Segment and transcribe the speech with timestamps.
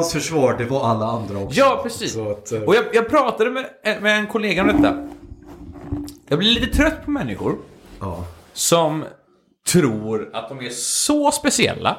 [0.00, 1.58] Hans försvar, det var alla andra också.
[1.58, 2.16] Ja, precis.
[2.16, 3.66] Att, eh, Och jag, jag pratade med,
[4.02, 5.08] med en kollega om detta.
[6.28, 7.56] Jag blir lite trött på människor
[8.00, 8.24] ja.
[8.52, 9.04] som
[9.68, 11.96] tror att de är så speciella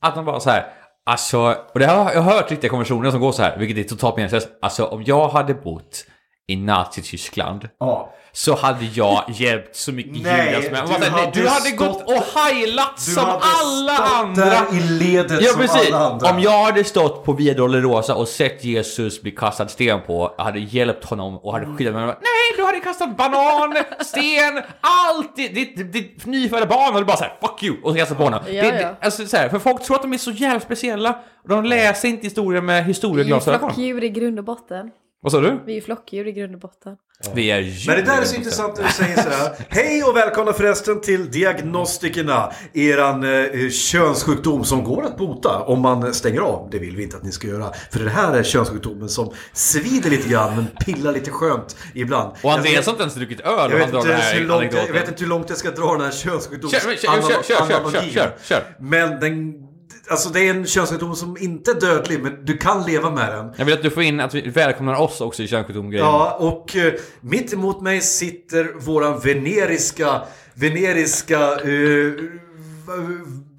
[0.00, 0.66] att de bara så här.
[1.06, 3.88] Alltså, och det har jag har hört riktiga konversationer som går så här, vilket är
[3.88, 4.48] totalt meningslöst.
[4.62, 6.04] Alltså om jag hade bott
[6.46, 8.14] i Nazityskland ja.
[8.38, 10.84] Så hade jag hjälpt så mycket Nej, som jag...
[10.84, 14.44] du bara, nej, hade du hade stått- gått och heilat som alla andra.
[14.44, 15.92] där i ledet Ja som precis.
[15.92, 16.30] alla andra.
[16.30, 20.44] Om jag hade stått på Via Dolorosa och sett Jesus bli kastad sten på, jag
[20.44, 22.04] hade hjälpt honom och hade skyddat mig.
[22.06, 22.16] Nej,
[22.56, 25.36] du hade kastat banan, sten, allt!
[25.36, 28.40] Ditt, ditt, ditt nyfödda barn hade bara såhär 'fuck you' och så kastat på honom.
[28.46, 28.72] Ja, det, ja.
[28.72, 32.08] det, alltså, så här, för folk tror att de är så jävla speciella de läser
[32.08, 33.58] inte historier med historieglasögon.
[33.60, 34.90] flockdjur i grund och botten.
[35.20, 35.60] Vad sa du?
[35.66, 36.96] Vi är ju flockdjur i grund och botten.
[37.34, 39.50] Vi är Men det där är så intressant när du säger så här.
[39.68, 42.52] Hej och välkomna förresten till Diagnostikerna.
[42.74, 46.68] Eran eh, könssjukdom som går att bota om man stänger av.
[46.70, 47.72] Det vill vi inte att ni ska göra.
[47.90, 52.32] För det här är könssjukdomen som svider lite grann men pillar lite skönt ibland.
[52.42, 54.72] Och Andreas har inte ens druckit öl jag, vet inte den ens hur här långt,
[54.72, 57.42] jag vet inte hur långt jag ska dra den här könssjukdoms Kör, kör, kör, kör,
[57.42, 58.62] kör, kör, kör, kör.
[58.80, 59.67] Men den...
[60.10, 63.52] Alltså det är en könssjukdom som inte är dödlig men du kan leva med den.
[63.56, 66.06] Jag vill att du får in att vi välkomnar oss också i könssjukdomgrejen.
[66.06, 70.22] Ja, och eh, mitt emot mig sitter våran veneriska,
[70.54, 71.60] veneriska...
[71.60, 72.14] Uh,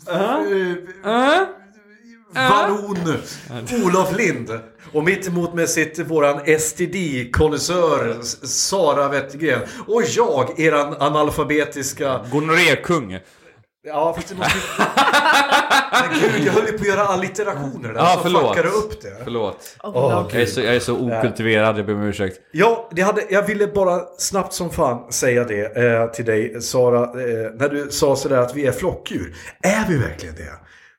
[0.10, 1.46] Äh?
[2.34, 3.20] Baron
[3.86, 4.60] Olof Lind.
[4.94, 9.62] Och mitt emot mig sitter våran STD-konnässör Sara Wettergren.
[9.88, 12.26] Och jag, eran analfabetiska...
[12.32, 13.20] Gonorrékung.
[13.84, 14.58] Ja, fast det måste...
[15.92, 18.00] Men gud, jag höll ju på att göra allitterationer där.
[18.00, 18.48] Ja, så förlåt.
[18.48, 19.18] fuckade jag upp det.
[19.24, 19.78] Förlåt.
[19.84, 22.40] Åh, Jag är så, jag är så okultiverad, jag ber om ursäkt.
[22.52, 27.04] Ja, det hade, jag ville bara snabbt som fan säga det eh, till dig Sara.
[27.04, 29.36] Eh, när du sa sådär att vi är flockdjur.
[29.64, 30.52] Är vi verkligen det?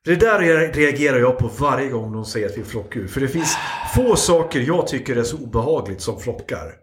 [0.05, 3.07] Det där re- reagerar jag på varje gång de säger att vi är flockdjur.
[3.07, 3.57] För det finns
[3.95, 6.73] få saker jag tycker är så obehagligt som flockar.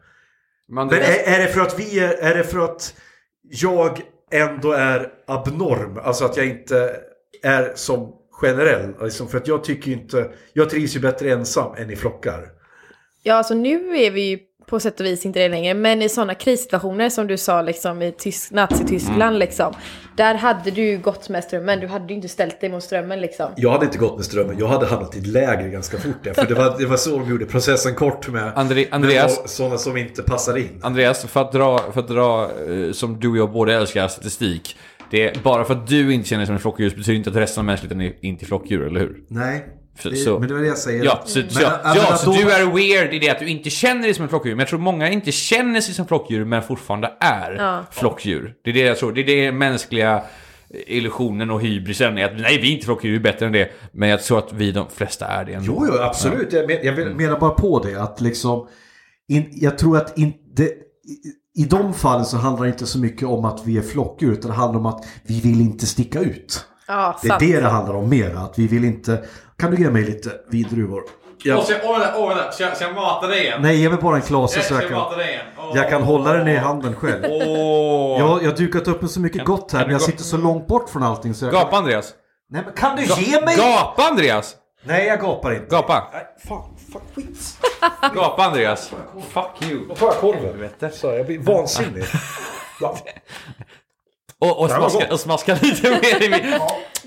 [0.72, 2.95] Men Men är, är det för att vi är, är det för att
[3.43, 5.99] jag ändå är abnorm?
[6.03, 6.97] Alltså att jag inte
[7.43, 8.94] är som generell.
[9.03, 12.49] Liksom för att jag tycker inte, jag trivs ju bättre ensam än i flockar.
[13.22, 15.75] Ja, alltså nu är vi ju på sätt och vis inte det längre.
[15.75, 19.39] Men i sådana krissituationer som du sa liksom i Tysk, Nazityskland Mm.
[19.39, 19.75] liksom.
[20.17, 21.81] Där hade du ju gått med strömmen.
[21.81, 23.47] Du hade ju inte ställt dig mot strömmen liksom.
[23.57, 26.25] Jag hade inte gått med strömmen, jag hade hamnat i ett läger ganska fort.
[26.25, 29.41] där, För det var, det var så de gjorde processen kort med, André- Andreas?
[29.41, 30.81] med sådana som inte passar in.
[30.83, 34.77] Andreas, för att dra, för att dra eh, som du och jag båda älskar, statistik.
[35.11, 37.37] Det är bara för att du inte känner dig som en flockdjur betyder inte att
[37.37, 39.17] resten av mänskligheten är inte flockdjur, eller hur?
[39.28, 39.65] Nej,
[40.03, 41.04] Så- det, så- men det var det jag säger.
[41.04, 43.38] Ja, så, så, Men, ja, jag menar, så då- du är weird i det att
[43.38, 44.53] du inte känner dig som en flockdjur.
[44.54, 47.84] Men jag tror många inte känner sig som flockdjur men fortfarande är Ja.
[47.91, 48.54] flockdjur.
[48.64, 49.12] Det är det jag tror.
[49.12, 50.22] Det är det mänskliga
[50.86, 53.70] illusionen och hybrisen är att nej, vi är inte flockdjur, vi är bättre än det.
[53.92, 55.72] Men jag tror att vi de flesta är det ändå.
[55.81, 56.53] Jo, jo, absolut.
[56.53, 58.66] Jag, men, jag menar bara på det att liksom...
[59.28, 60.62] In, jag tror att inte...
[60.62, 64.32] I, I de fallen så handlar det inte så mycket om att vi är flockdjur
[64.32, 66.65] utan det handlar om att vi vill inte sticka ut.
[66.88, 67.41] Ja, Det är sant.
[67.41, 68.34] det det handlar om mer.
[68.34, 69.22] Att vi vill inte...
[69.59, 71.03] Kan du ge mig lite vindruvor?
[71.43, 71.73] Jag, Ska
[72.65, 73.63] jag, ska jag mata dig igen?
[73.63, 75.19] nej, ge mig bara en klase så jag kan...
[75.19, 75.47] dig igen?
[75.75, 77.25] Jag kan hålla den i handen själv.
[77.25, 78.19] Åh!
[78.19, 80.37] Jag, jag har dukat upp med så mycket gott här kan men jag sitter så
[80.37, 82.15] långt bort från allting så jag Gapa Andreas!
[82.51, 83.57] Nej men kan du ge mig?
[83.57, 84.57] Gapa Andreas!
[84.85, 85.67] Nej jag gapar inte.
[85.67, 86.09] Gapa!
[86.13, 87.59] Nej, fan, fuck skit.
[88.15, 88.93] Gapa Andreas!
[89.31, 89.89] Fuck you!
[89.89, 90.71] Då tar jag korven.
[90.93, 92.05] Så jag blir vansinnig.
[92.81, 92.97] Ja.
[94.39, 96.53] Och, och, smaska, och smaska lite mer i min...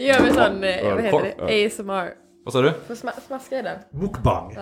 [0.08, 1.68] Gör vi sån, eh, vad heter det?
[1.68, 2.22] ASMR.
[2.44, 2.74] Vad sa du?
[2.88, 3.79] Får sma smaska i den?
[3.91, 4.47] Mukbang.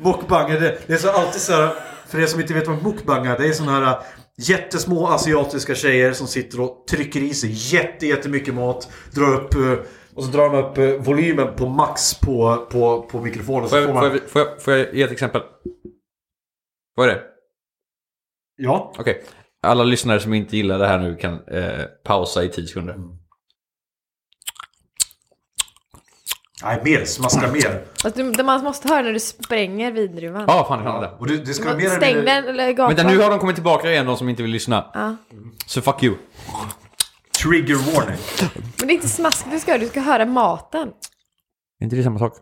[0.00, 1.74] mukbang, är det, det är så alltid så här,
[2.06, 3.98] för er som inte vet vad mukbang är, det är såna här
[4.38, 9.86] jättesmå asiatiska tjejer som sitter och trycker i sig jätte, jättemycket mat, drar upp eh,
[10.14, 13.68] och så drar de upp eh, volymen på max på, på, på mikrofonen.
[13.68, 15.42] Får Så får jag, får, man, jag, får, jag, får jag ge ett exempel?
[16.94, 17.22] Vad är det?
[18.56, 18.92] ja.
[18.98, 19.22] Okej.
[19.62, 22.94] Alla lyssnare som inte gillar det här nu kan eh, pausa i 10 sekunder.
[26.62, 27.04] Nej, mer.
[27.04, 27.84] Smaska mer.
[28.14, 30.44] Du, det man måste höra när du spränger vindruvan.
[30.48, 31.10] Ja, fan, det.
[31.18, 32.94] Och det, det ska mer Stäng den eller gapa.
[32.94, 34.90] Vänta, nu har de kommit tillbaka igen, de som inte vill lyssna.
[34.94, 35.16] Ja.
[35.66, 36.16] Så fuck you.
[37.42, 38.16] Trigger warning.
[38.78, 40.88] Men det är inte smask du ska höra, du ska höra maten.
[41.80, 42.32] Är inte det samma sak?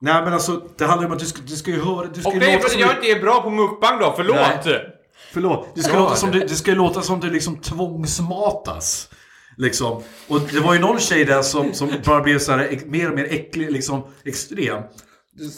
[0.00, 2.06] Nej men alltså, det handlar om att du ska, du ska ju höra...
[2.06, 3.98] Du ska Och ju det är låta för att jag inte är bra på mukbang
[3.98, 4.36] då, förlåt!
[4.64, 4.96] Nej.
[5.32, 5.68] Förlåt.
[5.74, 9.08] Det ska, låta som det- du, det ska ju låta som du liksom tvångsmatas.
[9.56, 10.02] Liksom.
[10.28, 13.16] Och det var ju någon tjej där som, som bara blev så här mer och
[13.16, 14.82] mer äcklig, liksom extrem.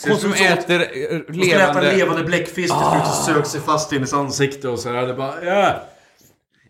[0.09, 1.97] Hon som äter eh, Hon skulle äta levande...
[1.97, 3.25] levande bläckfisk och ah.
[3.27, 5.07] sög sig fast i hennes ansikte och så här.
[5.07, 5.83] Det bara, ja.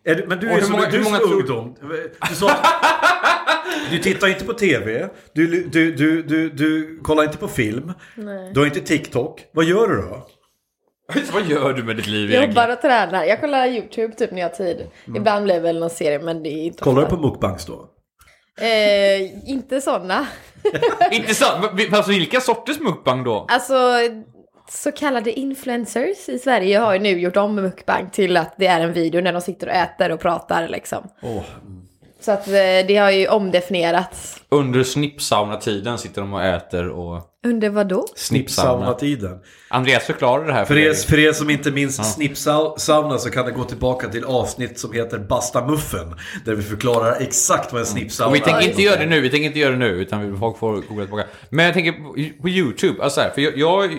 [0.05, 1.75] Är men du Och är hur så, många- du många tror- ungdom.
[2.29, 2.51] Du sa
[3.91, 8.51] Du tittar inte på tv, du, du, du, du, du kollar inte på film, Nej.
[8.53, 9.41] du har inte TikTok.
[9.51, 10.27] Vad gör du då?
[11.33, 12.71] Vad gör du med ditt liv Jobbar egentligen?
[12.71, 13.23] och tränar.
[13.23, 14.87] Jag kollar YouTube typ när jag har tid.
[15.15, 17.89] Ibland blir det väl någon serie men det är inte Kollar du på mukbangs då?
[18.61, 20.27] Eh, inte sådana.
[21.11, 21.65] Inte sant?
[21.73, 23.45] Men- Alltså vilka sorters mukbang då?
[23.49, 23.73] Alltså
[24.69, 28.79] så kallade influencers i Sverige har ju nu gjort om mukbang till att det är
[28.81, 31.07] en video när de sitter och äter och pratar liksom.
[31.21, 31.43] Åh,
[32.25, 32.53] Så att eh,
[32.87, 34.41] det har ju omdefinierats.
[34.49, 37.21] Under snippsauna-tiden sitter de och äter och...
[37.45, 38.05] Under vad då?
[38.15, 38.95] Snippsauna.
[38.95, 39.39] Snippsauna-tiden.
[39.69, 40.85] Andreas förklarar det här För dig.
[40.85, 44.93] er, för er som inte minns snippsauna så kan det gå tillbaka till avsnitt som
[44.93, 46.15] heter Basta Muffen.
[46.45, 48.69] Där vi förklarar exakt vad en snippsauna Och vi tänker är.
[48.69, 51.03] inte göra det nu, vi tänker inte göra det nu, utan vi- folk får googla
[51.05, 51.27] tillbaka.
[51.49, 53.97] Men jag tänker på, på YouTube, alltså här, för jag, jag,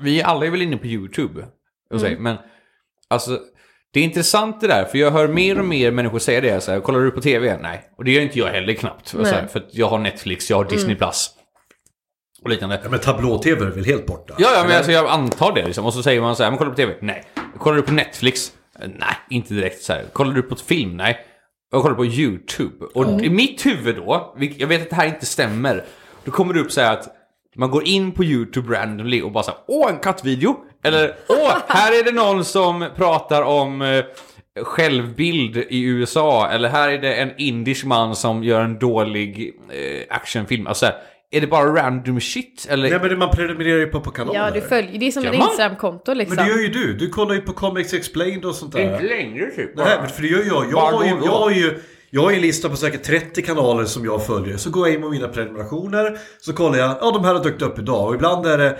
[0.00, 1.44] vi alla är väl inne på YouTube,
[2.00, 2.36] säger, men
[3.10, 3.38] alltså
[3.92, 6.72] det är intressant det där, för jag hör mer och mer människor säga det, så
[6.72, 7.58] här, kollar du på TV?
[7.62, 7.90] Nej.
[7.98, 10.64] Och det gör inte jag heller knappt, så här, för jag har Netflix, jag har
[10.64, 11.30] Disney Plus
[12.42, 12.80] och liknande.
[12.82, 14.34] Ja, men tablå-tv är väl helt borta?
[14.38, 15.86] Ja, ja men alltså, jag antar det liksom.
[15.86, 16.94] Och så säger man så här, men kollar du på TV?
[17.00, 17.24] Nej.
[17.58, 18.52] Kollar du på Netflix?
[18.78, 20.04] Nej, inte direkt så här.
[20.12, 20.96] Kollar du på ett film?
[20.96, 21.18] Nej.
[21.72, 22.86] Jag kollar på YouTube.
[22.94, 25.84] Och i mitt huvud då, jag vet att det här inte stämmer.
[26.24, 27.08] Då kommer det upp så här att
[27.56, 30.56] man går in på YouTube randomly och bara så här, åh en kattvideo!
[30.84, 34.04] Eller åh, här är det någon som pratar om eh,
[34.64, 36.48] självbild i USA.
[36.50, 40.66] Eller här är det en indisk man som gör en dålig eh, actionfilm.
[40.66, 40.96] Alltså, så här,
[41.30, 42.66] är det bara random shit?
[42.70, 42.90] Eller?
[42.90, 44.38] Nej men det- man prenumererar ju på, på kanaler.
[44.40, 45.34] Ja, du följer, det är som ett?
[45.34, 46.36] Instagram-konto liksom.
[46.36, 46.92] Men det gör ju du.
[46.92, 48.92] Du kollar ju på Comics Explained och sånt där.
[48.92, 49.76] Inte längre typ.
[49.76, 50.66] Nej, men för det gör jag.
[50.72, 51.78] Jag har, ju, jag, har ju,
[52.14, 54.56] jag har ju en lista på säkert 30 kanaler som jag följer.
[54.56, 56.18] Så går jag in på mina prenumerationer.
[56.40, 58.08] Så kollar jag, ja de här har dykt upp idag.
[58.08, 58.78] Och ibland är det...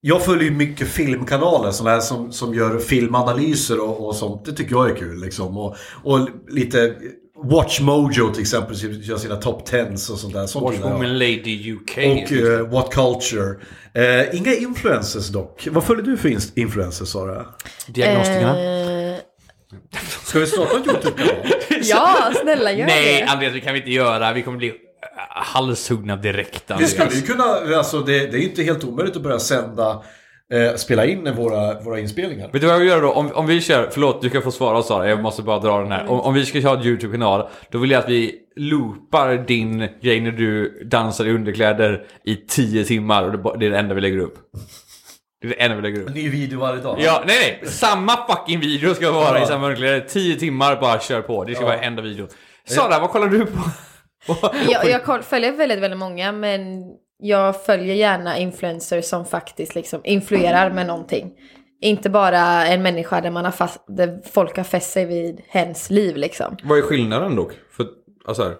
[0.00, 4.44] Jag följer ju mycket filmkanaler såna här som, som gör filmanalyser och, och sånt.
[4.44, 5.56] Det tycker jag är kul liksom.
[5.56, 6.94] Och, och lite...
[7.44, 8.76] Watch Mojo till exempel
[9.08, 10.46] gör sina top 10 och sånt där.
[10.46, 10.78] Sånt Watch.
[10.78, 11.96] Woman Lady UK.
[11.96, 13.56] Och eh, What Culture.
[13.94, 15.68] Eh, inga influencers dock.
[15.70, 17.46] Vad följer du för influencers Sara?
[17.86, 18.60] Diagnostikerna.
[18.60, 18.95] Eh,
[20.24, 21.34] Ska vi starta en YouTube-kanal?
[21.82, 23.32] ja, snälla gör Nej, det.
[23.32, 24.32] Andreas, det kan vi inte göra.
[24.32, 24.72] Vi kommer bli
[25.28, 26.64] halshuggna direkt.
[26.66, 26.90] Vi Andreas.
[26.90, 30.02] skulle ju kunna, alltså det, det är ju inte helt omöjligt att börja sända,
[30.52, 32.50] eh, spela in våra, våra inspelningar.
[32.52, 33.12] Vet du vad jag gör då?
[33.12, 35.92] Om, om vi kör, förlåt du kan få svara Sara, jag måste bara dra den
[35.92, 36.10] här.
[36.10, 40.20] Om, om vi ska köra en YouTube-kanal, då vill jag att vi loopar din grej
[40.20, 44.00] när du dansar i underkläder i 10 timmar och det, det är det enda vi
[44.00, 44.38] lägger upp.
[45.40, 46.14] Det är det enda vi lägger upp.
[46.14, 46.96] Ny video varje dag.
[47.00, 47.70] Ja, nej nej!
[47.70, 50.00] Samma fucking video ska vara i samma underkläder.
[50.00, 51.44] 10 timmar, bara kör på.
[51.44, 52.28] Det ska vara enda video.
[52.68, 53.58] Sara, vad kollar du på?
[54.68, 56.60] Jag, jag följer väldigt, väldigt många men
[57.18, 61.32] jag följer gärna influencers som faktiskt liksom influerar med någonting.
[61.80, 65.90] Inte bara en människa där, man har fast, där folk har fäst sig vid hens
[65.90, 66.56] liv liksom.
[66.62, 67.52] Vad är skillnaden dock?
[67.70, 67.86] För,
[68.26, 68.54] alltså här.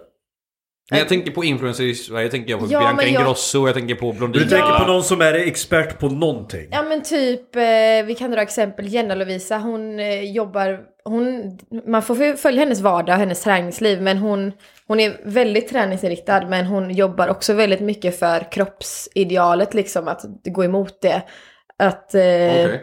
[0.91, 3.75] När jag tänker på influencers i Sverige tänker jag på Ja, Bianca jag- Ingrosso, jag
[3.75, 4.45] tänker på Blondina.
[4.45, 6.69] Du tänker på någon som är expert på någonting.
[6.71, 7.63] Ja men typ, eh,
[8.07, 13.15] vi kan dra exempel, Jenna Lovisa, hon eh, jobbar, hon, man får följa hennes vardag
[13.15, 14.53] och hennes träningsliv men hon,
[14.87, 20.65] hon är väldigt träningsinriktad men hon jobbar också väldigt mycket för kroppsidealet liksom, att gå
[20.65, 21.23] emot det.
[21.79, 22.81] Att, eh, Okej.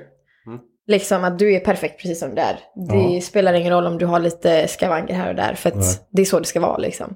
[0.87, 2.59] liksom att du är perfekt precis som du är.
[2.89, 3.21] Det Ja.
[3.21, 5.95] spelar ingen roll om du har lite skavanker här och där för att Nej.
[6.11, 7.15] det är så det ska vara liksom.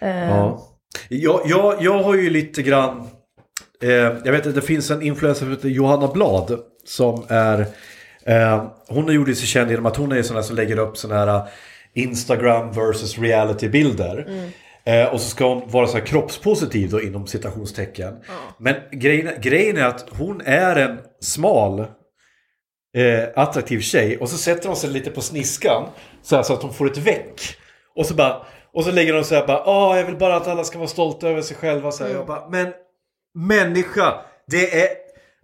[0.00, 0.66] Eh, Ja.
[1.08, 3.08] Jag, jag, jag har ju lite grann...
[3.82, 6.60] Eh, jag vet att det finns en influencer som heter Johanna Blad.
[6.84, 7.66] Som är...
[8.26, 10.96] Eh, hon har gjort sig känd genom att hon är sån här som lägger upp
[10.96, 11.42] såna här eh,
[11.94, 14.26] Instagram versus reality-bilder.
[14.84, 18.14] Eh, och så ska hon vara så här kroppspositiv då inom citationstecken.
[18.58, 24.68] Men grejen, grejen är att hon är en smal eh, attraktiv tjej och så sätter
[24.68, 25.88] hon sig lite på sniskan
[26.22, 27.40] så, här, så att hon får ett väck.
[27.96, 28.36] Och så bara
[28.72, 30.88] och så lägger hon så här bara Åh, jag vill bara att alla ska vara
[30.88, 31.92] stolta över sig själva.
[31.92, 32.72] Så här, jag bara, men
[33.34, 34.14] människa,
[34.46, 34.88] det är...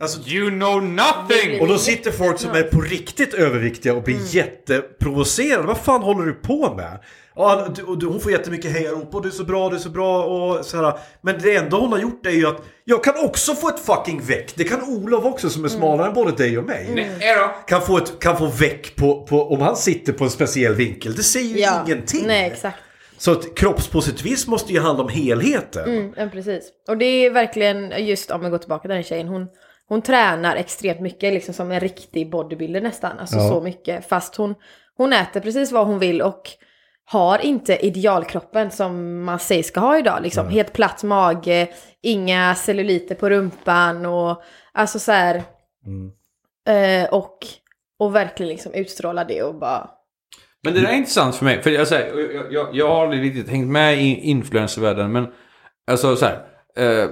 [0.01, 1.61] Alltså, You know nothing!
[1.61, 5.67] och då sitter folk som är på riktigt överviktiga och blir jätteprovocerade.
[5.67, 6.99] Vad fan håller du på med?
[7.37, 9.81] Ja, du, och du, hon får jättemycket hejarop och du är så bra, du är
[9.81, 10.99] så bra och så här.
[11.21, 14.21] Men det enda hon har gjort är ju att jag kan också få ett fucking
[14.23, 14.53] väck.
[14.57, 16.91] Det kan Olof också som är smalare än både dig och mig.
[16.95, 17.55] Nej då.
[17.67, 21.15] Kan få, ett, kan få väck på, på, om han sitter på en speciell vinkel.
[21.15, 21.83] Det säger ju ja.
[21.87, 22.27] ingenting.
[22.27, 22.79] Nej, exakt.
[23.19, 25.85] Så att kroppspositivism måste ju handla om helheten.
[25.85, 26.73] Mm, ja, precis.
[26.89, 29.49] Och det är verkligen, just om vi går tillbaka till den tjejen, hon,
[29.89, 33.19] hon tränar extremt mycket, liksom som en riktig bodybuilder nästan.
[33.19, 33.49] Alltså Ja.
[33.49, 34.09] så mycket.
[34.09, 34.55] Fast hon,
[34.97, 36.51] hon äter precis vad hon vill och
[37.05, 40.23] har inte idealkroppen som man säger ska ha idag.
[40.23, 40.49] Liksom.
[40.49, 41.69] Helt platt mage,
[42.03, 44.43] inga celluliter på rumpan och
[44.73, 45.43] alltså så här.
[45.87, 46.13] Mm.
[46.69, 47.39] Eh, och,
[47.99, 49.91] och verkligen liksom utstråla det och bara...
[50.67, 51.63] Men det där är intressant för mig.
[51.63, 55.13] För jag, säger, jag, jag, jag har aldrig riktigt hängt med i influencervärlden.
[55.13, 55.27] Men
[55.91, 56.47] alltså så här.
[56.77, 57.11] Eh,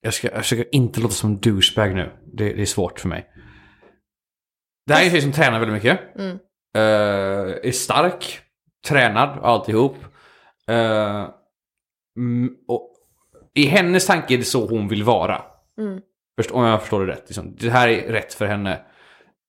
[0.00, 2.12] jag, ska, jag försöker inte låta som douchebag nu.
[2.32, 3.26] Det, det är svårt för mig.
[4.86, 6.00] Det här är en tjej som tränar väldigt mycket.
[6.18, 6.38] Mm.
[6.76, 8.40] Eh, är stark.
[8.88, 9.96] Tränad alltihop.
[10.68, 11.28] Eh,
[12.18, 12.92] mm, och
[13.54, 15.42] I hennes tanke är det så hon vill vara.
[15.78, 16.00] Mm.
[16.36, 17.24] Först, om jag förstår det rätt.
[17.26, 17.56] Liksom.
[17.56, 18.80] Det här är rätt för henne.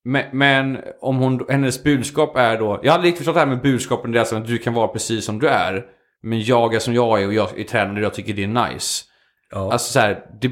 [0.07, 2.79] Men, men om hon, hennes budskap är då...
[2.83, 4.11] Jag hade riktigt förstått det här med budskapen.
[4.11, 5.85] Det är alltså att du kan vara precis som du är.
[6.23, 8.69] Men jag är som jag är och jag är tränad och jag tycker det är
[8.71, 9.05] nice.
[9.51, 9.71] Ja.
[9.71, 10.51] Alltså så här, det,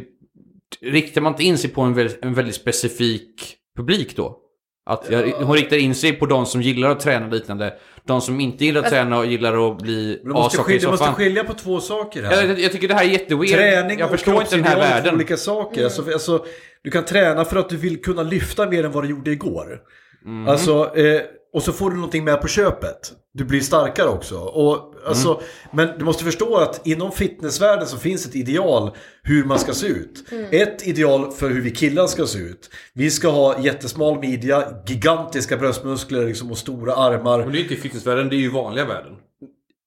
[0.82, 4.40] riktar man inte in sig på en väldigt, en väldigt specifik publik då?
[4.86, 7.74] Att jag, hon riktar in sig på de som gillar att träna liknande.
[8.06, 11.06] De som inte gillar att träna och gillar att bli du måste, skilja, du måste
[11.06, 12.48] skilja på två saker här.
[12.48, 13.56] Jag, jag, tycker det här är jätteweird.
[13.56, 15.16] Träning jag och förstår inte den här kroppsideal är världen.
[15.16, 15.84] olika saker.
[15.84, 16.46] Alltså, alltså,
[16.84, 19.82] du kan träna för att du vill kunna lyfta mer än vad du gjorde igår.
[20.26, 20.48] Mhm.
[20.48, 21.22] Alltså, eh,
[21.54, 23.12] och så får du någonting med på köpet.
[23.34, 24.36] Du blir starkare också.
[24.38, 25.44] Och, alltså, Mm.
[25.88, 28.92] Men du måste förstå att inom fitnessvärlden så finns ett ideal
[29.24, 30.24] hur man ska se ut.
[30.52, 32.70] Ett ideal för hur vi killar ska se ut.
[32.94, 37.40] Vi ska ha jättesmal midja, gigantiska bröstmuskler liksom, och stora armar.
[37.40, 39.14] Men det är inte i fitnessvärlden, det är ju vanliga världen.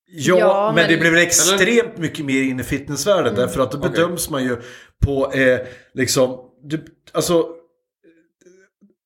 [0.09, 3.35] Ja, Ja, men, men- det blir väl extremt mycket mer in i fitnessvärlden.
[3.35, 4.57] Därför att då bedöms man ju
[5.05, 5.59] på, eh,
[5.95, 7.47] liksom, du, alltså,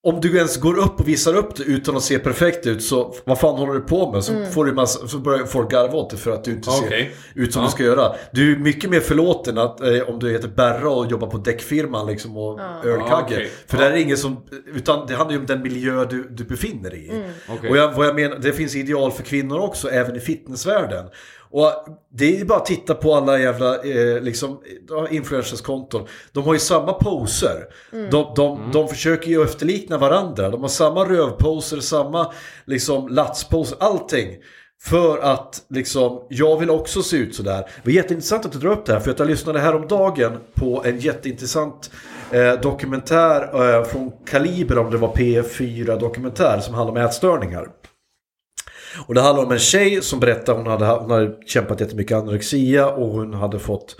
[0.03, 3.15] om du ens går upp och visar upp det utan att se perfekt ut så
[3.25, 4.25] vad fan håller du på med?
[4.25, 7.11] Så, får du massa, så börjar folk garva åt det för att du inte ser
[7.35, 7.67] ut som Ja.
[7.69, 8.15] du ska göra.
[8.33, 12.07] Du är mycket mer förlåten att, eh, om du heter Berra och jobbar på däckfirman
[12.07, 13.05] liksom, och ölkagge.
[13.11, 13.51] Ja, okej.
[13.67, 13.85] För Ja.
[13.85, 14.37] där är ingen som,
[14.75, 17.23] utan det handlar ju om den miljö du, du befinner dig i.
[17.49, 17.71] Okej.
[17.71, 21.05] Och jag, vad jag menar, det finns ideal för kvinnor också, även i fitnessvärlden.
[21.53, 21.73] Och
[22.13, 26.07] det är bara att titta på alla jävla eh, liksom, ja, influencerskonton.
[26.33, 27.65] De har ju samma poser.
[28.11, 30.51] De, de, de försöker ju efterlikna varandra.
[30.51, 32.33] De har samma rövposer, samma
[32.65, 34.37] liksom, latsposer, allting.
[34.83, 37.57] För att liksom, jag vill också se ut sådär.
[37.57, 39.01] Det var jätteintressant att du drar upp det här.
[39.01, 41.91] För att jag lyssnade häromdagen på en jätteintressant
[42.31, 47.69] eh, dokumentär eh, från Kaliber, om det var P4 dokumentär, som handlar om ätstörningar.
[49.07, 52.91] Och det handlar om en tjej som berättar hon hade, hon hade kämpat jättemycket anorexia
[52.91, 53.97] och hon hade fått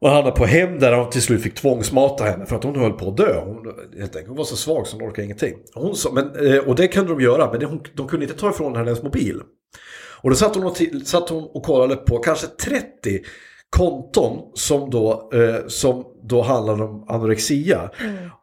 [0.00, 2.76] och han hamnade på hem där han till slut fick tvångsmata henne för att hon
[2.76, 3.40] höll på att dö.
[3.44, 3.56] Hon,
[3.98, 5.54] helt enkelt, hon var så svag så hon orkade ingenting.
[5.74, 8.38] Hon sa, men, eh, och det kunde de göra, men det, hon, de kunde inte
[8.38, 9.40] ta ifrån henne hennes mobil.
[10.22, 12.84] Och då satt hon och, satt hon och kollade på kanske 30
[13.70, 17.90] konton som då, eh, som då handlade om anorexia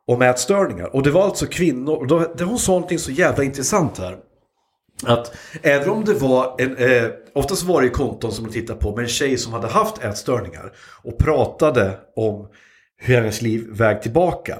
[0.08, 0.96] och ätstörningar.
[0.96, 4.18] Och det var alltså kvinnor, och då, det hon sa någonting så jävla intressant här.
[5.04, 8.96] Att även om det var en, eh, oftast var det konton som de tittade på
[8.96, 10.74] med en tjej som hade haft ätstörningar
[11.04, 12.48] och pratade om
[12.98, 14.60] hur hennes liv väg tillbaka.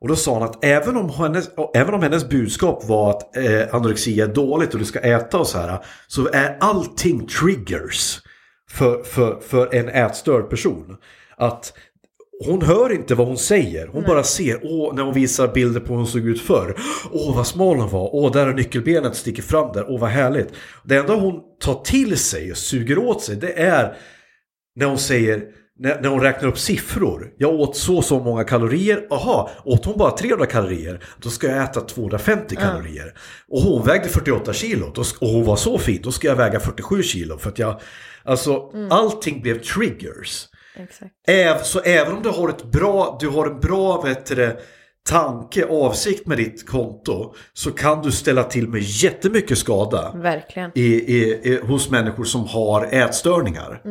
[0.00, 3.74] Och då sa hon att även om hennes, även om hennes budskap var att eh,
[3.74, 5.84] anorexia är dåligt och du ska äta och så här.
[6.06, 8.20] Så är allting triggers
[8.70, 10.96] för, för, för en ätstörd person.
[11.36, 11.72] Att
[12.40, 13.86] hon hör inte vad hon säger.
[13.86, 16.76] Hon bara ser, åh, när hon visar bilder på hur hon såg ut förr.
[17.12, 18.14] Åh, vad smal hon var.
[18.14, 19.84] Åh, där är nyckelbenet sticker fram där.
[19.88, 20.48] Åh, vad härligt.
[20.84, 23.96] Det enda hon tar till sig och suger åt sig, det är
[24.76, 25.42] när hon säger,
[25.78, 27.32] när, när hon räknar upp siffror.
[27.38, 29.06] Jag åt så så många kalorier.
[29.10, 33.14] Aha, åt hon bara 300 kalorier, då ska jag äta 250 kalorier.
[33.48, 36.60] Och hon vägde 48 kilo då, och hon var så fin, då ska jag väga
[36.60, 37.38] 47 kilo.
[37.38, 37.80] För att jag,
[38.24, 40.48] alltså, allting blev triggers.
[40.76, 41.12] Exakt.
[41.28, 44.56] Äv, så även om du har ett bra, du har en bra vet du,
[45.08, 50.70] tanke, avsikt med ditt konto så kan du ställa till med jättemycket skada Verkligen.
[50.74, 53.82] i, i, i, hos människor som har ätstörningar.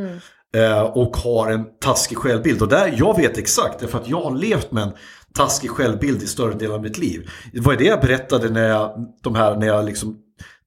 [0.56, 2.62] Eh, och har en taskig självbild.
[2.62, 4.92] Och där, jag vet exakt, därför att jag har levt med en
[5.36, 7.30] taskig självbild i större delen av mitt liv.
[7.54, 10.18] Det var det jag berättade när jag, de här, när jag liksom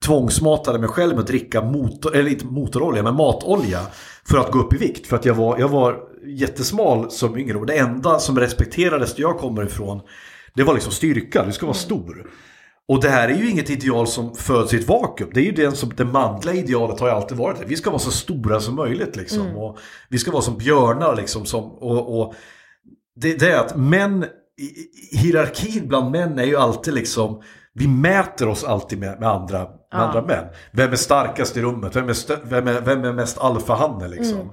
[0.05, 3.81] tvångsmatade mig själv med att dricka motor, eller inte motorolja, men matolja
[4.29, 5.07] för att gå upp i vikt.
[5.07, 9.23] För att jag var, jag var jättesmal som yngre och det enda som respekterades där
[9.23, 10.01] jag kommer ifrån
[10.57, 12.31] det var liksom styrka, du ska vara stor.
[12.89, 15.31] Och det här är ju inget ideal som föds i ett vakuum.
[15.35, 17.57] Det är ju det som det manliga idealet har ju alltid varit.
[17.67, 19.57] Vi ska vara så stora som möjligt liksom.
[19.57, 19.79] Och
[20.09, 21.47] vi ska vara som björnar liksom.
[21.47, 22.35] Som, och, och
[23.17, 24.25] det, det är att män,
[25.13, 27.43] hierarkin bland män är ju alltid liksom
[27.73, 30.07] vi mäter oss alltid med, med, andra, med Ja.
[30.09, 30.45] andra män.
[30.71, 31.97] Vem är starkast i rummet?
[31.97, 32.15] Vem är,
[32.49, 34.53] vem är, vem är mest alfahanne liksom?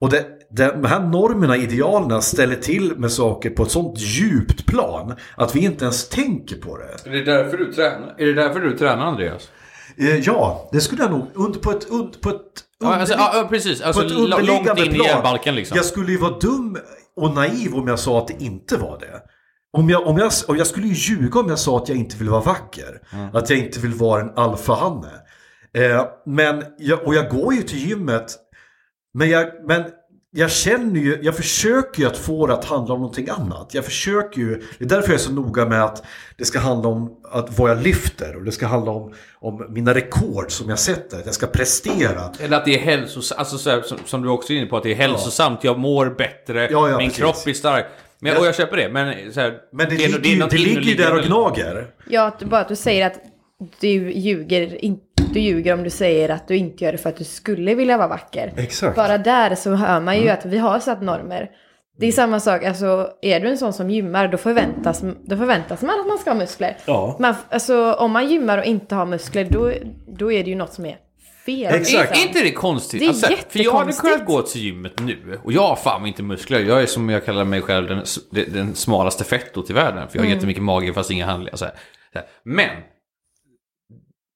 [0.00, 4.66] Och det, det, de här normerna, idealerna ställer till med saker på ett sånt djupt
[4.66, 7.10] plan att vi inte ens tänker på det.
[7.10, 8.14] Är det därför du tränar?
[8.18, 9.48] Är det därför du tränar Andreas?
[9.96, 12.36] Eh, ja, det skulle jag nog, under, på ett, und, på ett
[12.80, 13.80] Ja, alltså, ja, precis.
[13.82, 15.06] Alltså på ett lo- långt underliggande in i plan.
[15.06, 15.76] järnbalken liksom.
[15.76, 16.76] Jag skulle ju vara dum
[17.16, 19.22] och naiv om jag sa att det inte var det.
[19.74, 22.16] Om jag, om, jag, om jag skulle ju ljuga om jag sa att jag inte
[22.16, 23.00] vill vara vacker.
[23.32, 25.10] Att jag inte vill vara en alfahanne.
[25.74, 28.36] Eh, men jag, och jag går ju till gymmet.
[29.14, 29.84] Men jag, men
[30.36, 33.74] jag känner ju, jag försöker ju att få det att handla om någonting annat.
[33.74, 36.02] Jag försöker ju, det är därför jag är så noga med att
[36.38, 38.36] det ska handla om att vad jag lyfter.
[38.36, 41.18] Och det ska handla om, om mina rekord som jag sätter.
[41.18, 42.30] Att jag ska prestera.
[42.40, 44.82] Eller att det är hälsosamt, alltså här, som, som du också är inne på, att
[44.82, 45.64] det är hälsosamt.
[45.64, 47.22] Jag mår bättre, Ja, ja, min precis.
[47.22, 47.86] kropp är stark.
[48.24, 50.56] Men, och jag köper det, men så här, Men det, är- ligger, ju- något det
[50.58, 51.86] ligger ju där och gnager.
[52.08, 53.20] Ja, att bara att du säger att
[53.80, 54.98] du ljuger, in,
[55.32, 57.96] du ljuger om du säger att du inte gör det för att du skulle vilja
[57.96, 58.52] vara vacker.
[58.56, 58.96] Exakt.
[58.96, 60.34] Bara där så hör man ju Mm.
[60.34, 61.50] att vi har satt normer.
[61.98, 65.82] Det är samma sak, alltså är du en sån som gymmar då förväntas, då förväntas
[65.82, 66.76] man att man ska ha muskler.
[66.86, 67.16] Ja.
[67.20, 69.72] Man, alltså om man gymmar och inte har muskler då,
[70.18, 70.96] då är det ju något som är
[71.46, 71.74] fel.
[71.74, 72.16] Exakt.
[72.16, 73.00] Är, inte det konstigt?
[73.00, 76.06] Det är Alltså, för jag hade kunnat gå till gymmet nu och jag har fan
[76.06, 76.60] inte muskler.
[76.60, 80.08] Jag är som jag kallar mig själv den, den, den smalaste fettot i världen.
[80.08, 80.36] För jag har Mm.
[80.36, 81.56] jättemycket mage fast inga handlingar.
[81.56, 81.74] Så här.
[82.12, 82.28] Så här.
[82.44, 82.70] Men!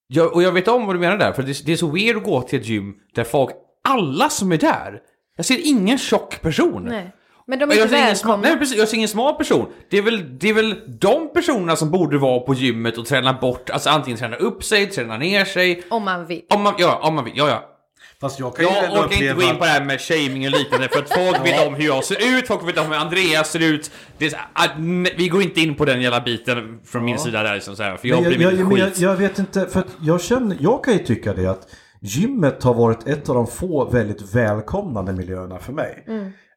[0.07, 1.33] Jag, och jag vet om vad du menar där.
[1.33, 3.51] För det, det är så weird att gå till ett gym där folk,
[3.89, 5.01] alla som är där.
[5.37, 6.85] Jag ser ingen tjock person.
[6.89, 7.13] Nej.
[7.49, 8.49] Men de är Jag inte ser, ingen smal, välkomna.
[8.49, 9.67] nej, precis, jag ser ingen smal person.
[9.91, 13.33] Det är, väl, det är väl de personerna som borde vara på gymmet och träna
[13.33, 15.83] bort, alltså antingen träna upp sig, träna ner sig.
[15.89, 16.43] Om man vill.
[16.55, 17.75] Om man, ja, om man vill, ja, ja.
[18.21, 20.47] Fast jag kan ju Jag ändå orkar inte gå in på det här med shaming
[20.47, 22.95] och liknande för att folk vet om hur jag ser ut, folk vet om hur
[22.95, 23.91] Andreas ser ut.
[24.19, 24.71] Det är att,
[25.17, 27.97] vi går inte in på den jävla biten från min sida där liksom så här,
[27.97, 28.99] för jag blir jag, jag, men jag, skit.
[28.99, 31.69] jag vet inte, för att jag känner, jag kan ju tycka det att
[32.01, 36.05] gymmet har varit ett av de få väldigt välkomnande miljöerna för mig.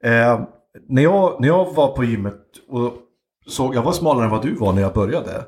[0.03, 0.41] Eh,
[0.89, 2.93] när, jag, när jag var på gymmet och
[3.47, 5.45] såg, jag var smalare än vad du var när jag började.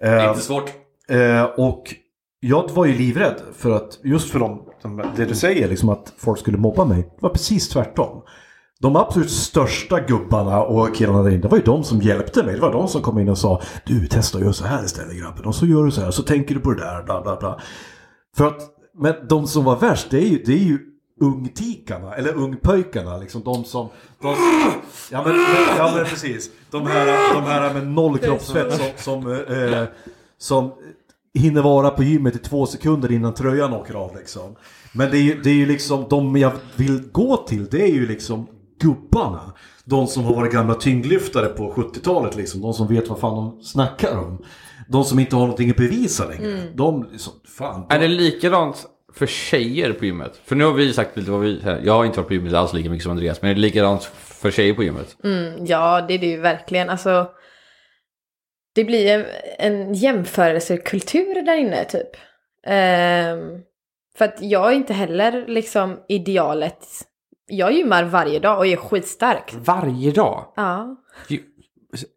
[0.00, 0.70] Det är Eh, inte svårt.
[1.08, 1.94] Eh, och
[2.40, 6.12] jag var ju livrädd för att, just för de, de, det du säger, liksom att
[6.18, 7.02] folk skulle mobba mig.
[7.02, 8.22] Det var precis tvärtom.
[8.80, 12.54] De absolut största gubbarna och killarna där inne, det var ju de som hjälpte mig.
[12.54, 15.18] Det var de som kom in och sa Du, testa att göra så här istället
[15.18, 15.44] grabben.
[15.44, 17.60] Och så gör du så här, så tänker du på det där, bla bla bla.
[18.36, 18.60] För att,
[18.98, 20.78] men de som var värst, det är ju, det är ju
[21.20, 23.88] ungtikarna, eller ungpöjkarna, liksom de som...
[24.22, 24.34] De,
[25.10, 25.34] ja, men,
[25.78, 26.50] ja men precis.
[26.70, 29.84] De här, de här med noll kroppsfett som, som, eh,
[30.38, 30.72] som
[31.34, 34.56] hinner vara på gymmet i två sekunder innan tröjan åker av liksom.
[34.92, 37.92] Men det är ju, det är ju liksom, de jag vill gå till, det är
[37.92, 38.46] ju liksom
[38.80, 39.52] gubbarna.
[39.84, 42.60] De som har varit gamla tyngdlyftare på 70-talet liksom.
[42.60, 44.38] De som vet vad fan de snackar om.
[44.88, 46.62] De som inte har någonting att bevisa längre.
[46.74, 47.86] De, liksom, fan.
[47.88, 48.86] Är det likadant
[49.18, 50.40] för tjejer på gymmet?
[50.44, 51.60] För nu har vi sagt lite vad vi...
[51.60, 53.60] här, Jag har inte varit på gymmet alls lika mycket som Andreas, men är det
[53.60, 55.16] likadant för tjejer på gymmet?
[55.24, 56.90] Mm, ja, det är det ju verkligen.
[56.90, 57.30] Alltså,
[58.74, 59.24] det blir en,
[59.58, 62.10] en jämförelsekultur där inne typ.
[62.66, 63.40] Ehm,
[64.18, 66.86] för att jag är inte heller liksom idealet.
[67.46, 69.54] Jag gymmar varje dag och är skitstark.
[69.54, 70.52] Varje dag?
[70.56, 70.96] Ja.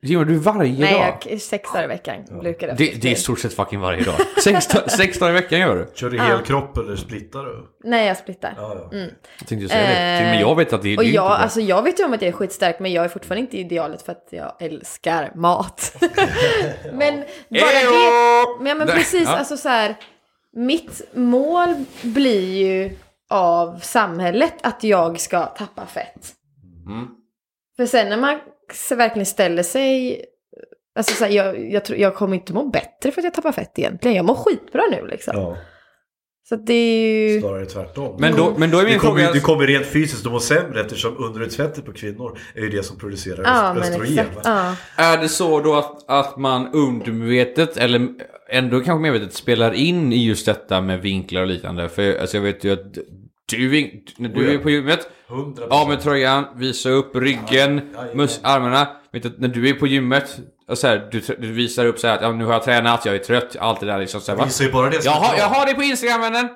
[0.02, 1.18] Gymmar du varje Nej, dag?
[1.30, 2.74] jag, sex dagar i veckan brukar det.
[2.74, 4.16] Det, det är i stort sett fucking varje dag.
[4.44, 5.92] Sex, sex dagar i veckan gör du?
[5.94, 7.68] Kör du helkropp eller splittar du?
[7.84, 8.54] Nej, jag splittar.
[8.58, 8.98] Ja, ja.
[9.40, 10.26] Jag tänkte säga det.
[10.26, 11.38] Med jag vet att det, Och det är jag, inte bra.
[11.38, 14.02] alltså jag vet ju om att jag är skitstark men jag är fortfarande inte idealet
[14.02, 15.96] för att jag älskar mat.
[16.94, 17.86] men bara det,
[18.60, 19.38] men, ja, men Nej, precis, ja.
[19.38, 19.96] alltså så här,
[20.54, 22.98] mitt mål blir ju
[23.30, 26.34] av samhället att jag ska tappa fett.
[26.88, 27.08] Mm.
[27.78, 28.40] För sen när man
[28.96, 30.22] verkligen ställer sig,
[30.96, 33.52] alltså så här, jag, jag, tror, jag kommer inte må bättre för att jag tappar
[33.52, 34.18] fett egentligen.
[34.18, 35.34] Jag mår skitbra nu liksom.
[35.38, 35.58] Ja,
[36.50, 37.40] Så att det är ju...
[37.42, 38.16] snarare tvärtom.
[38.20, 39.34] Men då, men då är Du min kommer, fråga...
[39.34, 42.98] du kommer rent fysiskt att må sämre eftersom underutsvettet på kvinnor är ju det som
[42.98, 44.26] producerar Ja, östrogen.
[44.44, 44.76] Ja.
[44.96, 48.08] Är det så då att, att man undermedvetet, eller
[48.50, 51.90] ändå kanske medvetet, spelar in i just detta med vinklar och liknande?
[51.90, 52.98] För alltså, jag vet ju att
[53.58, 55.68] du, vink- när du är på gymmet, 100%.
[55.70, 57.82] av med tröjan, visa upp ryggen,
[58.14, 58.88] mus- armarna.
[59.14, 62.08] Vet du, när du är på gymmet, och så här, du, du visar upp så
[62.08, 64.22] här att ja, nu har jag tränat, jag är trött, allt det där liksom.
[64.22, 66.48] Så här, visar ju bara det jag, har, jag har det på Instagram vännen!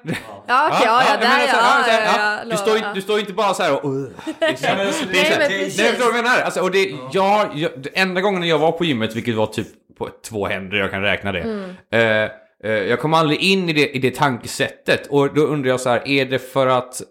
[0.48, 1.48] Ja, okej, ja, ja, men där ja,
[1.88, 2.78] ja, ja, Du ja, står, ja.
[2.78, 3.92] inte- du står inte bara så här och...
[3.96, 4.08] uh,
[4.42, 4.70] liksom.
[4.78, 5.78] men Nej, men precis.
[5.78, 6.42] Nej, förstår du vad jag menar?
[6.42, 9.68] Alltså, och det, jag, jag, det enda gången jag var på gymmet, vilket var typ
[9.98, 11.72] på två händer, jag kan räkna det.
[11.92, 12.30] Eh, eh,
[12.70, 15.08] jag kom aldrig in i det, i det tankesättet.
[15.08, 17.02] Och då undrar jag så här, är det för att...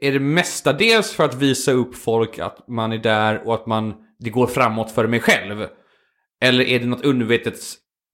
[0.00, 3.94] Är det mestadels för att visa upp folk att man är där och att man,
[4.18, 5.66] det går framåt för mig själv?
[6.42, 7.54] Eller är det något undervetet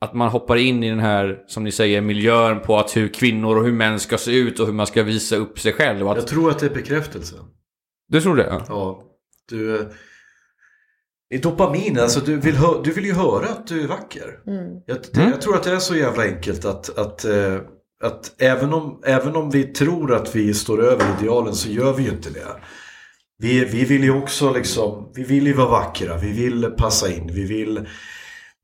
[0.00, 3.56] att man hoppar in i den här, som ni säger, miljön på att hur kvinnor
[3.56, 6.02] och hur män ska se ut och hur man ska visa upp sig själv?
[6.02, 7.36] Och Jag att, tror att det är bekräftelse.
[8.08, 8.46] du tror det?
[8.50, 8.64] Ja.
[8.68, 9.02] Ja,
[9.48, 9.88] du...
[11.32, 14.38] eh, I dopamin, alltså du vill, hö- du vill ju höra att du är vacker.
[14.86, 15.30] Jag, det, Mm.
[15.30, 17.56] jag tror att det är så jävla enkelt att, att, eh,
[18.04, 22.02] att även, om, även om vi tror att vi står över idealen så gör vi
[22.02, 22.46] ju inte det.
[23.38, 27.30] Vi, vi vill ju också liksom, vi vill ju vara vackra, vi vill passa in,
[27.32, 27.88] vi vill,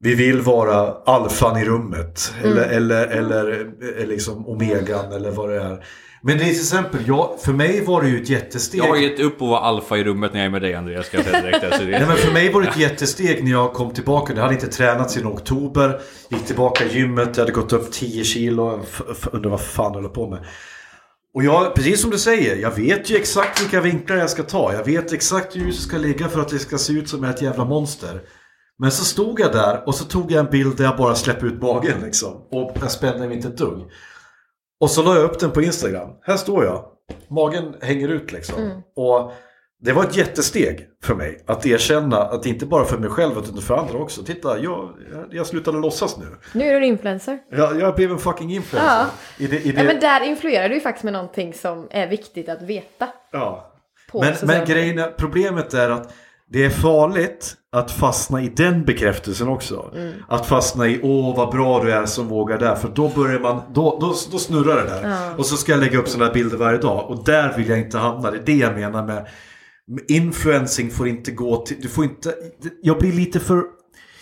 [0.01, 2.35] vi vill vara alfan i rummet.
[2.43, 3.67] Eller, eller, eller,
[4.01, 5.85] eh, liksom omegan eller vad det är.
[6.27, 8.81] Men det är till exempel, jag, för mig var det ju ett jättesteg.
[8.81, 11.07] Jag har gett upp att vara alfa i rummet när jag är med dig Andreas,
[11.07, 11.65] ska jag säga direkt.
[11.65, 12.07] Alltså, Nej, det...
[12.07, 14.33] men för mig var det ett jättesteg när jag kom tillbaka.
[14.35, 16.01] Jag hade inte tränat sedan oktober.
[16.29, 17.37] Gick tillbaka i gymmet.
[17.37, 18.81] Jag hade gått upp 10 kilo.
[19.33, 20.45] Undrar vad fan jag håller på med.
[21.35, 24.73] Och jag, precis som du säger, jag vet ju exakt vilka vinklar jag ska ta.
[24.73, 27.43] Jag vet exakt hur ljuset ska ligga för att det ska se ut som ett
[27.43, 28.21] jävla monster.
[28.79, 31.47] Men så stod jag där och så tog jag en bild där jag bara släppte
[31.47, 32.33] ut magen liksom.
[32.51, 33.91] Och jag spände mig inte ett dugg.
[34.85, 36.11] Och så la jag upp den på Instagram.
[36.23, 36.85] Här står jag.
[37.29, 38.83] Magen hänger ut liksom.
[38.97, 39.33] Och
[39.81, 43.63] det var ett jättesteg för mig att erkänna att inte bara för mig själv utan
[43.63, 44.23] för andra också.
[44.23, 44.91] Titta, jag,
[45.31, 46.25] jag slutade låtsas nu.
[46.53, 47.39] Nu är du en influencer.
[47.51, 48.95] Jag, jag blev en fucking influencer.
[49.39, 49.45] Ja.
[49.45, 52.07] I det, i det, Ja, men där influerar du ju faktiskt med någonting som är
[52.07, 53.09] viktigt att veta.
[53.33, 53.71] ja.
[54.13, 56.15] På Men, men grejen är, problemet är att
[56.55, 59.91] det är farligt att fastna i den bekräftelsen också.
[59.95, 60.13] Mm.
[60.29, 62.75] Att fastna i åh vad bra du är som vågar där.
[62.75, 65.11] För då börjar man, då, då, då snurrar det där.
[65.11, 65.35] Ja.
[65.39, 67.11] Och så ska jag lägga upp sådana här bilder varje dag.
[67.11, 68.31] Och där vill jag inte hamna.
[68.31, 69.27] Det är det jag menar med,
[70.09, 72.35] influencing får inte gå till, du får inte,
[72.83, 73.63] jag blir lite för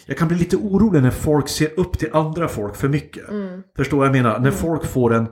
[0.07, 3.29] jag kan bli lite orolig när folk ser upp till andra folk för mycket.
[3.29, 3.63] Mm.
[3.77, 4.39] Förstår vad jag menar?
[4.39, 5.27] När folk får en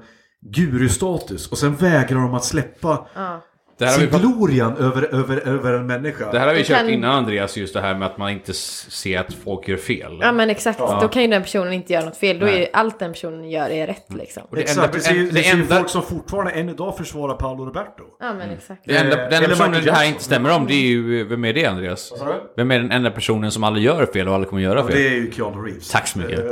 [0.54, 3.40] gurustatus och sen vägrar de att släppa Ja.
[3.80, 6.32] Det här har vi sin pratat- glorian över, över, över en människa.
[6.32, 8.52] Det här har vi kört kan- innan Andreas, just det här med att man inte
[8.54, 10.18] ser att folk gör fel.
[10.20, 10.98] ja men exakt, Ja.
[11.02, 12.38] då kan ju den personen inte göra något fel.
[12.38, 12.60] Då är Nej.
[12.60, 14.42] ju allt den personen gör är rätt liksom.
[14.50, 16.50] Och det Exakt, enda- det ser ju det det ser ju enda- folk som fortfarande
[16.52, 18.02] än idag försvarar Paolo Roberto.
[18.20, 18.80] Ja men exakt.
[18.84, 21.24] Det enda, Eh, den enda eller personen det här inte stämmer om, det är ju...
[21.24, 22.12] Vem är det Andreas?
[22.56, 24.96] Vem är den enda personen som aldrig gör fel och aldrig kommer göra fel?
[24.96, 25.90] Det är ju Keanu Reeves.
[25.90, 26.38] Tack så mycket.
[26.38, 26.46] Eh,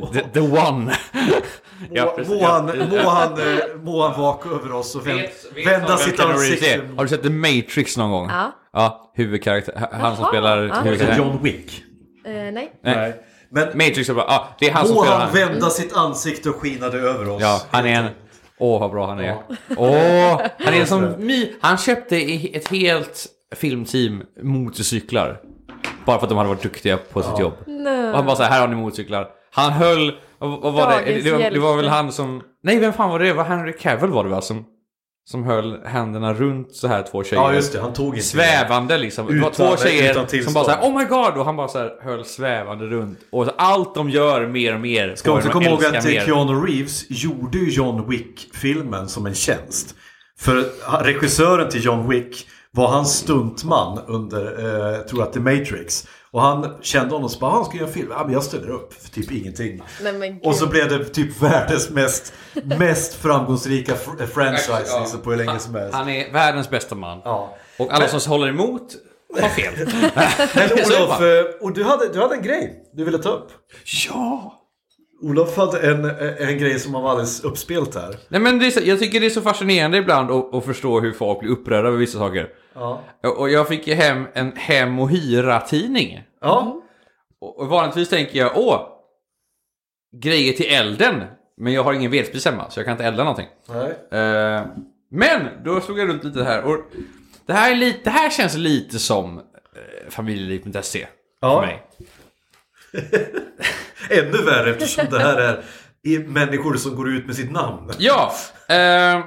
[0.00, 0.06] Ja.
[0.12, 0.92] The, the one.
[1.90, 2.32] Ja, må, precis.
[2.40, 3.02] må, han, Ja.
[3.04, 6.20] må, han, eh, må han vaka över oss och vänd, Vet- vet vända vem sitt
[6.20, 6.80] ansikte.
[6.96, 8.28] Har du sett The Matrix någon gång?
[8.30, 8.52] Ja.
[8.72, 9.88] Ja, huvudkaraktär.
[9.92, 11.16] Han som spelar ja.
[11.16, 11.82] John Wick.
[12.26, 12.72] Eh, nej.
[12.82, 13.14] Nej.
[13.50, 14.24] Men Matrix är bra.
[14.28, 15.48] Ja, det är han som må spelar han han.
[15.48, 17.42] vända sitt ansikte och skinade över oss.
[17.42, 18.06] Ja, han är en...
[18.58, 19.36] Åh, vad bra han är.
[19.76, 21.52] Åh, han är som my...
[21.60, 22.16] Han köpte
[22.52, 25.40] ett helt filmteam motorcyklar.
[26.06, 27.52] Bara för att de hade varit duktiga på sitt jobb.
[27.66, 28.08] Nej.
[28.10, 29.28] Och han bara så här, här har ni motorcyklar.
[29.54, 30.12] Han höll...
[30.38, 31.20] Vad, vad var det?
[31.20, 32.42] Det var, det var väl han som...
[32.62, 33.24] Nej, vem fan var det?
[33.26, 34.40] Det var Henry Cavill var det va?
[34.40, 34.64] Som,
[35.24, 37.42] som höll händerna runt så här två tjejer.
[37.42, 37.80] Ja, just det.
[37.80, 39.26] Han tog inte Svävande liksom.
[39.26, 41.38] det var Utan- två tjejer utan som bara såhär Oh my god!
[41.38, 43.18] Och han bara så här höll svävande runt.
[43.32, 45.14] Och allt de gör mer och mer.
[45.14, 46.20] Ska också komma ihåg att mer.
[46.20, 49.94] Keanu Reeves gjorde ju John Wick-filmen som en tjänst.
[50.38, 50.64] För
[51.04, 56.06] regissören till John Wick var hans stuntman under, eh, jag tror att The Matrix.
[56.34, 58.08] Och han kände honom och bara, han ska göra en film.
[58.10, 59.82] Ja, men jag ställer upp för typ ingenting.
[60.02, 60.40] Men.
[60.42, 62.32] Och så blev det typ världens mest,
[62.78, 65.00] mest framgångsrika fr- franchise Ja.
[65.00, 65.94] liksom, på hur länge som helst.
[65.94, 67.20] Han är världens bästa man.
[67.24, 67.56] Ja.
[67.78, 68.82] Och alla som håller emot
[69.40, 69.72] har fel.
[70.54, 73.48] Men Olof, eh, och du hade, du hade en grej du ville ta upp.
[74.08, 74.60] ja!
[75.22, 76.04] Olof hade en,
[76.48, 78.16] en grej som var alldeles uppspelt här.
[78.28, 81.00] Nej men det är så, jag tycker det är så fascinerande ibland att, att förstå
[81.00, 82.48] hur folk blir upprörda över vissa saker.
[82.74, 83.02] Ja.
[83.38, 86.22] Och jag fick ju hem en hem och hyra-tidning.
[86.40, 86.80] Ja.
[87.40, 88.80] Och och vanligtvis tänker jag, åh!
[90.22, 91.22] Grejer till elden.
[91.56, 93.46] Men jag har ingen vedspis hemma, så jag kan inte elda någonting.
[93.68, 94.20] Nej.
[94.20, 94.62] Eh,
[95.10, 96.78] men, då slog jag runt lite här och
[97.46, 99.42] det här, är lite, det här känns lite som uh,
[100.10, 101.06] familjeliv.se
[101.40, 101.60] Ja.
[101.60, 101.82] för mig.
[104.10, 105.64] Ännu värre eftersom det här är
[106.02, 107.90] i människor som går ut med sitt namn.
[107.98, 108.34] Ja!
[108.68, 109.24] eh,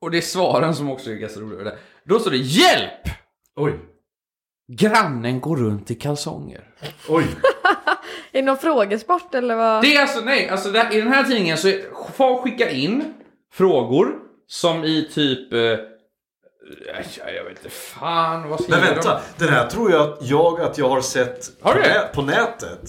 [0.00, 1.64] och det är svaren som också är ganska roliga.
[1.64, 1.78] där.
[2.04, 3.08] Då står det HJÄLP!
[3.56, 3.78] Oj.
[4.72, 6.64] Grannen går runt i kalsonger.
[7.08, 7.24] Oj.
[8.32, 9.82] Är det någon frågesport eller vad?
[9.82, 11.80] Det är alltså, nej, alltså där, i den här tidningen så är,
[12.12, 13.14] folk skickar in
[13.52, 14.14] frågor
[14.46, 15.52] som i typ...
[15.52, 15.78] Eh,
[17.36, 19.20] jag, vet inte fan, vad skriver Men vänta.
[19.38, 19.44] de?
[19.44, 22.80] Den här tror jag att jag, att jag har sett Har på, nä- på nätet.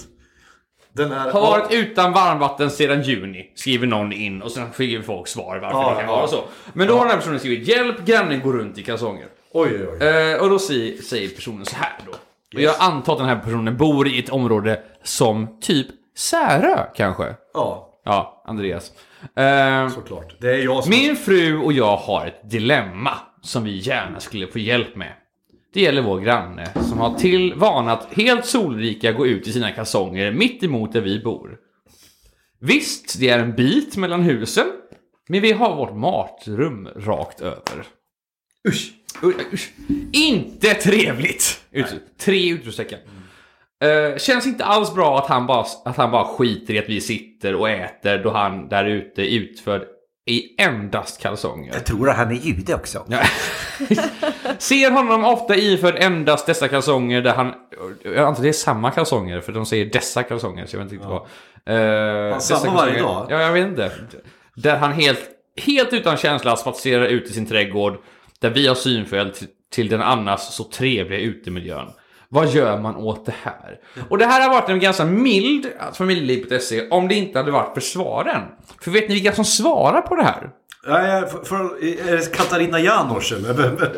[0.93, 1.31] Den här...
[1.31, 5.77] Har varit utan varmvatten sedan juni, skriver någon in och sen skriver folk svar varför
[5.79, 6.15] Ja, det kan ja.
[6.15, 6.43] vara så.
[6.73, 9.25] Men då har den här personen skrivit hjälp, grannen går runt i kalsonger.
[9.53, 10.07] Oj, oj, oj.
[10.07, 12.11] Eh, och då säger, säger personen så här då.
[12.55, 15.87] Och jag antar att den här personen bor i ett område som typ
[16.17, 17.35] Särö kanske.
[17.53, 18.91] Ja, Ja, Andreas.
[19.35, 20.35] Eh, såklart.
[20.39, 20.89] Det är jag som...
[20.89, 23.11] min fru och jag har ett dilemma
[23.47, 25.13] som vi gärna skulle få hjälp med.
[25.73, 29.71] Det gäller vår granne som har till vana att helt solrika gå ut i sina
[29.71, 31.57] kalsonger mitt emot där vi bor.
[32.59, 34.65] Visst, det är en bit mellan husen,
[35.29, 37.85] men vi har vårt matrum rakt över.
[38.67, 38.93] Usch.
[39.23, 39.71] Usch.
[40.13, 41.61] Inte trevligt!
[41.71, 42.99] Ut, tre utropstecken.
[43.83, 47.01] Eh, känns inte alls bra att han, bara, att han bara skiter i att vi
[47.01, 49.96] sitter och äter då han där ute utför
[50.27, 51.73] i endast kalsonger.
[51.73, 53.05] Jag tror att han är jude också.
[53.07, 53.19] Ja.
[54.57, 57.53] Ser honom ofta iförd endast dessa kalsonger där han...
[58.03, 61.05] Jag antar det är samma kalsonger för de säger dessa kalsonger så jag vet inte
[61.05, 61.21] riktigt
[61.65, 62.31] vad.
[62.33, 63.27] Uh, samma varje dag?
[63.29, 63.91] Ja, jag vet inte.
[64.55, 65.21] Där han helt,
[65.61, 67.97] helt utan känsla spatserar ut i sin trädgård
[68.39, 71.87] där vi har synfält till, till den annars så trevliga utemiljön.
[72.29, 73.79] Vad gör man åt det här?
[74.09, 77.81] Och det här har varit en ganska mild familjeliv.se om det inte hade varit för
[77.81, 78.41] svaren.
[78.81, 80.49] För vet ni vilka som svarar på det här?
[80.87, 83.91] Nej, för, för, är det Katarina Janouch eller?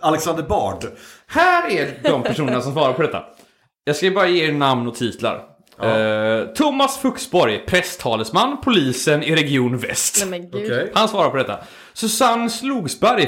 [0.00, 0.84] Alexander Bard.
[1.26, 3.24] Här är de personerna som svarar på detta.
[3.84, 5.50] Jag ska bara ge er namn och titlar.
[5.82, 10.16] Eh, Thomas Fuxborg, presstalesman, polisen i Region Väst.
[10.20, 10.64] Nej men gud.
[10.64, 10.90] Okej.
[10.94, 11.58] Han svarar på detta.
[11.92, 13.26] Susanne Slogsberg,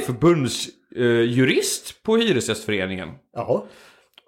[0.96, 3.08] förbundsjurist på Hyresgästföreningen.
[3.36, 3.62] Jaha.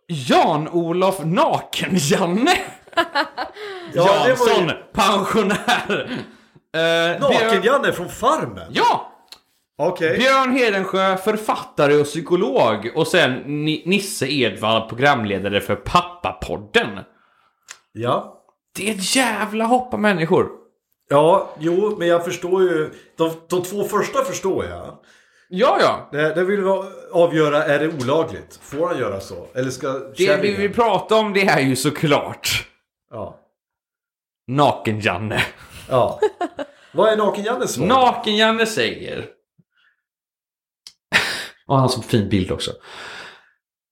[0.07, 2.57] Jan-Olof Naken-Janne
[3.95, 6.09] Ja, det var Jansson, ju pensionär.
[6.75, 8.71] Eh, Björn- Naken-Janne från Farmen.
[8.73, 9.11] Ja!
[9.79, 10.19] Okej.
[10.19, 12.93] Björn Hedensjö, författare och psykolog.
[12.97, 13.33] Och sen
[13.65, 16.89] Ni- Nisse Edvard, programledare för Pappapodden.
[17.93, 18.41] Ja.
[18.77, 20.49] Det är ett jävla hopp av människor.
[21.11, 22.91] Ja, jo, men jag förstår ju.
[23.17, 24.99] De, de två första förstår jag.
[25.57, 26.09] Ja, ja.
[26.13, 26.71] Det, det vill vi
[27.13, 28.59] avgöra, är det olagligt?
[28.63, 29.47] Får han göra så?
[29.55, 32.69] Eller ska Det vi vill prata om det är ju såklart
[33.11, 33.41] Ja.
[34.51, 35.43] Naken-Janne.
[35.89, 36.21] ja.
[36.93, 37.87] Vad är Naken-Jannes svar?
[37.87, 39.27] Naken-Janne säger...
[41.67, 42.73] Och han har så fin bild också.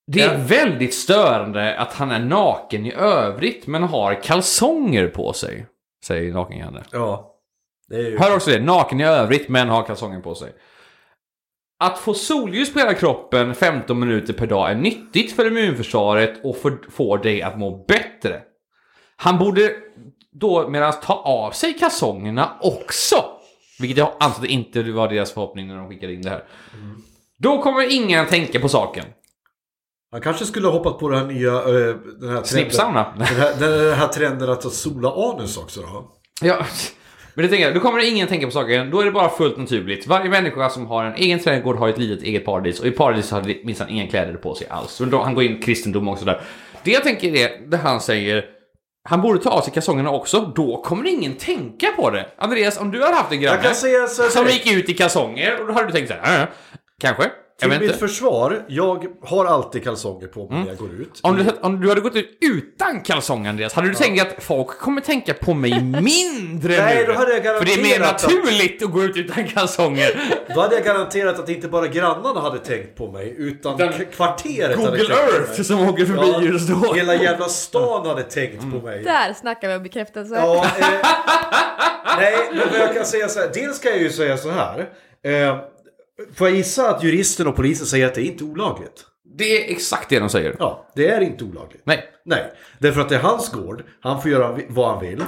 [0.06, 0.44] Det är Ja.
[0.46, 5.66] väldigt störande att han är naken i övrigt men har kalsonger på sig.
[6.04, 6.82] Säger Naken-Janne.
[6.92, 7.34] Ja.
[7.88, 8.18] Det är ju...
[8.18, 10.52] Hör också det, naken i övrigt men har kalsonger på sig.
[11.82, 16.56] Att få solljus på hela kroppen 15 minuter per dag är nyttigt för immunförsvaret och
[16.56, 18.40] för, får dig att må bättre.
[19.16, 19.72] Han borde
[20.32, 23.24] då medan ta av sig kalsongerna också.
[23.80, 26.44] Vilket jag antar inte var deras förhoppning när de skickade in det här.
[27.38, 29.04] Då kommer ingen att tänka på saken.
[30.12, 31.52] Han kanske skulle ha hoppat på den här nya...
[31.52, 33.18] eh, den här trenden.
[33.18, 36.10] Den här, den här trenden att sola anus också då.
[36.42, 36.66] Ja,
[37.34, 38.90] men det tänker jag, då kommer ingen tänka på saken.
[38.90, 40.06] Då är det bara fullt naturligt.
[40.06, 42.80] Varje människa som har en egen trädgård har ett litet eget paradis.
[42.80, 44.90] Och i paradis har det minsann inga kläder på sig alls.
[44.90, 46.40] Så då, han går in i kristendom också där.
[46.84, 48.44] Det jag tänker är, det han säger,
[49.08, 50.52] han borde ta av sig kalsongerna också.
[50.56, 52.26] Då kommer ingen tänka på det.
[52.38, 53.62] Andreas, om du hade haft en granne
[54.30, 56.46] som gick ut i kalsonger, och då hade du tänkt så här, "Ja, ja,
[57.00, 57.30] kanske.
[57.70, 57.98] Till mitt inte.
[57.98, 61.20] försvar, jag har alltid kalsonger på mig när jag går ut.
[61.22, 64.68] Om du, om du hade gått ut utan kalsonger Andreas, hade du tänkt att folk
[64.78, 67.12] kommer tänka på mig mindre Nej, nu?
[67.12, 70.20] då hade jag För det är mer garanterat att- naturligt att gå ut utan kalsonger.
[70.54, 74.76] Då hade jag garanterat att inte bara grannarna hade tänkt på mig, utan Den- kvarteret
[74.78, 75.64] hade Google tänkt på Earth mig.
[75.64, 76.94] som åker förbi just då.
[76.94, 79.04] Hela jävla stan hade tänkt på mig.
[79.04, 80.34] Där snackar vi om bekräftelse.
[80.34, 80.86] Ja, eh,
[82.18, 83.50] nej, men jag kan säga så här.
[83.54, 84.88] Dels kan jag ju säga så här.
[85.24, 85.58] Eh,
[86.34, 89.06] får jag gissa att juristen och polisen säger att det är inte olagligt?
[89.38, 90.56] Det är exakt det de säger.
[90.58, 91.82] Ja, det är inte olagligt.
[91.84, 92.04] Nej.
[92.24, 93.82] Nej, därför att det är hans gård.
[94.00, 95.24] Han får göra vad han vill.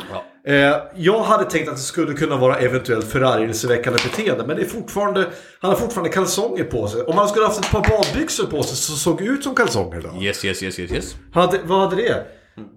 [0.47, 4.47] Eh, jag hade tänkt att det skulle kunna vara eventuellt förargelseväckande beteende.
[4.47, 5.31] Men det är fortfarande,
[5.61, 7.03] han har fortfarande kalsonger på sig.
[7.03, 10.23] Om han skulle haft ett par badbyxor på sig som såg ut som kalsonger då?
[10.23, 11.17] Yes, yes, yes, yes, yes.
[11.33, 12.27] Hade, vad hade det?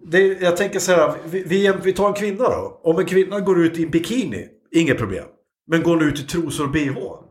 [0.07, 0.41] det?
[0.41, 2.81] Jag tänker så här, vi, vi, vi tar en kvinna då.
[2.83, 5.25] Om en kvinna går ut i en bikini, inget problem.
[5.67, 7.26] Men går hon ut i trosor och bh?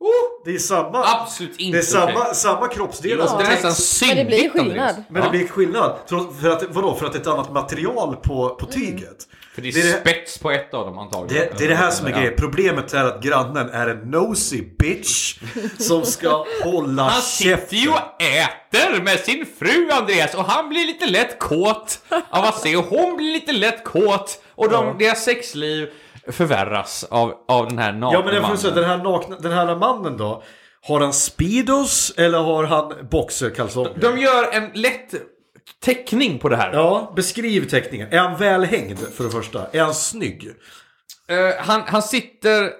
[0.00, 2.34] Oh, det är samma, Absolut inte det är samma, okej.
[2.34, 4.02] samma kroppsdelar Det som låter nästan täcks.
[4.02, 5.04] Men det blir skillnad.
[5.10, 5.96] Men det blir skillnad.
[6.40, 6.94] För att, vadå?
[6.94, 9.16] För att det är ett annat material på, på tyget.
[9.54, 11.46] För det är Det är det- spets på ett av dem antagligen.
[11.50, 12.16] Det, det är det här som är Ja.
[12.18, 12.34] grejen.
[12.36, 15.38] Problemet är att grannen är en nosy bitch
[15.78, 20.86] som ska hålla Han sitter ju och äter med sin fru Andreas och han blir
[20.86, 21.98] lite lätt kåt
[22.30, 24.94] av att se och hon blir lite lätt kåt och de, Ja.
[24.98, 25.88] deras sexliv
[26.32, 29.52] förvärras av, av den här nakna Ja men jag får säga, den här, nakna, den
[29.52, 30.42] här mannen då.
[30.82, 33.92] Har han Speedos eller har han boxerkalsonger?
[34.00, 35.14] De gör en lätt
[35.84, 36.72] teckning på det här.
[36.72, 38.08] Ja, beskriv teckningen.
[38.12, 39.66] Är han välhängd för det första?
[39.72, 40.48] Är han snygg?
[41.28, 42.70] Eh, han, han sitter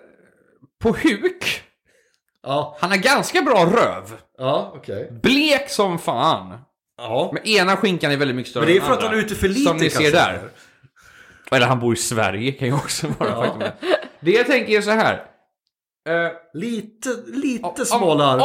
[0.82, 1.62] på huk.
[2.42, 4.16] Ja, Han har ganska bra röv.
[4.38, 5.12] ja okej.
[5.22, 6.58] Blek som fan.
[6.98, 7.30] Ja.
[7.34, 9.34] Men ena skinkan är väldigt mycket större Men det är för att han är ute
[9.34, 10.40] för lite Som ni ser där.
[11.50, 13.68] Eller han bor i Sverige kan ju också vara faktum.
[14.20, 15.14] Det jag tänker är så här.
[16.08, 18.02] Eh, Lite, lite om,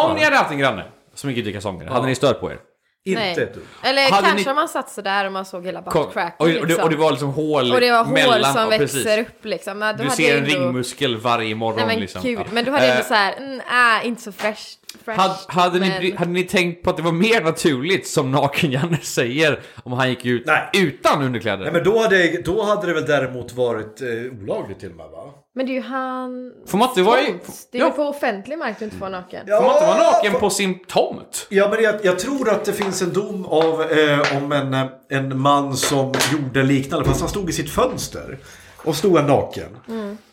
[0.09, 2.51] om ni hade haft en granne som gick ut i kalsonger, hade ni stört på
[2.51, 2.59] er?
[3.05, 3.31] Inte Nej.
[3.43, 3.63] ett dugg.
[3.83, 6.75] Eller Hade kanske ni- man satt sådär och man såg hela buttcracken och, och, det,
[6.83, 9.17] och det var liksom hål och det var mellan, som och växer precis.
[9.27, 9.79] upp liksom.
[9.79, 12.21] Men Du hade ser en ändå- ringmuskel varje morgon Nej men liksom.
[12.31, 12.45] Ja.
[12.51, 14.61] Men då hade jag Eh, ändå såhär, mm, äh, inte så fresh.
[15.05, 16.01] fresh Hade, hade, ni, men...
[16.01, 20.09] bry- hade ni tänkt på att det var mer naturligt, som Naken-Janne säger, om han
[20.09, 20.69] gick ut Nej.
[20.73, 21.63] utan underkläder?
[21.63, 24.07] Nej men då hade, då hade det väl däremot varit eh,
[24.41, 25.33] olagligt till och med va?
[25.57, 26.51] Men det är ju han...
[26.67, 27.35] Får man inte vara i-.
[27.71, 27.91] Det är ju Ja.
[27.91, 29.47] på offentlig mark du inte får vara naken.
[29.47, 31.47] Får man inte vara naken på sin tomt?
[31.49, 34.85] Ja, men jag, jag tror att det finns en dom av, eh, om en, eh,
[35.09, 38.37] en man som gjorde liknande, fast han stod i sitt fönster.
[38.77, 39.77] Och stod han naken.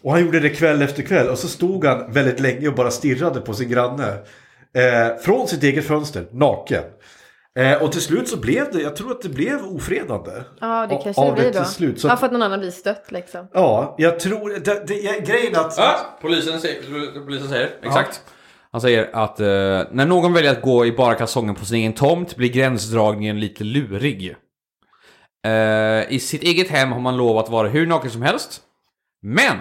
[0.02, 1.28] Och han gjorde det kväll efter kväll.
[1.28, 4.08] Och så stod han väldigt länge och bara stirrade på sin granne.
[4.74, 6.82] Eh, från sitt eget fönster, naken.
[7.58, 10.30] Eh, och till slut så blev det, jag tror att det blev ofredande.
[10.60, 11.64] Ja, det Av- kanske av det blir det då.
[11.64, 13.48] till slut, så Ja, att- för att någon annan blir stött liksom.
[13.52, 15.74] Ja, jag tror, det, det, jag- grejen att...
[15.78, 18.20] Ja, polisen säger, polisen säger exakt.
[18.72, 19.46] Han säger att eh,
[19.92, 23.64] när någon väljer att gå i bara kalsonger på sin egen tomt blir gränsdragningen lite
[23.64, 24.36] lurig.
[25.46, 28.60] Eh, I sitt eget hem har man lov att vara hur naken som helst.
[29.22, 29.56] Men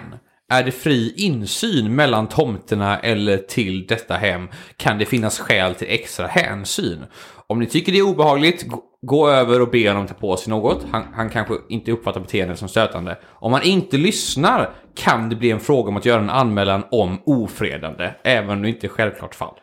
[0.52, 5.88] är det fri insyn mellan tomterna eller till detta hem kan det finnas skäl till
[5.90, 7.04] extra hänsyn.
[7.52, 8.66] Om ni tycker det är obehagligt,
[9.02, 10.86] gå- över och be honom ta på sig något.
[10.90, 13.18] Han, han kanske inte uppfattar beteendet som stötande.
[13.24, 17.18] Om han inte lyssnar kan det bli en fråga om att göra en anmälan om
[17.26, 19.54] ofredande, även om det inte är självklart fall.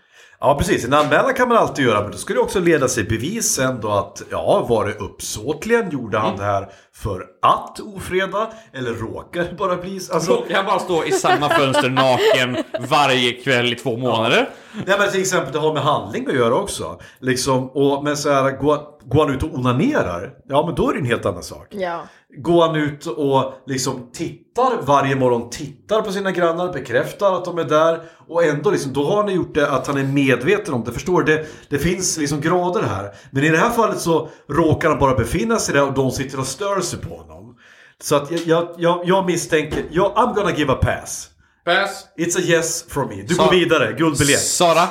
[0.41, 0.85] Ja, precis.
[0.85, 3.81] En anmälan kan man alltid göra, men då ska det också leda sig bevis sen
[3.81, 5.89] då att ja, var det uppsåtligen?
[5.89, 8.49] Gjorde han det här för att ofreda?
[8.73, 9.99] Eller råkar det bara bli...
[10.13, 14.49] Alltså, Råkar han bara stå i samma fönster naken varje kväll i två månader?
[14.85, 16.99] nej, men till exempel det har med handling att göra också.
[17.19, 20.31] Liksom, och, men så här, går, går han ut och onanerar?
[20.49, 21.67] Ja, men då är det en helt annan sak.
[21.69, 22.01] Ja.
[22.37, 27.57] Går han ut och liksom tittar varje morgon, tittar på sina grannar, bekräftar att de
[27.57, 30.83] är där och ändå liksom, då har han gjort det att han är medveten om
[30.83, 30.91] det.
[30.91, 31.23] Förstår?
[31.23, 33.11] Det, det finns liksom grader här.
[33.31, 36.39] Men i det här fallet så råkar han bara befinna sig där och de sitter
[36.39, 37.55] och stör sig på honom.
[38.01, 41.29] Så att jag, jag, jag, misstänker, jag, I'm gonna give a pass.
[41.65, 42.05] Pass.
[42.17, 43.21] It's a yes from me.
[43.27, 44.39] Du Så- går vidare, guldbiljett.
[44.39, 44.87] Sara?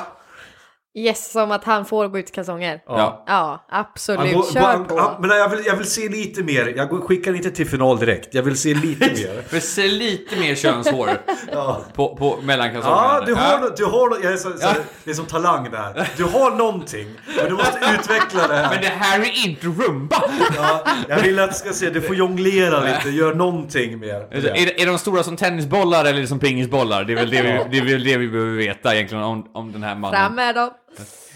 [0.99, 2.79] Yes, som att han får gå ut i kalsonger.
[2.87, 3.23] Ja.
[3.27, 4.33] Ja, absolut.
[4.33, 4.99] Går- Kör han- på.
[4.99, 6.73] han- Men jag vill, jag vill se lite mer.
[6.77, 8.33] Jag skickar inte till final direkt.
[8.33, 9.41] Jag vill se lite mer.
[9.47, 11.09] För se lite mer könshår
[11.51, 11.81] Ja.
[11.95, 13.01] på, på mellan kalsongerna.
[13.13, 14.67] Ja, du har, du har, jag är så, så,
[15.03, 16.07] det är som talang där.
[16.17, 17.07] Du har någonting,
[17.37, 18.69] men du måste utveckla det här.
[18.69, 20.23] Men det här är inte rumba!
[20.57, 24.27] Ja, jag vill att du ska se, du får jonglera lite, gör någonting mer.
[24.31, 27.03] Är, är de stora som tennisbollar eller som pingisbollar?
[27.03, 29.71] Det är väl det vi, det är väl det vi behöver veta egentligen om, om
[29.71, 30.19] den här mannen.
[30.19, 30.69] Fram med dem.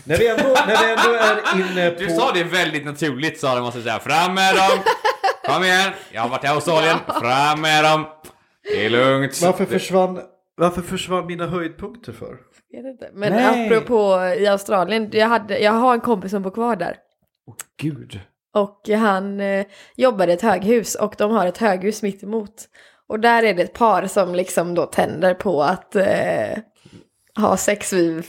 [0.03, 2.03] När vi ändå, när vi ändå är inne på...
[2.03, 4.79] Du sa det väldigt naturligt sa man måste säga fram med dem!
[5.45, 5.91] Kom igen!
[6.11, 8.05] Jag har varit i Australien, fram med dem!
[8.63, 9.41] Det är lugnt.
[9.41, 10.19] Varför försvann,
[10.57, 12.37] varför försvann mina höjdpunkter för?
[12.71, 13.09] Vet inte.
[13.13, 13.65] Men Nej.
[13.67, 16.97] apropå i Australien, jag, hade, jag har en kompis som bor kvar där.
[17.81, 18.19] Gud.
[18.53, 22.53] Och han eh, jobbar i ett höghus och de har ett höghus mitt emot.
[23.07, 26.57] Och där är det ett par som liksom då tänder på att eh,
[27.35, 28.25] ha sex vid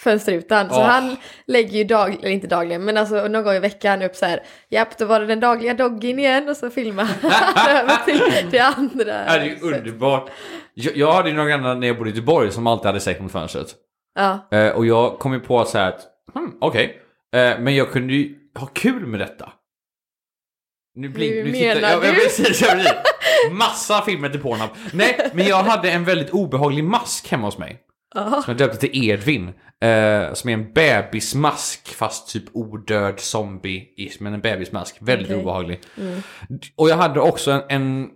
[0.00, 0.68] fönsterrutan.
[0.70, 0.82] Så Åh.
[0.86, 4.26] han lägger ju dag, eller inte dagligen, men alltså någon gång i veckan upp så
[4.26, 4.42] här.
[4.68, 7.30] Japp, då var det den dagliga doggen igen och så filmar han
[7.76, 9.04] över till det andra.
[9.04, 10.30] Det är ju underbart.
[10.74, 13.20] Jag, jag hade ju några grannar när jag bodde i Göteborg som alltid hade sex
[13.20, 13.74] mot fönstret.
[14.14, 16.00] Ja, Eh, och jag kom ju på att säga att,
[16.34, 17.00] hmm, okej.
[17.36, 19.52] Eh, men jag kunde ju ha kul med detta.
[20.96, 22.06] Nu blink, Hur nu tittar- menar ja, du?
[22.06, 22.92] Ja, precis, ja, precis.
[23.50, 24.70] Massa filmer till Pornhub.
[24.92, 27.80] Nej, men jag hade en väldigt obehaglig mask hemma hos mig.
[28.14, 29.48] Som jag döpte till Edvin.
[29.80, 34.16] Eh, som är en bebismask fast typ odöd zombie-ish.
[34.20, 34.96] Men en bebismask.
[35.00, 35.42] Väldigt Okej.
[35.42, 35.80] obehaglig.
[36.76, 38.10] Och jag hade också en, en,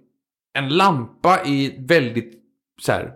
[0.59, 2.35] en lampa i väldigt
[2.83, 3.13] så här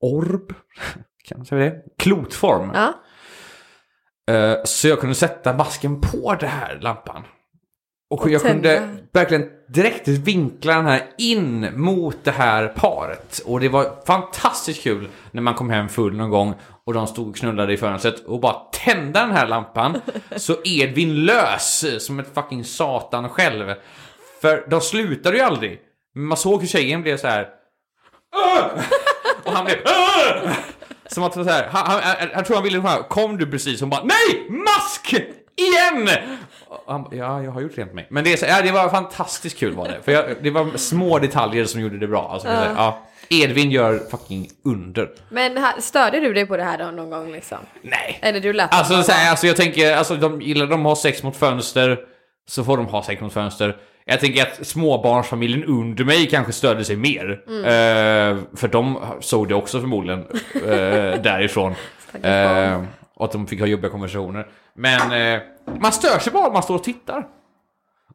[0.00, 0.52] orb.
[1.24, 1.82] Kan man säga det?
[1.98, 2.70] Klotform.
[2.74, 2.92] ja.
[4.34, 7.22] Eh, Så jag kunde sätta masken på den här lampan.
[8.10, 8.96] Och, Och jag kunde tända.
[9.12, 13.38] verkligen direkt vinkla den här in mot det här paret.
[13.46, 16.54] Och det var fantastiskt kul när man kom hem full någon gång
[16.86, 20.00] och de stod och knullade i fönstret och bara tända den här lampan.
[20.36, 23.74] så Edvin lös som ett fucking satan själv.
[24.40, 25.80] För de slutade ju aldrig.
[26.14, 27.48] Men man såg hur tjejen blev så här.
[29.44, 29.78] Och han blev!
[31.06, 33.80] Som att så här, han, han, jag, jag tror han ville här, kom du precis?
[33.80, 34.50] Hon bara NEJ!
[34.50, 35.14] Mask!
[35.56, 36.08] Igen!
[36.68, 38.06] Och han bara, ja, jag har gjort rent mig.
[38.10, 40.02] Men det, är så, ja, det var fantastiskt kul var det.
[40.02, 42.30] För jag, det var små detaljer som gjorde det bra.
[42.32, 42.72] Alltså, uh.
[42.76, 45.08] ja, Edvin gör fucking under.
[45.28, 47.58] Men störde du dig på det här då någon gång liksom?
[47.82, 48.18] Nej.
[48.22, 51.22] Eller du lät Alltså, så här, alltså jag tänker, alltså de gillar de ha sex
[51.22, 51.98] mot fönster
[52.48, 53.76] så får de ha sex mot fönster.
[54.04, 57.40] Jag tänker att småbarnsfamiljen under mig kanske störde sig mer.
[57.48, 60.24] Eh, för de såg det också förmodligen
[60.54, 60.62] eh,
[61.22, 61.74] därifrån.
[62.22, 62.82] Eh,
[63.14, 64.46] och att de fick ha jobbiga konversationer.
[64.76, 65.42] Men eh,
[65.80, 67.26] man stör sig bara om man står och tittar.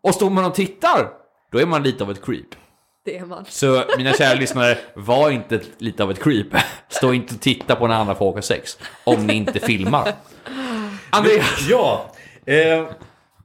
[0.01, 1.10] Och står man och tittar,
[1.51, 2.45] då är man lite av ett creep.
[3.05, 3.45] Det är man.
[3.49, 6.47] Så mina kära lyssnare, var inte lite av ett creep.
[6.89, 8.78] Stå inte och titta på när andra får åka sex.
[9.03, 10.14] Om ni inte filmar.
[11.10, 11.68] Andreas!
[11.70, 12.05] Ja,
[12.45, 12.86] eh,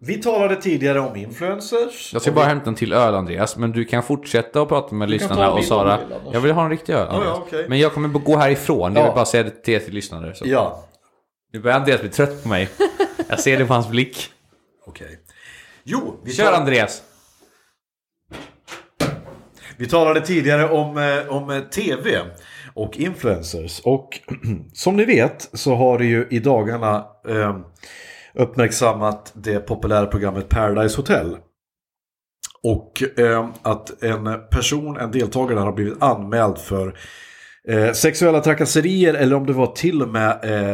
[0.00, 2.10] Vi talade tidigare om influencers.
[2.12, 5.06] Jag ska bara hämta en till öl Andreas, men du kan fortsätta och prata med
[5.06, 5.96] kan lyssnarna och Sara.
[6.08, 6.14] du.
[6.32, 7.38] Jag vill ha en riktig öl ja, Andreas.
[7.38, 7.66] okej.
[7.68, 9.06] Men jag kommer gå härifrån, jag Ja.
[9.06, 10.34] vill bara säga det till er till lyssnare.
[10.34, 10.44] Så.
[10.48, 10.84] Ja,
[11.54, 12.68] Nu börjar Andreas bli trött på mig.
[13.28, 14.30] Jag ser det på hans blick.
[14.86, 15.18] okej.
[15.84, 17.02] Jo, vi, Kör tal- Andreas!
[19.76, 22.20] vi talade tidigare om, eh, om eh, tv
[22.74, 23.80] och influencers.
[23.84, 24.20] Och
[24.72, 27.56] som ni vet så har det ju i dagarna eh,
[28.34, 31.36] uppmärksammat det populära programmet Paradise Hotel.
[32.62, 36.98] Och eh, att en person, en deltagare har blivit anmäld för
[37.68, 40.73] eh, sexuella trakasserier eller om det var till och med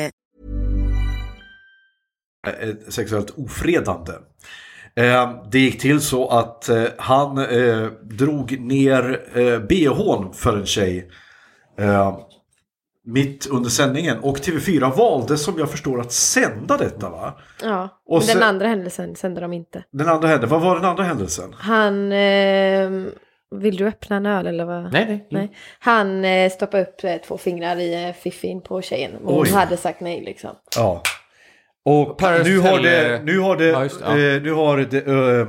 [2.47, 4.11] Eh, sexuellt ofredande.
[4.95, 7.35] Eh, det gick till så att eh, han
[8.03, 9.19] drog ner
[9.67, 11.09] bhn för en tjej
[13.05, 14.19] mitt under sändningen.
[14.19, 17.39] Och TV4 valde som jag förstår att sända detta va?
[17.63, 19.83] Ja, Och men den sen- andra händelsen sände de inte.
[19.91, 21.55] Den andra händelsen, vad var den andra händelsen?
[21.57, 22.11] Han...
[22.11, 22.89] Eh,
[23.55, 24.93] vill du öppna en öl eller vad?
[24.93, 25.27] Nej, nej.
[25.31, 25.55] Nej.
[25.79, 29.15] Han eh, stoppade upp eh, två fingrar i eh, fiffin på tjejen.
[29.15, 29.49] Och hon Oj.
[29.51, 30.49] hade sagt nej liksom.
[30.75, 31.01] Ja.
[31.85, 34.35] Och Paradise nu har det, nu har det, ja, just det, ja.
[34.35, 35.47] eh, nu har det eh,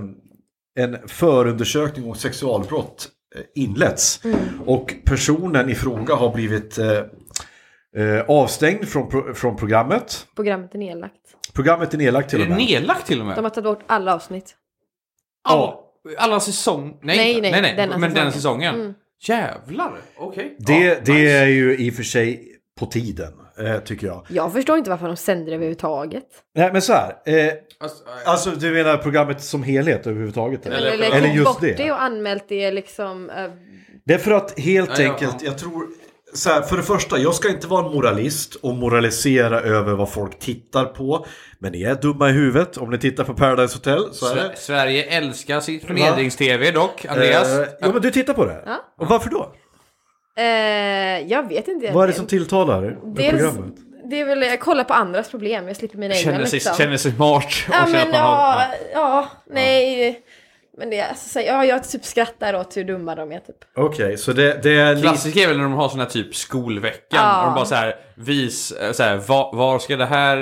[0.85, 4.25] en förundersökning om sexualbrott eh, inletts.
[4.25, 4.39] Mm.
[4.67, 6.91] Och personen i fråga har blivit eh,
[7.97, 10.27] eh, avstängd från, pro, från programmet.
[10.37, 11.15] Programmet är nedlagt.
[11.53, 12.59] Programmet är nedlagt till Är och med.
[12.59, 13.37] nedlagt till och med?
[13.37, 14.55] De har tagit bort alla avsnitt.
[15.49, 15.75] Alla,
[16.19, 16.99] alla säsong...
[17.03, 18.33] Nej, Nej, nej, nej, nej, denna men den säsongen.
[18.33, 18.75] säsongen.
[18.75, 18.95] Mm.
[19.29, 20.57] Jävlar, okej.
[20.59, 21.31] Det, Ja, det nice.
[21.39, 22.49] är ju i och för sig
[22.81, 24.27] på tiden, eh, tycker jag.
[24.29, 26.25] Jag förstår inte varför de sänder det överhuvudtaget.
[26.57, 27.15] Nej, men så här.
[27.27, 30.67] Eh, Alltså, alltså, du menar programmet som helhet överhuvudtaget?
[30.67, 31.73] Eller- Eller, eller eller, just bort det.
[31.77, 31.93] det.
[31.93, 33.31] och anmält det liksom.
[33.31, 33.51] eh,
[34.07, 35.47] Det är för att helt Ja, enkelt, ja.
[35.47, 35.87] jag tror...
[36.35, 40.11] Så här, för det första, jag ska inte vara en moralist och moralisera över vad
[40.13, 41.27] folk tittar på.
[41.59, 44.03] Men ni är dumma i huvudet om ni tittar på Paradise Hotel.
[44.13, 44.57] Så är Sve- det.
[44.57, 47.59] Sverige älskar sitt förnedrings-tv dock, Andreas.
[47.59, 48.63] Eh, jo, men du tittar på det?
[48.67, 48.77] Ja.
[49.01, 49.55] Och varför då?
[50.39, 50.45] Eh,
[51.33, 51.91] jag vet inte.
[51.93, 53.75] Vad är det som tilltalar med Dels, programmet?
[54.11, 56.77] det är väl, jag kollar på andras problem, jag slipper mina egna Känner sig, liksom.
[56.77, 57.45] känner sig smart.
[57.45, 60.21] och Ja men att man har- ja, ja, nej.
[60.79, 63.57] Men det är alltså, så- ja, jag typ skrattar åt hur dumma de är typ.
[63.77, 65.01] Okej, så det, det är.
[65.03, 67.21] Klassiker är väl när de har sån här typ skolveckan.
[67.23, 67.41] Ja.
[67.41, 70.39] Och de bara så här, vis, eh, så här, var, var ska det här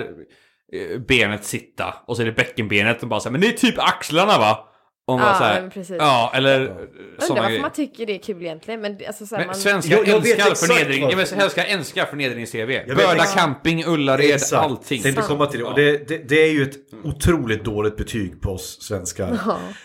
[0.72, 1.95] eh, benet sitta?
[2.07, 4.66] Och så är det bäckenbenet och bara så här, men det är typ axlarna va?
[5.09, 5.97] Man Ja, bara så här.
[5.99, 8.81] Ja, eller Jag undrar varför man tycker det är kul egentligen.
[8.81, 11.03] Men alltså, så här, Men man, svenskar Jag- jag älskar förnedring.
[11.11, 11.33] Jag vet,
[11.69, 12.85] älskar förnedrings-tv.
[12.87, 13.35] Börda exakt.
[13.35, 14.63] camping, Ullared, Exakt.
[14.63, 15.03] allting.
[15.03, 15.67] Tänkte komma till det.
[15.67, 19.39] Och det, det, det är ju ett otroligt dåligt betyg på oss svenskar.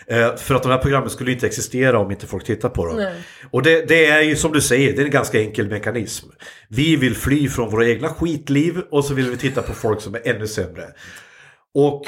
[0.06, 2.96] Eh, för att de här programmen skulle inte existera om inte folk tittar på dem.
[2.96, 3.14] Nej.
[3.50, 6.28] Och det, det är ju som du säger, det är en ganska enkel mekanism.
[6.68, 10.14] Vi vill fly från våra egna skitliv och så vill vi titta på folk som
[10.14, 10.84] är ännu sämre.
[11.74, 12.04] Och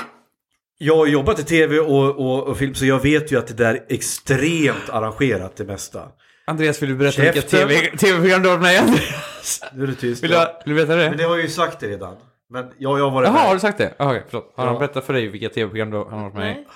[0.78, 3.54] jag har jobbat i tv och, och, och film så jag vet ju att det
[3.54, 6.02] där är extremt arrangerat det mesta.
[6.46, 7.68] Andreas, vill du berätta vilka Käften.
[7.68, 8.78] TV tv-program du har varit med i?
[8.78, 9.62] Andreas?
[9.74, 10.22] Nu är det tyst.
[10.24, 11.08] Vill du, vill du veta det?
[11.08, 12.16] Men det har jag ju sagt det redan.
[12.50, 13.56] Men jag, jag har varit Jaha, har med.
[13.56, 13.94] du sagt det?
[13.98, 14.52] Okej, förlåt.
[14.56, 14.70] Har Ja.
[14.70, 16.54] han berättat för dig vilka tv-program du har varit med i?
[16.54, 16.66] Nej.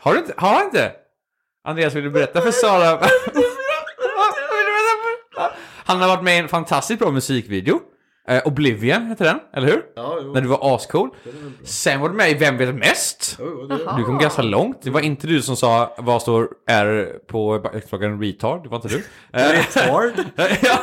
[0.00, 0.34] Har du inte?
[0.36, 0.92] Har han inte?
[1.64, 3.00] Andreas, vill du berätta för Sara?
[3.34, 3.42] Du
[5.84, 7.80] han har varit med i en fantastiskt bra musikvideo.
[8.28, 9.82] Eh, Oblivion heter den, eller hur?
[9.96, 10.32] Ja, jo.
[10.32, 11.10] När du var ascool.
[11.64, 13.38] Sen var du med i Vem vet mest?
[13.96, 14.82] Du kom ganska långt.
[14.82, 18.62] Det var inte du som sa vad står R på backklockan retard.
[18.62, 19.04] Det var inte du.
[19.32, 20.12] Eh, Retard?
[20.62, 20.78] ja.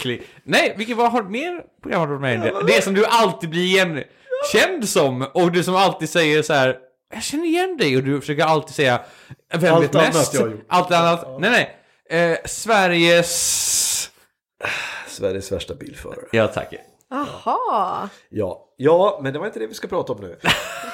[0.00, 2.50] Kli- Nej, vilket vad har du mer program har du varit med i?
[2.50, 6.76] Det, det som du alltid blir igenkänd som och du som alltid säger så här.
[7.14, 9.00] Jag känner igen dig och du försöker alltid säga
[9.54, 10.16] Vem Allt vet mest?
[10.16, 10.64] annat jag har gjort.
[10.68, 11.40] Allt annat.
[11.40, 11.50] Nej,
[12.10, 12.30] nej.
[12.32, 14.10] Eh, Sveriges...
[15.16, 16.26] Sveriges värsta bilförare.
[16.32, 16.74] Ja, tack.
[17.10, 18.08] Jaha.
[18.28, 20.36] Ja, ja, men det var inte det vi ska prata om nu.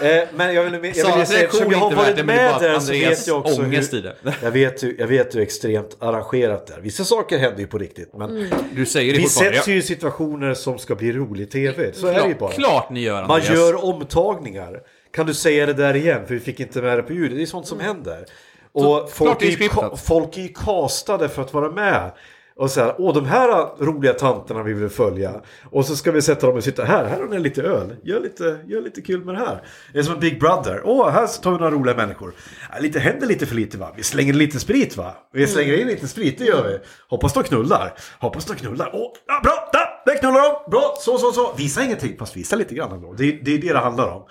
[0.09, 2.79] eh, men jag vill, jag vill Saras säga, eftersom jag har varit det, med där
[2.79, 4.17] så vet jag också hur, i det.
[4.43, 6.81] jag vet, hur, jag vet hur extremt arrangerat det är.
[6.81, 10.55] Vissa saker händer ju på riktigt, men Du säger det vi sätts ju i situationer
[10.55, 11.93] som ska bli rolig tv.
[11.93, 12.53] Så är det ju bara.
[12.53, 14.81] Klart ni gör Man gör omtagningar.
[15.13, 16.27] Kan du säga det där igen?
[16.27, 17.37] För vi fick inte med det på ljudet.
[17.37, 18.27] Det är sånt som händer.
[18.73, 22.13] Och klart folk är, folk är ju castade för att vara med.
[22.57, 23.49] Och så här, åh de här
[23.85, 25.41] roliga tanterna vi vill följa.
[25.71, 27.97] Och så ska vi sätta dem och sitta här, här har ni lite öl.
[28.03, 29.63] Gör lite, gör lite kul med det här.
[29.93, 30.83] Det är som en Big Brother.
[30.85, 32.35] Åh, här tar vi några roliga människor.
[32.81, 33.93] Lite händer lite för lite va?
[33.97, 35.15] Vi slänger lite sprit va?
[35.33, 36.79] Vi slänger in lite sprit, det gör vi.
[37.09, 37.95] Hoppas de knullar.
[38.21, 38.91] Hoppas de knullar.
[38.95, 40.71] Åh, ja, bra, där, där knullar de.
[40.71, 41.55] Bra, så, så, så.
[41.57, 43.13] Visa ingenting, fast visa lite grann ändå.
[43.13, 44.23] Det, det är det det handlar om.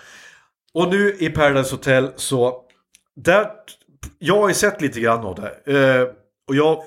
[0.74, 2.62] Och nu i Paradise Hotel så...
[3.16, 3.48] Där,
[4.20, 5.74] jag har ju sett lite grann av det.
[5.78, 6.08] Eh,
[6.48, 6.84] och jag,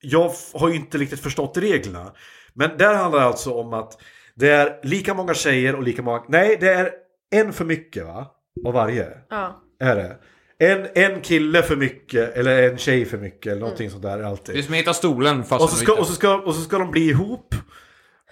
[0.00, 2.12] jag har ju inte riktigt förstått reglerna.
[2.54, 4.02] Men där handlar det alltså om att
[4.34, 6.22] det är lika många tjejer och lika många...
[6.28, 6.90] Nej, det är
[7.30, 8.26] en för mycket va?
[8.66, 9.08] Av varje.
[9.30, 9.62] Ja.
[9.80, 10.16] Är det?
[10.60, 14.54] En, en kille för mycket eller en tjej för mycket eller någonting sånt där alltid.
[14.54, 16.60] Det är som att hitta stolen fast Och så, ska, och, så ska, och så
[16.60, 17.54] ska de bli ihop.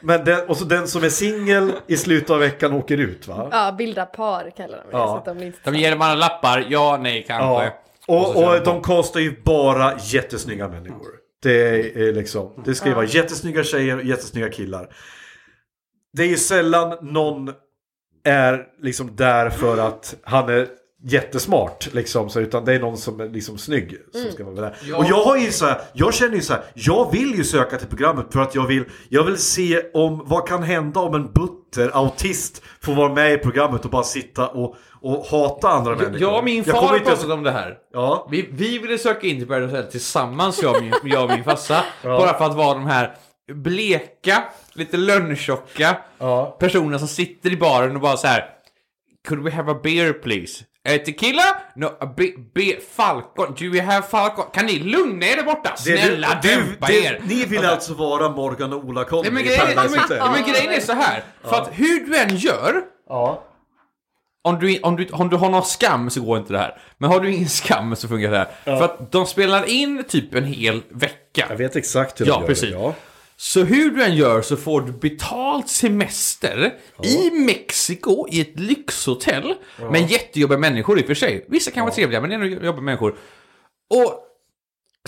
[0.01, 3.49] Men den, och så den som är singel i slutet av veckan åker ut va?
[3.53, 4.93] ja, bilda par kallar de det.
[4.93, 5.07] Ja.
[5.25, 7.65] Så att de De ger varandra lappar, ja, nej, kanske.
[7.65, 7.73] Ja.
[8.07, 11.26] Och Och, och de kastar ju bara jättesnygga människor.
[11.47, 14.97] Det är liksom, det ska ju vara jättesnygga tjejer och jättesnygga killar.
[16.13, 17.53] Det är ju sällan någon
[18.25, 20.69] är liksom där för att han är
[21.09, 24.77] jättesmart liksom, så, utan det är någon som är liksom snygg som ska vara där.
[24.85, 24.97] Ja.
[24.97, 27.77] Och jag har ju så här, jag känner ju så här, jag vill ju söka
[27.79, 31.33] till programmet för att jag vill, jag vill se om vad kan hända om en
[31.33, 36.21] butter autist får vara med i programmet och bara sitta och, och hata andra människor.
[36.21, 37.79] Jag och min Jag far inte ens- om det här.
[37.93, 38.29] Ja.
[38.31, 41.45] Vi, vi ville söka in till Paradise Hotel tillsammans, jag och min, jag och min
[41.45, 41.85] farsa.
[42.03, 43.15] Bara för att vara de här
[43.55, 46.57] bleka, lite lönntjocka Ja.
[46.61, 48.45] personerna som sitter i baren och bara så här.
[49.29, 50.65] Could we have a beer please?
[50.87, 51.43] Eh, tequila?
[51.77, 53.55] No, be, be, Falcon.
[53.59, 54.45] Do we have Falcon?
[54.53, 55.77] Kan ni lugna er där borta?
[55.77, 57.21] Snälla du- dämpa det- er!
[57.25, 60.81] Ni vill alltså vara Morgan och Ola Conny men grejen, men, ja, men grejen är
[60.81, 61.23] så här.
[61.45, 63.43] För att hur du än gör, Ja.
[64.43, 66.79] om du, om, du, om du har någon skam så går inte det här.
[66.99, 68.49] Men har du ingen skam så funkar det här.
[68.79, 71.47] För att de spelar in typ en hel vecka.
[71.49, 72.71] Jag vet exakt hur Ja, de gör precis.
[72.71, 72.77] det.
[72.77, 72.95] Ja.
[73.39, 76.75] Så hur du än gör så får du betalt semester
[77.05, 79.55] i Mexiko i ett lyxhotell
[79.91, 81.47] med jättejobbiga människor i och för sig.
[81.49, 83.11] Vissa kan vara trevliga men det är ändå jobbiga människor.
[83.95, 84.23] Och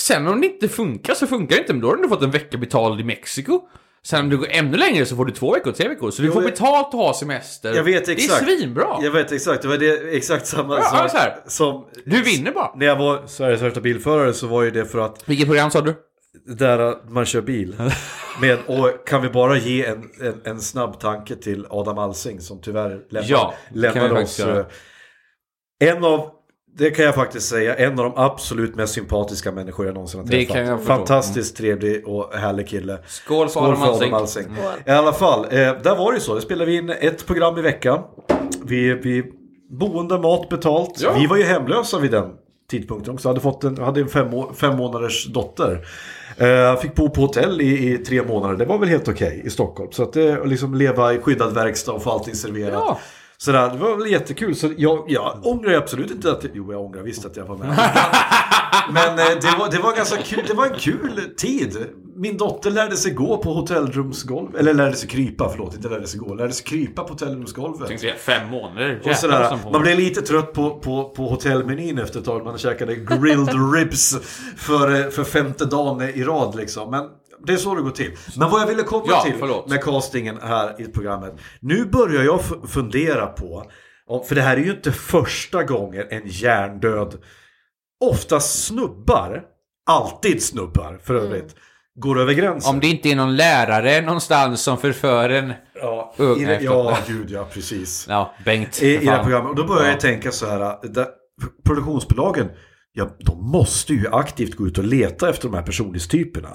[0.01, 2.31] sen om det inte funkar så funkar det inte, men då har du fått en
[2.31, 3.61] vecka betald i Mexiko.
[4.03, 6.11] Sen om du går ännu längre så får du två veckor, tre veckor.
[6.11, 7.74] Så du får jag- betalt att ha semester.
[7.74, 8.47] Jag vet exakt.
[8.47, 8.99] Det är svinbra.
[9.03, 11.37] Jag vet exakt, det var det, exakt samma Ja, sak så här.
[11.47, 11.87] som...
[12.05, 12.74] Du vinner bara.
[12.76, 15.81] När jag var Sveriges största bilförare så var ju det för att Vilket program sa
[15.81, 15.95] du?
[16.47, 17.76] Där man kör bil.
[18.41, 22.61] Med, och kan vi bara ge en, en, en snabb tanke till Adam Alsing som
[22.61, 24.41] tyvärr lämnar, Ja, det vi oss.
[24.41, 24.66] eh,
[25.81, 26.31] En av,
[26.79, 30.26] det kan jag faktiskt säga, en av de absolut mest sympatiska människor jag någonsin har
[30.26, 30.57] Det träffat.
[30.57, 30.95] kan jag förstå.
[30.95, 32.99] Fantastiskt trevlig och härlig kille.
[33.07, 34.14] Skål för Skål Adam för Adam Alsing.
[34.14, 34.45] Alsing.
[34.45, 34.72] Skål.
[34.87, 36.35] I alla fall, eh, där var det så.
[36.35, 38.03] Det spelade vi in ett program i veckan.
[38.64, 39.24] Vi, vi
[39.70, 41.01] boende, mat betalt.
[41.01, 41.14] Ja.
[41.18, 42.31] Vi var ju hemlösa vid den
[42.70, 43.29] tidpunkten också.
[43.29, 45.87] Hade, fått en, hade en fem, fem månaders dotter.
[46.39, 48.57] Eh, fick bo på hotell i, i tre månader.
[48.57, 49.93] Det var väl helt okej i Stockholm.
[49.93, 52.72] Så att eh, det, liksom leva i skyddad verkstad och få allting serverat.
[52.72, 52.99] Ja.
[53.41, 54.57] Sådär, det var väl jättekul.
[54.57, 56.45] Så jag, jag ångrar absolut inte att...
[56.55, 57.68] Jo, jag ångrar visst att jag var med.
[58.93, 60.45] Men eh, det, var, det var ganska kul.
[60.47, 61.76] Det var en kul tid.
[62.16, 64.57] Min dotter lärde sig gå på hotellrumsgolv.
[64.57, 65.74] Eller lärde sig krypa, förlåt.
[65.74, 66.34] Inte lärde sig gå.
[66.34, 67.89] Lärde sig krypa på hotellrumsgolvet.
[67.89, 69.01] Tänkte säga fem månader.
[69.05, 72.45] Och sådär, man blev lite trött på, på, på hotellmenyn efter ett tag.
[72.45, 74.16] Man käkade grilled ribs
[74.57, 76.91] för, eh, för femte dagen i rad liksom.
[76.91, 77.09] Men
[77.47, 78.16] det är så det går till.
[78.36, 79.68] Men vad jag ville komma Ja, till förlåt.
[79.68, 81.34] med castingen här i programmet.
[81.61, 83.70] Nu börjar jag fundera på,
[84.28, 87.14] för det här är ju inte första gången en hjärndöd,
[88.05, 89.43] oftast snubbar,
[89.86, 91.57] alltid snubbar för övrigt,
[92.01, 92.74] går över gränsen.
[92.74, 95.53] Om det inte är någon lärare någonstans som förför en...
[95.74, 98.07] Ja, Ung, i, ja gud ja, precis.
[98.09, 98.82] Ja, Bengt.
[98.82, 99.51] I, i det här programmet.
[99.51, 99.91] Och då börjar Ja.
[99.91, 100.78] jag tänka så här.
[100.89, 101.07] Där,
[101.66, 102.49] produktionsbolagen,
[102.93, 106.49] ja, de måste ju aktivt gå ut och leta efter de här personlighetstyperna.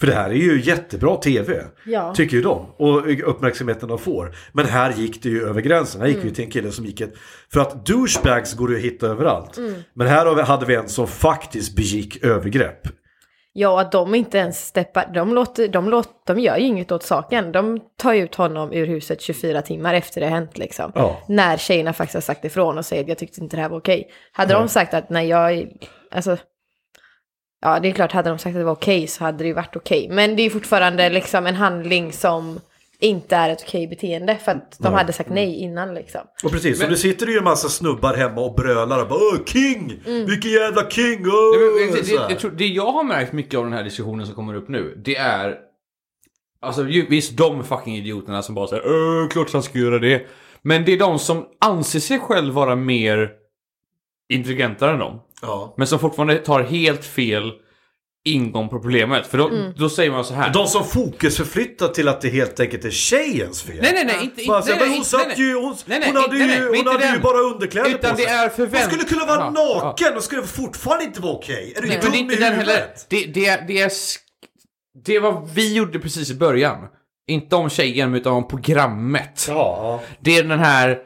[0.00, 1.64] För det här är ju jättebra tv.
[1.84, 2.14] Ja.
[2.14, 2.66] Tycker ju de.
[2.76, 4.34] Och uppmärksamheten de får.
[4.52, 6.00] Men här gick det ju över gränsen.
[6.00, 7.14] Här gick vi till en kille som gick ett...
[7.52, 9.58] För att douchebags går det att hitta överallt.
[9.94, 12.88] Men här hade vi en som faktiskt begick övergrepp.
[13.52, 17.02] Ja, att de inte ens steppar, de, låter, de, låter, de gör ju inget åt
[17.02, 17.52] saken.
[17.52, 20.92] De tar ut honom ur huset 24 timmar efter det hänt liksom.
[20.94, 21.20] Ja.
[21.28, 23.78] När tjejerna faktiskt har sagt ifrån och säger att jag tyckte inte det här var
[23.78, 24.10] okej.
[24.32, 25.68] Hade de sagt att nej jag,
[26.10, 26.36] alltså,
[27.60, 29.52] ja det är klart hade de sagt att det var okej så hade det ju
[29.52, 30.08] varit okej.
[30.10, 32.60] Men det är ju fortfarande liksom en handling som
[33.00, 36.20] inte är ett okej beteende för att de hade sagt nej innan liksom.
[36.44, 39.08] Och precis, så Men- nu sitter det ju en massa snubbar hemma och brölar och
[39.08, 40.00] bara Åh, King!
[40.04, 41.26] Vilken jävla king!
[41.26, 41.56] Åh!
[41.58, 44.26] Nej, men, det, det, jag tror, det jag har märkt mycket av den här diskussionen
[44.26, 45.58] som kommer upp nu, det är...
[46.62, 50.26] Alltså visst, de fucking idioterna som bara säger Öh, klart han ska göra det.
[50.62, 53.30] Men det är de som anser sig själv vara mer
[54.32, 55.20] intelligentare än dem.
[55.42, 55.74] Ja.
[55.76, 57.52] Men som fortfarande tar helt fel
[58.24, 59.26] ingång på problemet.
[59.26, 59.72] För då, Mm.
[59.76, 60.52] då säger man så här.
[60.52, 63.78] De som fokusförflyttar till att det helt enkelt är tjejens fel.
[63.82, 64.42] Nej, nej, nej, inte...
[64.42, 66.56] Inte nej, men hon nej, satt nej, ju, hon, nej, nej, hon hade nej, nej,
[66.58, 68.26] ju, hon hade ju bara underkläder Utan på sig.
[68.26, 71.72] det är förvänt- Hon skulle kunna vara Ja, naken och skulle fortfarande inte vara okej.
[71.76, 72.58] Är du Nej, dum är i inte den heller.
[72.58, 73.06] huvudet?
[73.08, 73.88] Det, det, det är...
[73.88, 74.18] sk-
[75.04, 76.78] Det var vi gjorde precis i början.
[77.28, 79.46] Inte om tjejen, utan om programmet.
[79.48, 80.98] Ja, Det är den här...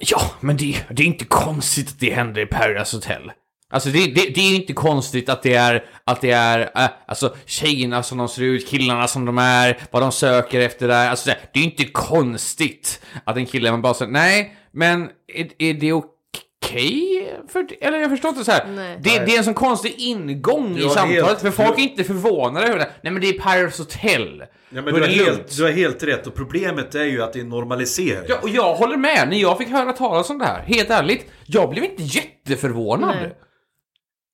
[0.00, 3.32] Ja, men det, det är inte konstigt att det händer i Paradise Hotel.
[3.70, 7.34] Alltså det, det, det är inte konstigt att det är, att det är, äh, alltså
[7.46, 11.10] tjejerna som de ser ut, killarna som de är, vad de söker efter där.
[11.10, 15.48] Alltså det, det är inte konstigt att en kille man bara säger nej, men är,
[15.58, 17.32] är det okej?
[17.48, 18.66] För, eller jag förstår inte så här.
[18.66, 18.98] Nej.
[19.02, 21.86] Det, det är en sån konstig ingång Du i samtalet, helt- för folk du- är
[21.88, 22.90] inte förvånade över det.
[23.02, 24.42] Nej men det är Paradise Hotel.
[24.70, 27.32] Ja, men du, är har helt, du har helt rätt och problemet är ju att
[27.32, 28.24] det är normalisering.
[28.28, 29.28] Ja, och jag håller med.
[29.28, 33.16] När jag fick höra talas om det här, helt ärligt, jag blev inte jätteförvånad.
[33.16, 33.36] Nej.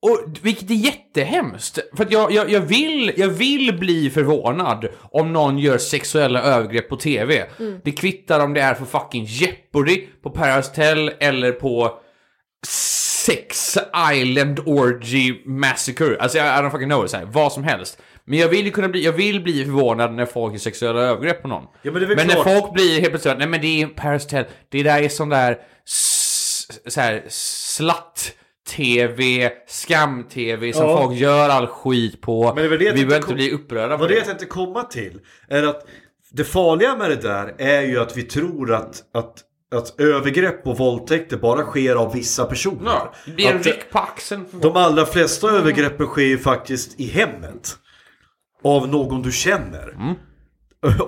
[0.02, 1.78] Och, vilket är jättehemskt.
[1.96, 6.88] För att jag, jag, jag, vill, jag vill bli förvånad om någon gör sexuella övergrepp
[6.88, 7.46] på TV.
[7.84, 11.98] Det kvittar om det är för fucking Jeopardy, på Paradise Hotel eller på
[13.26, 13.78] Sex
[14.14, 16.16] Island Orgy Massacre.
[16.20, 17.98] Alltså jag I don't fucking know, så här, vad som helst.
[18.24, 21.42] Men jag vill ju kunna bli, jag vill bli förvånad när folk gör sexuella övergrepp
[21.42, 21.64] på någon.
[21.82, 24.82] Ja, men men när folk blir helt plötsligt nej men det är Paris Hotel, det
[24.82, 25.58] där är sån där
[26.86, 31.02] så här slatt-tv, skam-tv som Ja.
[31.02, 32.52] folk gör all skit på.
[32.56, 34.18] Men det det Vi behöver inte bli upprörda på Vad det det.
[34.18, 35.86] jag tänkte komma till är att
[36.30, 39.34] det farliga med det där är ju att vi tror att, att,
[39.72, 42.84] att övergrepp och våldtäkter bara sker av vissa personer.
[42.84, 44.46] Ja, det blir en Att ryck på axeln.
[44.52, 47.76] De allra flesta övergreppen sker ju faktiskt i hemmet.
[48.64, 49.88] Av någon du känner.
[49.88, 50.14] Mm.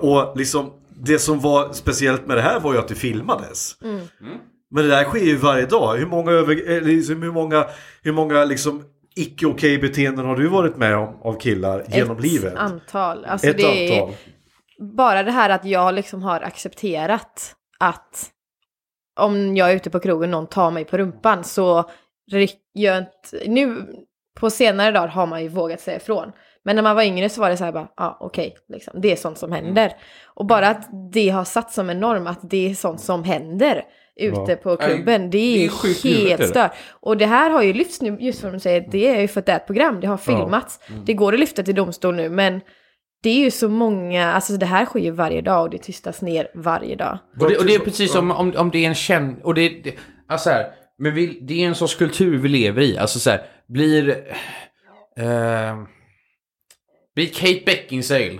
[0.01, 3.75] Och liksom det som var speciellt med det här var ju att det filmades.
[4.71, 5.97] Men det där sker ju varje dag.
[5.97, 7.65] Hur många, över, eh, liksom, hur många,
[8.03, 8.83] hur många liksom
[9.15, 12.55] icke okej beteenden har du varit med om av killar genom Ett livet?
[12.55, 13.25] antal.
[13.25, 14.09] Alltså Ett det antal.
[14.09, 14.15] är
[14.95, 18.29] bara det här att jag liksom har accepterat att
[19.15, 21.89] om jag är ute på krogen och någon tar mig på rumpan så
[22.73, 23.47] gör inte...
[23.47, 23.85] Nu
[24.39, 26.31] på senare dagar har man ju vågat säga ifrån.
[26.63, 29.01] Men när man var yngre så var det så här bara, ja ah, okej, liksom,
[29.01, 29.93] det är sånt som händer.
[30.25, 33.83] Och bara att det har satt som en norm att det är sånt som händer
[34.15, 36.47] ute på klubben, det det är, huvudet, är helt det.
[36.47, 36.71] stört.
[36.89, 39.39] Och det här har ju lyfts nu, just som du säger, det är ju för
[39.39, 40.79] att det är ett program, det har filmats.
[41.05, 42.61] Det går att lyfta till domstol nu, men
[43.25, 46.21] det är ju så många, alltså det här sker ju varje dag och det tystas
[46.21, 47.17] ner varje dag.
[47.39, 49.41] Och det, och det är precis som om, om det är en känd...
[49.43, 49.95] Och det, det,
[50.27, 50.65] alltså här,
[50.97, 52.97] men vi, det är en sorts kultur vi lever i.
[52.97, 54.09] Alltså så här, blir...
[55.17, 55.77] Eh,
[57.15, 58.33] blir Kate Beckinsale,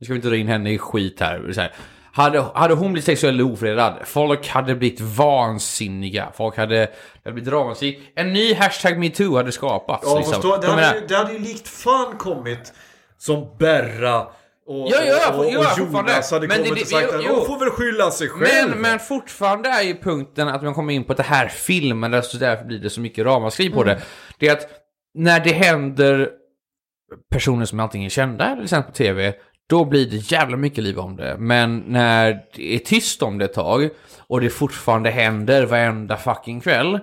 [0.00, 1.52] nu ska vi inte dra in henne i skit här.
[1.52, 1.72] Så här
[2.12, 6.32] hade, hade hon blivit sexuellt ofredad, folk hade blivit vansinniga.
[6.34, 6.88] Folk hade,
[7.24, 8.00] hade blivit ramaskri.
[8.14, 10.04] En ny hashtag metoo hade skapats.
[10.06, 10.40] Ja, liksom.
[10.42, 12.72] det, hade, menar- det hade ju likt fan kommit
[13.26, 14.20] som Berra
[14.66, 15.78] och, Ja, ja, och, och, och.
[15.78, 18.70] Jonas hade Men kommit det- och sagt att hon får väl skylla sig själv.
[18.70, 22.22] Men, men fortfarande är ju punkten att man kommer in på att det här filmen,
[22.22, 24.02] så därför blir det så mycket ramaskri på det.
[24.38, 24.66] Det är att
[25.14, 26.30] när det händer
[27.32, 29.34] personer som antingen är kända eller sänds på tv,
[29.68, 31.36] då blir det jävla mycket liv om det.
[31.38, 36.60] Men när det är tyst om det ett tag och det fortfarande händer varenda fucking
[36.60, 37.00] kväll,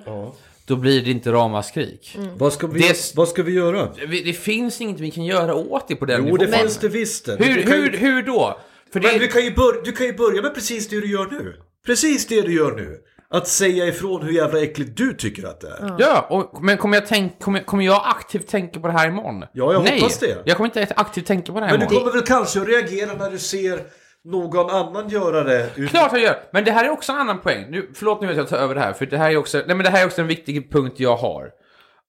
[0.69, 2.17] då blir det inte ramaskrik.
[2.37, 3.87] vad, ska vi, Det- vad ska vi göra?
[4.25, 6.59] Det finns inget vi kan göra åt det på den Jo, det nivån.
[6.59, 7.35] finns det visst det.
[7.45, 8.59] Hur, Du kan ju- hur, hur då?
[8.93, 11.11] För Men det, du kan, ju bör, du kan ju börja med precis det du
[11.11, 11.55] gör nu.
[11.85, 12.97] Precis det du gör nu.
[13.31, 15.95] Att säga ifrån hur jävla äckligt du tycker att det är.
[15.99, 19.43] Ja, och, men kommer jag, tänk, kommer, kommer jag aktivt tänka på det här imorgon?
[19.53, 20.37] Ja, jag Nej, hoppas det.
[20.45, 21.99] jag kommer inte aktivt tänka på det här Men du imorgon.
[22.11, 23.79] kommer väl kanske att reagera när du ser
[24.23, 25.69] någon annan göra det?
[25.75, 25.89] Ut...
[25.89, 27.65] Klart jag gör, men det här är också en annan poäng.
[27.69, 29.75] Nu, förlåt nu att jag tar över det här, för det här är också, nej
[29.75, 31.51] men det här är också en viktig punkt jag har.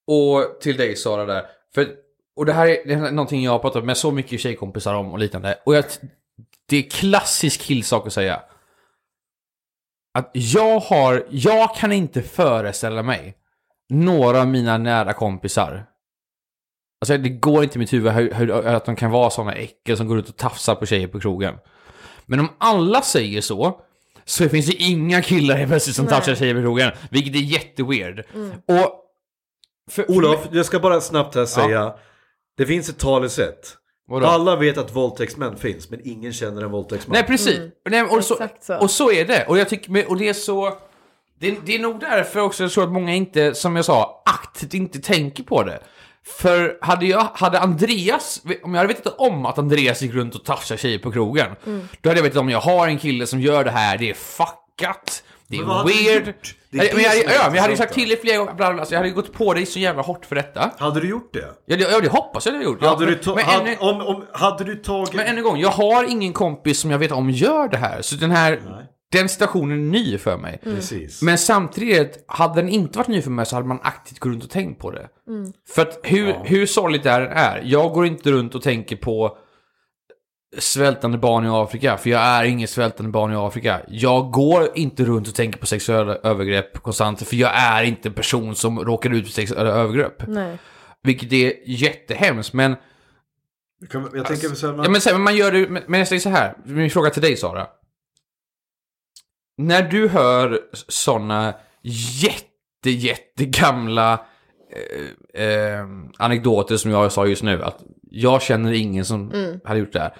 [0.06, 1.46] Och till dig Sara där.
[1.74, 1.88] För,
[2.36, 5.12] och det här är, det är någonting jag har pratat med så mycket tjejkompisar om
[5.12, 5.58] och liknande.
[5.64, 5.84] Och jag,
[6.68, 8.42] det är klassisk killsak att säga.
[10.18, 13.36] Att jag har, jag kan inte föreställa mig
[13.88, 15.86] några av mina nära kompisar.
[17.00, 19.96] Alltså det går inte i mitt huvud hur, hur, att de kan vara sådana äckel
[19.96, 21.54] som går ut och tafsar på tjejer på krogen.
[22.26, 23.80] Men om alla säger så,
[24.24, 26.14] så finns det inga killar helt plötsligt som Nej.
[26.14, 26.90] tafsar tjejer på krogen.
[27.10, 28.18] Vilket är jätteweird.
[28.66, 28.96] Och...
[29.90, 31.94] För, för- Olof, jag ska bara snabbt här säga.
[32.56, 33.76] Det finns ett talesätt.
[34.08, 34.26] Vadå?
[34.26, 37.12] Alla vet att våldtäktsmän finns, men ingen känner en våldtäktsman.
[37.14, 37.58] Nej, precis.
[37.90, 38.44] Nej, och, så, Mm.
[38.46, 38.76] Exakt så.
[38.78, 39.44] och så är det.
[39.48, 40.78] Och jag tycker, och det är så...
[41.40, 44.74] Det, det är nog därför också jag tror att många inte, som jag sa, aktivt
[44.74, 45.80] inte tänker på det.
[46.26, 50.44] För hade jag, hade Andreas, om jag hade vetat om att Andreas gick runt och
[50.44, 51.88] tafsade tjejer på krogen, Mm.
[52.00, 54.14] då hade jag vetat om jag har en kille som gör det här, det är
[54.14, 55.22] fuckat.
[55.46, 56.34] Det är Men hade weird.
[56.70, 58.36] Det är Ja, men jag, är ja, men jag hade ju sagt till dig flera
[58.38, 60.36] gånger, bla, bla, bla, så jag hade ju gått på dig så jävla hårt för
[60.36, 60.70] detta.
[60.78, 61.48] Hade du gjort det?
[61.66, 62.78] Ja, det, ja, det hoppas jag jag gjort.
[62.82, 65.12] Ja, Hade du, men, men, hade, ännu, om, om, hade du tagit...
[65.14, 68.02] men än en gång, jag har ingen kompis som jag vet om gör det här.
[68.02, 68.60] Så den här,
[69.12, 70.60] den situationen är ny för mig.
[70.62, 71.22] Precis.
[71.22, 74.44] Men samtidigt, hade den inte varit ny för mig så hade man aktivt gått runt
[74.44, 75.08] och tänkt på det.
[75.74, 79.38] För att hur, hur sorgligt det här är, jag går inte runt och tänker på
[80.58, 83.80] svältande barn i Afrika, för jag är inget svältande barn i Afrika.
[83.88, 88.12] Jag går inte runt och tänker på sexuella övergrepp konstant, för jag är inte en
[88.14, 90.26] person som råkar ut för sexuella övergrepp.
[90.28, 90.58] Nej.
[91.02, 92.76] Vilket är jättehemskt, men,
[93.90, 95.82] Kan- Jag tänker så här, man, ja, men, så här, men man gör det, men
[95.86, 97.66] men jag säger så här, min fråga till dig Sara.
[99.60, 101.54] När du hör sådana
[102.22, 104.26] jätte, jättegamla
[105.34, 105.86] eh, eh,
[106.18, 109.32] anekdoter som jag sa just nu, att jag känner ingen som
[109.64, 110.14] hade gjort det här.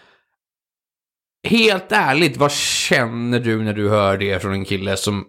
[1.49, 5.26] Helt ärligt, vad känner du när du hör det från en kille som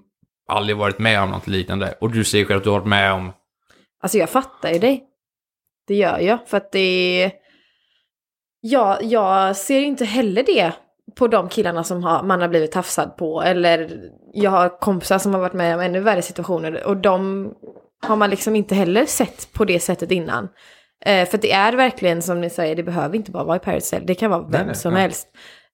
[0.48, 1.96] aldrig varit med om något liknande?
[2.02, 3.32] Och du säger själv att du har varit med om...
[4.04, 5.04] Alltså jag fattar ju dig.
[5.88, 6.48] Det gör jag.
[6.48, 7.32] För att det är...
[8.62, 10.74] Ja, jag ser inte heller det
[11.16, 13.42] på de killarna som har, man har blivit tafsad på.
[13.42, 14.02] Eller
[14.34, 16.84] jag har kompisar som har varit med om ännu värre situationer.
[16.88, 17.54] Och de
[18.02, 20.50] har man liksom inte heller sett på det sättet innan.
[21.06, 24.06] Eh, för det är verkligen som ni säger, det behöver inte bara vara i Cell.
[24.06, 25.00] Det kan vara vem nej, som ja.
[25.00, 25.28] helst.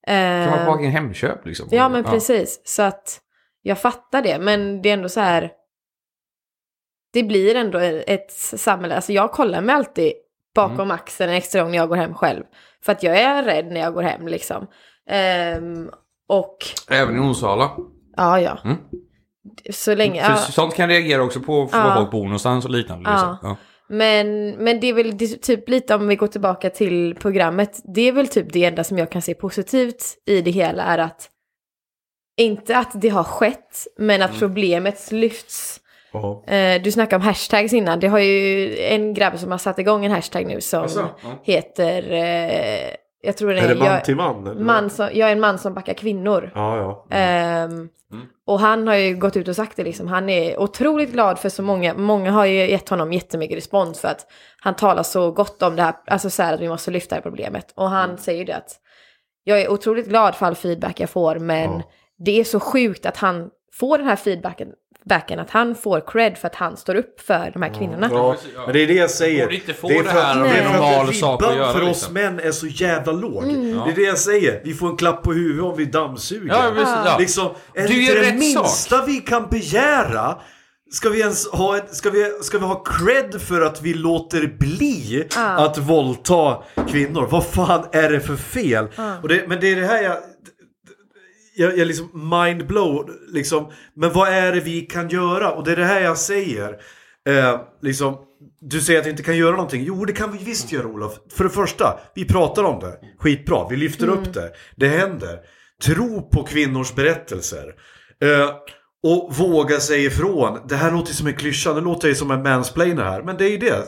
[0.07, 1.67] Kan man Eh, få en Hemköp liksom?
[1.71, 2.61] Ja, men precis.
[2.63, 3.21] Så att
[3.61, 4.39] jag fattar det.
[4.39, 5.51] Men det är ändå så här.
[7.13, 8.95] Det blir ändå ett samhälle.
[8.95, 10.13] Alltså jag kollar mig alltid
[10.55, 10.91] bakom Mm.
[10.91, 12.43] axeln en extra gång när jag går hem själv.
[12.83, 14.67] För att jag är rädd när jag går hem liksom.
[15.09, 15.89] Ehm,
[16.29, 16.57] och
[16.89, 17.71] Även i Onsala.
[18.17, 18.57] ja, ja.
[18.65, 18.77] Mm.
[19.71, 20.23] Så länge.
[20.23, 21.83] För Ja, sånt kan reagera också på för Ja.
[21.83, 23.09] var folk bor någonstans och liknande.
[23.09, 23.37] Liksom.
[23.41, 23.55] Ja.
[23.89, 27.81] men, men det är väl det, typ lite om vi går tillbaka till programmet.
[27.95, 30.97] Det är väl typ det enda som jag kan se positivt i det hela är
[30.97, 31.29] att
[32.37, 35.79] inte att det har skett, men att problemet lyfts.
[36.11, 36.43] Ja.
[36.47, 37.99] Eh, du snackade om hashtags innan.
[37.99, 40.87] Det har ju en grabb som har satt igång en hashtag nu som?
[40.95, 41.17] Ja.
[41.43, 42.11] heter...
[42.11, 42.93] Eh,
[43.27, 44.47] jag tror den Är det man jag, till man?
[44.47, 44.61] Eller?
[44.61, 46.51] man som, jag är en man som backar kvinnor.
[46.55, 47.15] Ja, ja.
[47.17, 47.89] Ehm,
[48.45, 50.07] Och han har ju gått ut och sagt det liksom.
[50.07, 51.93] Han är otroligt glad för så många.
[51.93, 54.25] Många har ju gett honom jättemycket respons för att
[54.61, 55.93] han talar så gott om det här.
[56.07, 57.73] Alltså så här att vi måste lyfta det här problemet.
[57.75, 58.75] Och han säger ju det att
[59.43, 61.35] jag är otroligt glad för all feedback jag får.
[61.39, 61.81] Men Ja.
[62.17, 64.67] det är så sjukt att han får den här feedbacken.
[65.05, 68.09] Backen, att han får cred för att han står upp för de här kvinnorna.
[68.11, 68.35] Ja,
[68.65, 69.53] men det är det jag säger.
[69.53, 71.73] Inte få det är det för här att, om det är för att sak ribban
[71.73, 72.13] för oss liksom.
[72.13, 73.43] män är så jävla låg.
[73.43, 73.81] Mm.
[73.85, 74.61] Det är det jag säger.
[74.63, 76.53] Vi får en klapp på huvudet om vi dammsuger.
[76.53, 77.17] Ja, precis, ja.
[77.19, 80.37] Liksom, är Du det det minsta vi kan begära?
[80.91, 84.47] Ska vi ens ha, ett, ska vi, ska vi ha cred för att vi låter
[84.47, 87.27] bli att våldta kvinnor?
[87.31, 88.87] Vad fan är det för fel?
[89.21, 90.17] Och det, men det är det här jag...
[91.57, 93.71] Jag, jag liksom mind-blow, liksom.
[93.93, 95.51] Men vad är det vi kan göra?
[95.51, 96.77] Och det är det här jag säger.
[97.29, 98.17] Eh, liksom,
[98.61, 99.83] du säger att vi inte kan göra någonting.
[99.83, 101.13] Jo, det kan vi visst göra Olof.
[101.31, 102.99] För det första, vi pratar om det.
[103.19, 104.51] Skitbra, vi lyfter upp det.
[104.75, 105.39] Det händer.
[105.83, 107.73] Tro på kvinnors berättelser.
[108.23, 108.49] Eh,
[109.03, 110.59] och våga säga ifrån.
[110.67, 113.21] Det här låter som en klyscha, det låter ju som en mansplainer här.
[113.21, 113.83] Men det är ju det.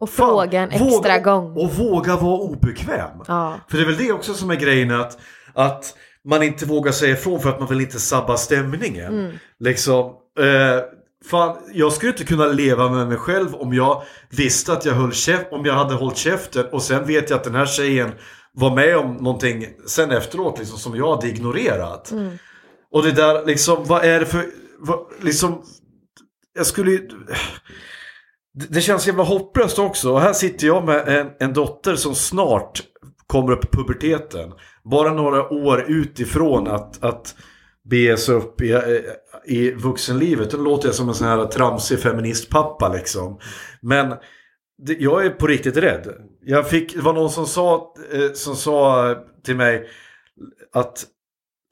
[0.00, 1.56] Och fråga en extra våga, gång.
[1.56, 3.22] Och våga vara obekväm.
[3.28, 3.60] Ja.
[3.68, 5.18] För det är väl det också som är grejen att,
[5.54, 5.94] att
[6.28, 9.18] man inte vågar säga ifrån för att man vill inte sabba stämningen.
[9.18, 9.32] Mm.
[9.60, 10.04] Liksom,
[10.38, 10.84] eh,
[11.30, 15.12] fan, jag skulle inte kunna leva med mig själv om jag visste att jag höll
[15.12, 18.10] käft, om jag hade hållit käften och sen vet jag att den här tjejen
[18.54, 22.10] var med om någonting sen efteråt liksom, som jag hade ignorerat.
[22.10, 22.38] Mm.
[22.92, 24.44] Och det där liksom, vad är det för,
[24.78, 25.62] vad, liksom,
[26.54, 27.08] jag skulle ju-
[28.70, 30.12] det- känns jävla hopplöst också.
[30.12, 32.82] Och här sitter jag med en, en dotter som snart
[33.26, 34.52] kommer upp i puberteten.
[34.84, 37.36] Bara några år utifrån att, att
[37.84, 39.00] bege sig upp i,
[39.44, 40.50] i vuxenlivet.
[40.50, 43.38] Då låter jag som en sån här tramsig feministpappa liksom.
[43.80, 44.14] Men
[44.78, 46.14] det, jag är på riktigt rädd.
[46.40, 49.14] Jag fick, det var någon som sa, eh, som sa
[49.44, 49.88] till mig
[50.72, 51.06] att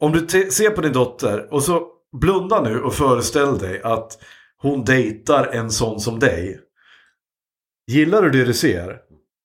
[0.00, 1.86] om du ser på din dotter och så
[2.20, 4.18] blunda nu och föreställ dig att
[4.56, 6.60] hon dejtar en sån som dig.
[7.86, 8.98] Gillar du det du ser?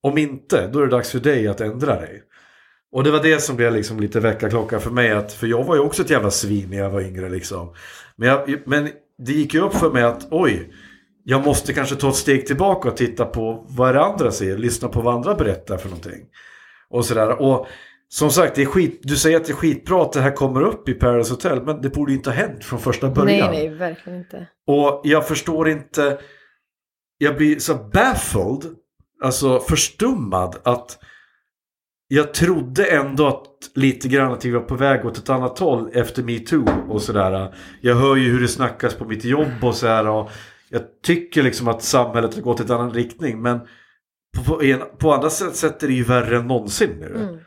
[0.03, 2.23] Om inte, då är det dags för dig att ändra dig.
[2.95, 5.11] Och det var det som blev liksom lite väckarklocka för mig.
[5.11, 7.73] Att, för jag var ju också ett jävla svin när jag var yngre liksom.
[8.15, 10.73] Men, jag, men det gick ju upp för mig att oj,
[11.23, 14.57] jag måste kanske ta ett steg tillbaka och titta på vad det andra säger.
[14.57, 16.25] Lyssna på vad andra berättar för någonting.
[16.89, 17.41] Och sådär.
[17.41, 17.67] Och
[18.09, 20.61] som sagt, det är skit, du säger att det är skitbra att det här kommer
[20.61, 21.61] upp i Paradise Hotel.
[21.65, 23.51] Men det borde ju inte ha hänt från första Nej, början.
[23.51, 24.47] nej, verkligen inte.
[24.67, 26.17] Och jag förstår inte.
[27.17, 28.75] Jag blir så baffled.
[29.23, 30.99] Alltså förstummad att
[32.07, 33.45] jag trodde ändå att
[33.75, 37.55] lite grann att vi var på väg åt ett annat håll efter metoo och sådär.
[37.81, 40.07] Jag hör ju hur det snackas på mitt jobb och sådär.
[40.07, 40.31] Och
[40.69, 43.41] jag tycker liksom att samhället har gått i en annan riktning.
[43.41, 43.59] Men
[44.45, 47.15] på, en, på andra sätt, sätt är det ju värre än någonsin nu.
[47.15, 47.37] Mm.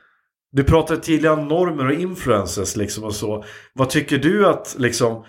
[0.53, 3.45] Du pratade tidigare om normer och influencers liksom och så.
[3.73, 5.25] Vad tycker du att liksom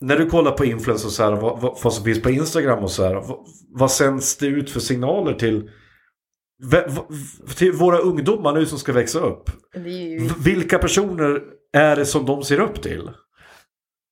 [0.00, 2.84] när du kollar på influencers och så här, vad, vad, vad som finns på Instagram
[2.84, 3.38] och så här, vad,
[3.68, 5.70] vad sänds det ut för signaler till,
[7.56, 9.50] till våra ungdomar nu som ska växa upp?
[9.86, 10.28] Ju...
[10.44, 11.40] Vilka personer
[11.72, 13.10] är det som de ser upp till?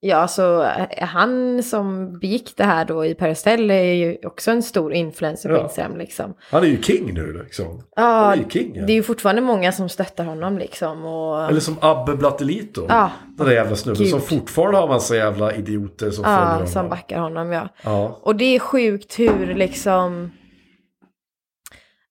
[0.04, 4.62] Ja, så eh, han som begick det här då i Peristell är ju också en
[4.62, 5.62] stor influencer på Ja.
[5.62, 6.34] Instagram liksom.
[6.50, 7.82] Han är ju king nu liksom.
[7.96, 8.72] Ja, Han är ju king.
[8.74, 8.86] Ja.
[8.86, 11.04] det är ju fortfarande många som stöttar honom liksom.
[11.04, 11.44] Och...
[11.44, 12.86] Eller som Abbe Blattelito.
[12.88, 13.10] Ja.
[13.38, 14.10] Den där jävla snubben Gud.
[14.10, 16.66] som fortfarande har massa jävla idioter som följer Ja, honom.
[16.66, 17.68] som backar honom ja.
[17.84, 18.18] Ja.
[18.22, 20.30] Och det är sjukt hur liksom...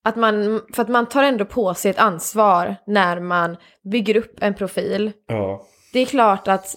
[0.04, 4.38] Att man, för att man tar ändå på sig ett ansvar när man bygger upp
[4.40, 5.12] en profil.
[5.26, 5.66] ja.
[5.92, 6.76] Det är klart att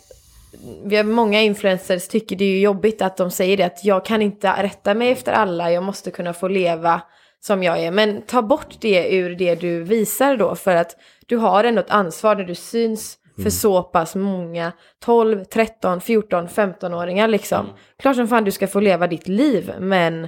[0.85, 4.21] vi har många influencers tycker det är jobbigt att de säger det att jag kan
[4.21, 7.01] inte rätta mig efter alla, jag måste kunna få leva
[7.39, 7.91] som jag är.
[7.91, 10.95] Men ta bort det ur det du visar då för att
[11.25, 14.71] du har ändå ett ansvar när du syns för så pass många
[15.05, 17.65] 12, 13, 14, 15-åringar liksom.
[17.99, 20.27] Klart som fan du ska få leva ditt liv men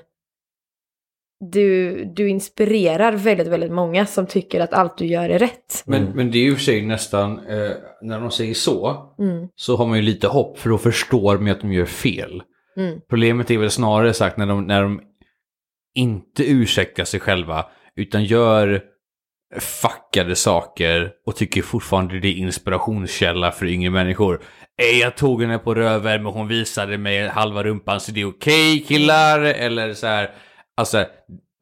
[1.40, 5.84] du, du inspirerar väldigt, väldigt många som tycker att allt du gör är rätt.
[5.86, 7.72] Men, men det är ju för sig nästan, eh,
[8.02, 9.48] när de säger så, Mm.
[9.56, 12.44] så har man ju lite hopp för då förstår man att de gör fel.
[12.78, 13.00] Mm.
[13.10, 15.02] Problemet är väl snarare sagt när de, när de
[15.96, 17.66] inte ursäktar sig själva
[17.96, 18.82] utan gör
[19.60, 24.42] fuckade saker och tycker fortfarande det är inspirationskälla för yngre människor.
[24.82, 28.30] Ej, jag tog henne på röven men hon visade mig halva rumpan så det är
[28.30, 29.40] okej killar.
[29.42, 30.30] Eller så här,
[30.78, 31.06] alltså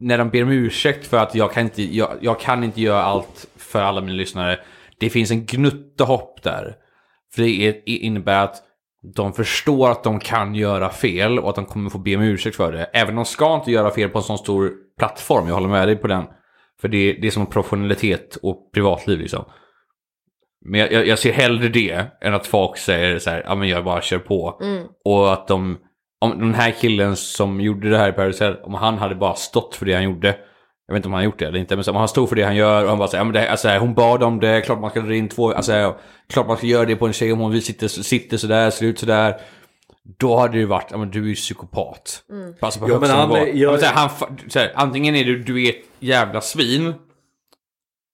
[0.00, 3.02] när de ber om ursäkt för att jag kan inte, jag, jag kan inte göra
[3.02, 4.58] allt för alla mina lyssnare.
[4.98, 6.76] Det finns en gnutta hopp där.
[7.34, 8.62] För det är, innebär att
[9.14, 12.56] de förstår att de kan göra fel och att de kommer få be om ursäkt
[12.56, 12.84] för det.
[12.84, 15.96] Även de ska inte göra fel på en sån stor plattform, jag håller med dig
[15.96, 16.24] på den.
[16.80, 19.44] För det, det är som professionalitet och privatliv liksom.
[20.64, 23.84] Men jag, jag, ser hellre det än att folk säger så här, ja men jag
[23.84, 24.60] bara kör på.
[25.04, 25.78] Och att de,
[26.20, 29.34] om den här killen som gjorde det här i Paris Hotel, om han hade bara
[29.34, 30.36] stått för det han gjorde.
[30.88, 32.36] Jag vet inte om han har gjort det eller inte, men om han stod för
[32.36, 34.60] det han gör och han bara säger, ja men det, alltså, hon bad om det,
[34.60, 35.96] klart man ska dra in två, alltså
[36.32, 38.98] klart man ska göra det på en tjej om hon sitter, sitter sådär, ser ut
[38.98, 39.34] sådär.
[40.18, 42.22] Då hade det ju varit, ja men du är ju psykopat.
[42.60, 44.10] Alltså på Ja, högsta men han jag- men så här, han,
[44.54, 46.94] här, antingen är du, du är ett jävla svin.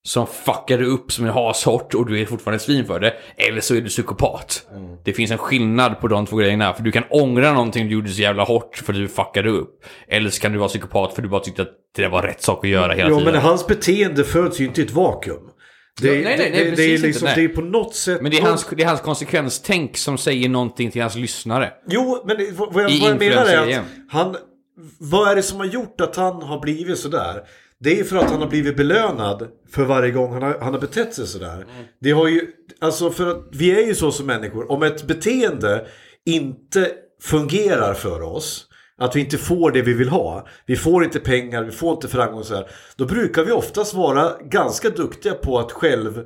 [0.05, 3.15] Som fuckar upp som en hashort och du är fortfarande ett svin för det.
[3.37, 4.67] Eller så är du psykopat.
[5.05, 6.73] Det finns en skillnad på de två grejerna.
[6.75, 9.85] För du kan ångra någonting du gjorde så jävla hårt för att du fuckade upp.
[10.09, 12.65] Eller så kan du vara psykopat för du bara tyckte att det var rätt sak
[12.65, 13.33] att göra hela Ja tiden.
[13.33, 15.43] men hans beteende föds ju inte i ett vakuum.
[16.01, 17.35] Det, Ja, nej, nej, nej, det, det, är inte, liksom, nej.
[17.37, 18.23] det är på något sätt...
[18.23, 21.73] Men det är, hans, det är hans konsekvenstänk som säger någonting till hans lyssnare.
[21.89, 24.37] Jo, men vad, jag, vad jag menar är att han...
[24.99, 27.41] Vad är det som har gjort att han har blivit sådär?
[27.83, 30.81] Det är för att han har blivit belönad för varje gång han har, han har
[30.81, 31.67] betett sig sådär.
[32.01, 32.47] Det har ju...
[32.81, 34.73] Alltså för att vi är ju så som människor.
[34.73, 35.87] Om ett beteende
[36.25, 36.91] inte
[37.23, 38.67] fungerar för oss.
[38.99, 40.47] Att vi inte får det vi vill ha.
[40.67, 42.67] Vi får inte pengar, vi får inte framgång så här.
[42.97, 46.25] Då brukar vi oftast vara ganska duktiga på att själv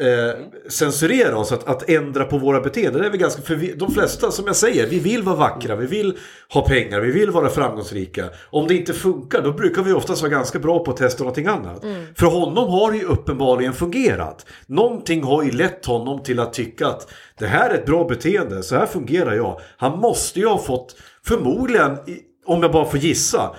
[0.00, 3.00] eh, censurera oss, att, att ändra på våra beteenden.
[3.02, 5.76] Det är vi ganska, för vi, de flesta, som jag säger, vi vill vara vackra,
[5.76, 6.18] vi vill
[6.48, 8.24] ha pengar, vi vill vara framgångsrika.
[8.50, 11.46] Om det inte funkar, då brukar vi oftast vara ganska bra på att testa någonting
[11.46, 11.84] annat.
[12.16, 14.46] För honom har det ju uppenbarligen fungerat.
[14.66, 18.62] Någonting har ju lett honom till att tycka att det här är ett bra beteende,
[18.62, 19.60] så här fungerar jag.
[19.76, 21.98] Han måste ju ha fått, förmodligen,
[22.46, 23.50] om jag bara får gissa,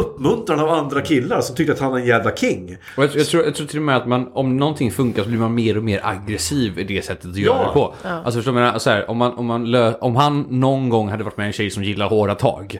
[0.00, 2.76] uppmuntran av andra killar som tyckte att han är en jävla king.
[2.96, 5.28] Och jag, jag, tror, jag tror till och med att man, om någonting funkar så
[5.28, 7.66] blir man mer och mer aggressiv i det sättet att göra Ja.
[7.66, 7.94] det på.
[8.08, 11.24] Alltså förstår du så här, om, man, om, man lö, om han någon gång hade
[11.24, 12.78] varit med en tjej som gillar hårda tag.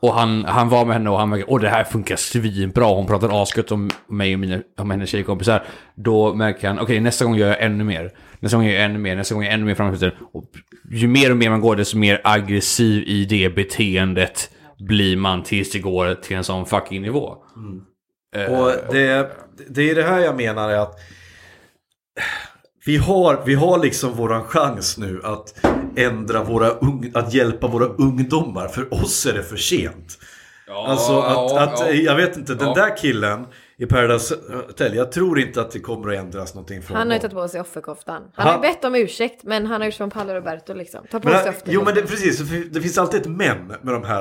[0.00, 2.84] Och han, han var med henne och han märker åh det här funkar svinbra.
[2.84, 5.62] Hon pratar asgött om mig och mina, om hennes tjejkompisar.
[5.94, 8.10] Då märker han, okej nästa gång gör jag ännu mer.
[8.40, 10.02] Nästa gång gör jag ännu mer, nästa gång gör jag ännu mer framåt.
[10.32, 10.44] Och
[10.90, 14.50] ju mer och mer man går desto mer aggressiv i det beteendet
[14.86, 17.36] blir man tills det går till en sån fucking nivå.
[18.48, 19.36] Och det,
[19.68, 20.98] det är det här jag menar är att
[22.86, 25.66] vi har, vi har liksom våran chans nu att
[25.96, 28.68] ändra våra ung, att hjälpa våra ungdomar.
[28.68, 30.18] För oss är det för sent.
[30.86, 31.92] Alltså att, ja, att ja.
[31.92, 32.74] jag vet inte, den Ja.
[32.74, 33.46] där killen
[33.82, 34.34] i Paradise
[34.66, 34.94] Hotel.
[34.94, 37.48] Jag tror inte att det kommer att ändras någonting från Han har ju tagit på
[37.48, 38.22] sig offerkoftan.
[38.34, 41.00] Han har ju Han- bett om ursäkt men han har gjort som Paolo Roberto liksom.
[41.10, 41.84] Ta på Men, sig jo offerkoftan.
[41.84, 42.38] men det, precis,
[42.70, 44.20] det finns alltid ett men med de här.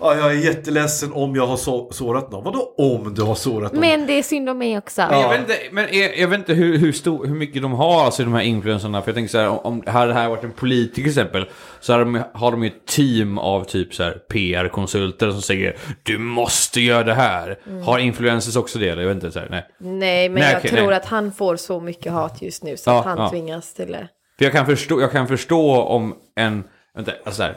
[0.00, 2.44] Ja, jag är jätteledsen om jag har så, sårat någon.
[2.44, 3.80] Vadå om du har sårat någon?
[3.80, 5.02] Men det är synd om mig också.
[5.10, 7.72] Men jag vet inte, men jag, jag vet inte hur, hur, stor, hur mycket de
[7.72, 9.02] har, alltså de här influencerna.
[9.02, 11.48] För jag tänker så här, om, om det här hade varit en politiker till exempel.
[11.80, 15.76] Så har de, har de ju ett team av typ så här PR-konsulter som säger
[16.02, 17.58] Du måste göra det här.
[17.66, 17.82] Mm.
[17.82, 18.97] Har influencers också det?
[18.98, 19.66] Eller jag vet inte, så här, nej.
[19.78, 20.96] Nej, men Nej, jag okej, tror nej.
[20.96, 23.30] att han får så mycket hat just nu så Ja, att han ja.
[23.30, 24.08] tvingas till det.
[24.38, 26.64] För jag kan förstå, jag kan förstå om en...
[26.94, 27.56] Vänta, alltså så här,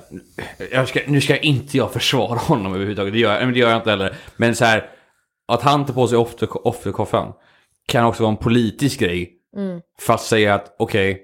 [0.72, 3.70] jag ska, nu ska inte jag försvara honom överhuvudtaget, det gör, jag- men det gör
[3.70, 4.16] jag inte heller.
[4.38, 4.90] Men så här,
[5.48, 7.34] att han tar på sig offer- offerkoftan
[7.88, 9.34] kan också vara en politisk grej.
[10.00, 11.22] För att säga att okej,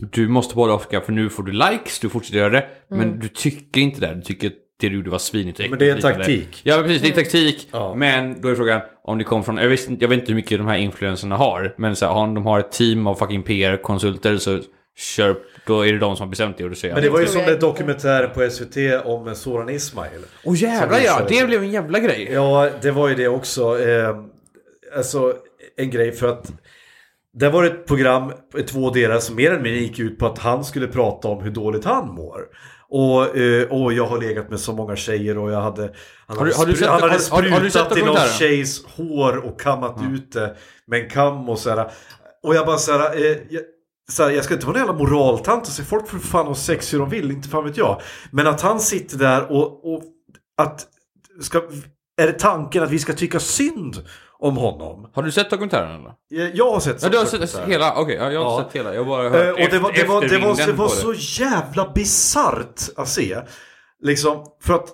[0.00, 2.66] du måste på dig offerkoftan för nu får du likes, du fortsätter göra det.
[2.88, 5.58] Men du tycker inte det, du tycker att det du gjorde var svinigt.
[5.70, 6.60] Men det är en taktik.
[6.64, 7.68] Ja, precis, det är taktik.
[7.72, 7.94] Ja.
[7.94, 10.36] Men då är frågan om det kommer från, jag, visst, inte- jag vet inte hur
[10.36, 11.74] mycket de här influencerna har.
[11.78, 14.58] Men så här, om de har ett team av fucking PR-konsulter så
[14.96, 15.36] kör,
[15.66, 17.42] då är det de som har bestämt det och säger Men det var ju som
[17.46, 20.20] den dokumentären på SVT om Soran Ismail.
[20.44, 22.28] Åh jävlar Som ja, det blev en jävla grej.
[22.32, 23.80] Ja, det var ju det också.
[23.88, 24.16] Eh,
[24.96, 25.34] alltså
[25.76, 26.52] en grej för att
[27.32, 28.32] det var ett program,
[28.66, 31.50] två delar, som mer eller mindre gick ut på att han skulle prata om hur
[31.50, 32.40] dåligt han mår.
[32.88, 35.94] Och, eh, och jag har legat med så många tjejer och jag hade...
[36.26, 38.06] Han Har du- hade, har du sett- han hade har- har- har sprutat i någon
[38.08, 38.38] dokumentären?
[38.38, 40.56] tjejs hår och kammat ut det
[40.86, 41.90] med en kam och sådär.
[42.42, 43.16] Och jag bara såhär...
[43.16, 43.62] Eh, jag,
[44.10, 46.54] så här, jag ska inte vara en jävla moraltant och säga folk får fan ha
[46.54, 48.00] sex hur de vill, inte fan vet jag.
[48.30, 50.02] Men att han sitter där och, och
[50.62, 50.86] att...
[51.40, 51.58] Ska,
[52.22, 53.96] är det tanken att vi ska tycka synd
[54.38, 55.10] om honom?
[55.14, 56.12] Har du sett dokumentären eller?
[56.28, 57.94] Jag- Jag har sett Ja, du har sett hela?
[57.96, 58.64] Okej, ja, jag har Ja.
[58.64, 58.94] sett hela.
[58.94, 61.92] Jag bara Eh, hört och det var, det var, det var, det var så jävla
[61.94, 63.38] bisarrt att se.
[64.02, 64.88] Liksom, för att...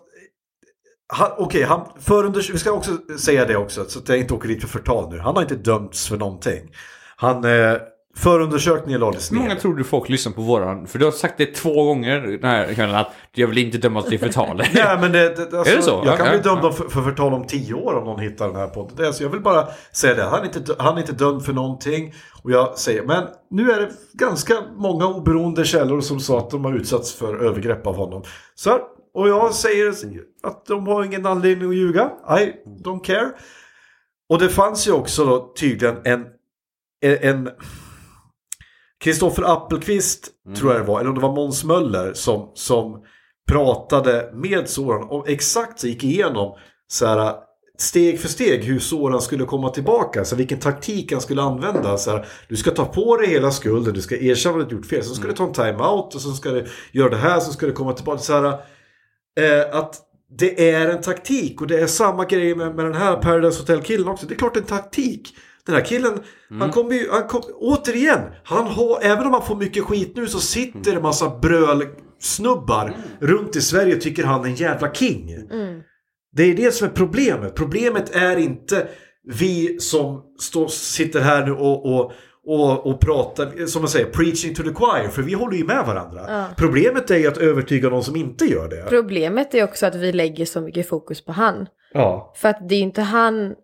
[1.15, 1.89] Han, Okej, han
[2.53, 5.19] vi ska också säga det också, så att jag inte åker dit för förtal nu.
[5.19, 6.71] Han har inte dömts för någonting.
[7.17, 7.77] Han, eh,
[8.17, 9.39] förundersökningen lades ner.
[9.39, 10.87] många tror du folk lyssnar på våran?
[10.87, 14.05] För du har sagt det två gånger den här kvällen att jag vill inte dömas
[14.05, 14.57] till förtal.
[14.75, 16.03] Nej men det, det, alltså, Är det så?
[16.05, 18.47] Jag kan Ja, bli ja, dömd för, för förtal om tio år om någon hittar
[18.47, 19.07] den här podden.
[19.07, 20.23] Alltså, jag vill bara säga det.
[20.23, 22.15] Han är, inte, han är inte dömd för någonting.
[22.43, 26.65] Och jag säger, men nu är det ganska många oberoende källor som sa att de
[26.65, 28.23] har utsatts för övergrepp av honom.
[28.55, 28.79] Så,
[29.15, 29.95] och jag säger
[30.43, 32.11] att de har ingen anledning att ljuga.
[32.41, 32.53] I
[32.85, 33.31] don't care.
[34.29, 36.25] Och det fanns ju också då tydligen en...
[37.21, 37.51] en
[39.03, 43.03] Kristoffer Appelqvist tror jag det var, eller om det var Måns Möller som, som
[43.49, 46.57] pratade med Soran och exakt så gick igenom
[46.93, 47.35] så här,
[47.79, 50.25] steg för steg hur Soran skulle komma tillbaka.
[50.25, 51.99] Så vilken taktik han skulle använda.
[51.99, 54.87] Så här, du ska ta på dig hela skulden, du ska erkänna att du gjort
[54.87, 55.05] fel.
[55.05, 57.67] Så ska du ta en time-out och så ska du göra det här, så ska
[57.67, 58.19] du komma tillbaka.
[58.19, 58.45] Så här,
[59.41, 60.01] eh, att
[60.39, 64.09] det är en taktik och det är samma grej med, med den här Paradise Hotel-killen
[64.09, 64.27] också.
[64.27, 65.35] Det är klart en taktik.
[65.67, 66.13] Den här killen,
[66.59, 70.27] han kommer ju, han kom, återigen, han har, även om han får mycket skit nu
[70.27, 75.31] så sitter en massa brölsnubbar runt i Sverige och tycker han är en jävla king.
[76.37, 77.55] Det är det som är problemet.
[77.55, 78.89] Problemet är inte
[79.25, 82.13] vi som står, sitter här nu och, och,
[82.47, 85.09] och, och pratar, som man säger, preaching to the choir.
[85.09, 86.47] För vi håller ju med varandra.
[86.57, 88.85] Problemet är ju att övertyga någon som inte gör det.
[88.89, 91.67] Problemet är också att vi lägger så mycket fokus på han.
[91.95, 92.33] Ja.
[92.37, 93.55] För att det är inte han,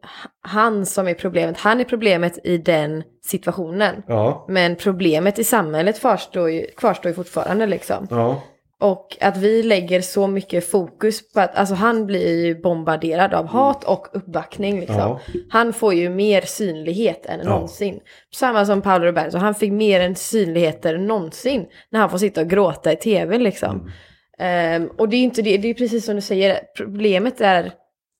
[0.42, 1.58] han som är problemet.
[1.58, 4.02] Han är problemet i den situationen.
[4.06, 4.46] Ja.
[4.48, 8.06] Men problemet i samhället kvarstår ju, kvarstår ju fortfarande liksom.
[8.10, 8.42] Ja.
[8.80, 13.46] Och att vi lägger så mycket fokus på att, alltså han blir ju bombarderad av
[13.46, 14.96] hat och uppbackning liksom.
[14.96, 15.20] Ja.
[15.50, 18.00] Han får ju mer synlighet än någonsin.
[18.34, 22.40] Samma som Paolo Roberto, han fick mer än synligheter än någonsin när han får sitta
[22.40, 23.90] och gråta i tv liksom.
[24.38, 27.72] Ehm, och det är ju inte det, det är precis som du säger, problemet är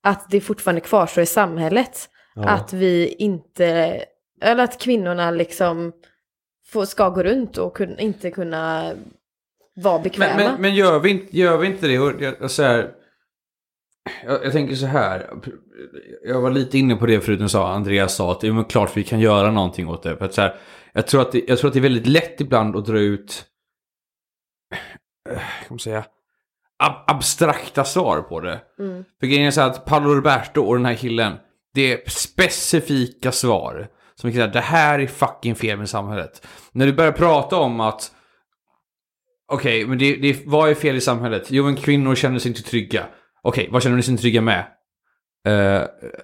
[0.09, 2.09] att det fortfarande kvarstår i samhället.
[2.37, 4.05] Att vi inte,
[4.41, 5.93] eller att kvinnorna liksom
[6.67, 8.93] får, ska gå runt och kun, inte kunna
[9.77, 10.37] vara bekväma.
[10.37, 11.99] Men, men, men gör, vi inte, gör vi inte det?
[11.99, 12.91] Och jag, så här,
[14.25, 15.31] jag, jag tänker så här.
[16.25, 18.97] Jag var lite inne på det förut när sa, Andreas sa att det är klart
[18.97, 20.17] vi kan göra någonting åt det.
[20.17, 20.57] För att så här,
[20.93, 23.45] jag, tror att det, jag tror att det är väldigt lätt ibland att dra ut
[25.31, 26.05] eh, kan man säga,
[26.79, 28.61] ab abstrakta svar på det.
[29.21, 31.33] För grejen är så att Paolo Roberto och den här killen,
[31.75, 33.89] det är specifika svar.
[34.15, 36.47] Som är så här, det här är fucking fel med samhället.
[36.73, 38.13] När du börjar prata om att
[39.53, 41.47] Okej, men det, det, vad är fel i samhället?
[41.51, 43.05] Jo, men kvinnor känner sig inte trygga.
[43.43, 44.65] Okej, vad känner ni sig inte trygga med?
[45.47, 45.83] Eh,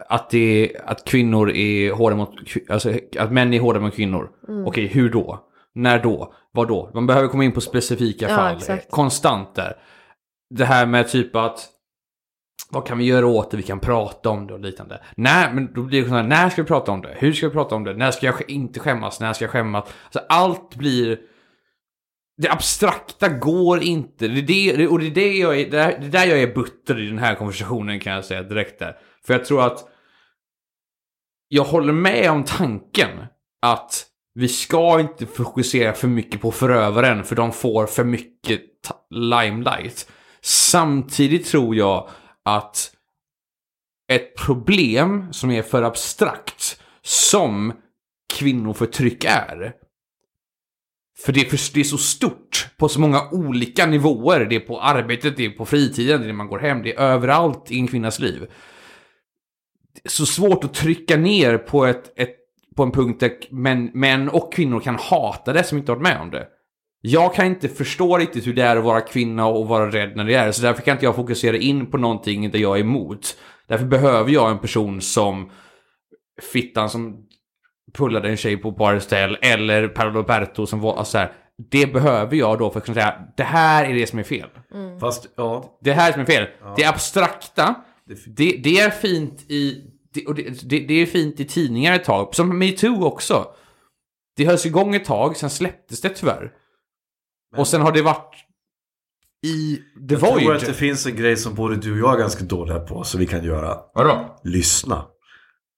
[0.08, 2.30] att, det, att kvinnor är hårda mot...
[2.68, 4.30] Alltså, att män är hårda mot kvinnor.
[4.66, 5.48] Okej, hur då?
[5.74, 6.34] När då?
[6.52, 6.90] Vad då?
[6.94, 8.56] Man behöver komma in på specifika Ja, fall.
[8.56, 8.90] exakt.
[8.90, 9.76] Konstant där.
[10.56, 11.68] Det här med typ att...
[12.70, 13.56] vad kan vi göra åt det?
[13.56, 15.02] Vi kan prata om det och liknande.
[15.16, 17.14] Nej, men då blir det så här, när ska vi prata om det?
[17.18, 17.94] Hur ska vi prata om det?
[17.94, 19.20] När ska jag inte skämmas?
[19.20, 19.84] När ska jag skämmas?
[20.04, 21.20] Alltså, allt blir...
[22.36, 24.28] Det abstrakta går inte.
[24.28, 27.00] Det är det, och det är det jag är, det är, där jag är butter
[27.00, 28.96] i den här konversationen kan jag säga direkt där.
[29.26, 29.88] För jag tror att
[31.48, 33.08] jag håller med om tanken
[33.62, 38.62] att vi ska inte fokusera för mycket på förövaren för de får för mycket
[39.10, 40.10] limelight.
[40.44, 42.08] Samtidigt tror jag
[42.42, 42.90] att
[44.08, 47.72] ett problem som är för abstrakt som
[48.34, 49.72] kvinnoförtryck är.
[51.18, 54.44] För det är, för det är så stort på så många olika nivåer.
[54.44, 56.94] Det är på arbetet, det är på fritiden, det är när man går hem, det
[56.94, 58.50] är överallt i en kvinnas liv.
[59.94, 62.36] Det är så svårt att trycka ner på, ett, ett,
[62.76, 66.08] på en punkt där män, män och kvinnor kan hata det som inte har varit
[66.08, 66.48] med om det.
[67.06, 70.24] Jag kan inte förstå riktigt hur det är att vara kvinna och vara rädd när
[70.24, 73.36] det är så därför kan inte jag fokusera in på någonting där jag är emot.
[73.66, 75.50] Därför behöver jag en person som
[76.52, 77.16] Fittan som
[77.94, 81.32] pullade en tjej på Barstell eller Paolo som var så här.
[81.70, 84.48] Det behöver jag då för att kunna säga det här är det som är fel.
[85.00, 85.78] Fast, ja.
[85.80, 86.46] Det här som är fel.
[86.76, 87.74] Det abstrakta,
[88.26, 89.82] det, det är fint i
[90.14, 92.34] det, och det, det, det är fint i tidningar ett tag.
[92.34, 93.46] Som metoo också.
[94.36, 96.52] Det hölls igång ett tag, sen släpptes det tyvärr.
[97.56, 98.34] Och sen har det varit
[99.46, 99.76] i
[100.08, 100.42] The Jag Void.
[100.44, 103.04] tror att det finns en grej som både du och jag är ganska dåliga på,
[103.04, 103.76] så vi kan göra.
[103.94, 104.38] Vadå?
[104.44, 105.04] Lyssna.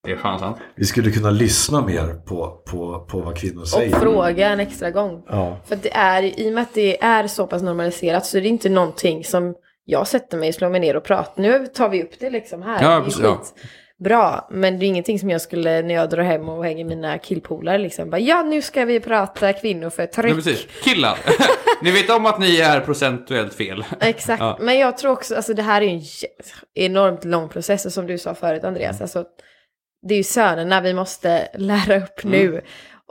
[0.05, 0.57] Det är fan sant.
[0.77, 3.97] Vi skulle kunna lyssna mer på, på, på vad kvinnor Och säger.
[4.01, 5.22] fråga en extra gång.
[5.29, 5.61] Ja.
[5.66, 8.49] För det är, i och med att det är så pass normaliserat så är det
[8.49, 9.55] inte någonting som
[9.85, 11.43] jag sätter mig, slår mig ner och pratar.
[11.43, 12.83] Nu tar vi upp det liksom här.
[12.83, 13.43] Ja, det är precis, ja.
[14.05, 17.18] Bra, men det är ingenting som jag skulle när jag drar hem och hänger mina
[17.18, 18.11] killpolare liksom.
[18.11, 20.35] Bara, ja, nu ska vi prata kvinnor för Ja, tryck.
[20.35, 20.66] precis.
[20.85, 21.18] Killar.
[21.83, 23.85] ni vet om att ni är procentuellt fel.
[24.01, 24.59] Exakt, Ja.
[24.61, 26.03] men jag tror också, alltså det här är en
[26.74, 29.24] enormt lång process och som du sa förut Andreas, alltså
[30.09, 32.61] det är ju sönerna vi måste lära upp nu.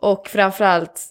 [0.01, 1.01] Och framförallt,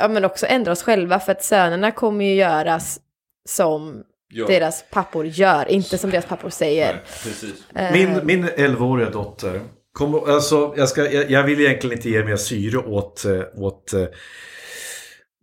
[0.00, 3.00] ja men också ändra oss själva för att sönerna kommer ju göras
[3.48, 4.02] som
[4.32, 4.46] Ja.
[4.46, 7.02] deras pappor gör, inte som deras pappor säger.
[7.22, 7.54] Precis.
[7.74, 9.60] Eh, Min, min 11-åriga dotter,
[9.92, 13.92] kommer, alltså, jag, ska, jag, jag vill egentligen inte ge mer syre åt, eh, åt
[13.92, 14.04] eh,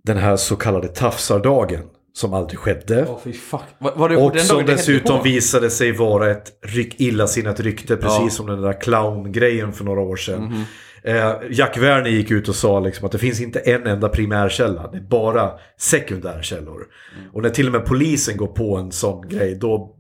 [0.08, 1.82] den här så kallade tafsardagen
[2.14, 3.08] som aldrig skedde.
[3.49, 3.62] Fuck.
[3.80, 8.30] Var, var Och som dessutom visade sig vara ett ryck, illasinnat rykte, precis Ja.
[8.30, 10.43] som den där clowngrejen för några år sedan.
[10.43, 10.64] Mhm.
[11.03, 14.88] Eh, Jack Werner gick ut och sa liksom att det finns inte en enda primärkälla,
[14.91, 16.86] det är bara sekundärkällor.
[17.18, 17.30] Mm.
[17.34, 19.95] Och när till och med polisen går på en sån grej, då,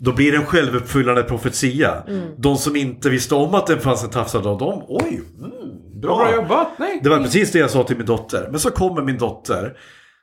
[0.00, 2.02] då blir det en självuppfyllande profetia.
[2.36, 6.16] De som inte visste om att det fanns en tafsardag, de, oj, mm, bra.
[6.16, 6.68] Bra jobbat.
[6.78, 7.00] Nej.
[7.02, 8.48] Det var precis det jag sa till min dotter.
[8.50, 9.76] Men så kommer min dotter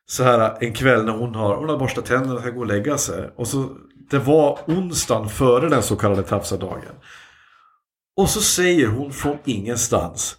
[0.08, 2.68] så här en kväll när hon har, hon har borstat tänderna och ska gå och
[2.68, 3.30] lägga sig.
[3.36, 3.70] Och så,
[4.10, 6.96] det var onsdagen före den så kallade tafsardagen.
[8.18, 10.38] Och så säger hon från ingenstans.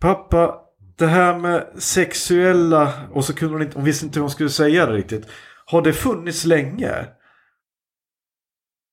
[0.00, 0.54] Pappa,
[0.98, 4.50] det här med sexuella, och så kunde hon inte, hon visste inte hur hon skulle
[4.50, 5.26] säga det riktigt.
[5.66, 7.06] Har det funnits länge?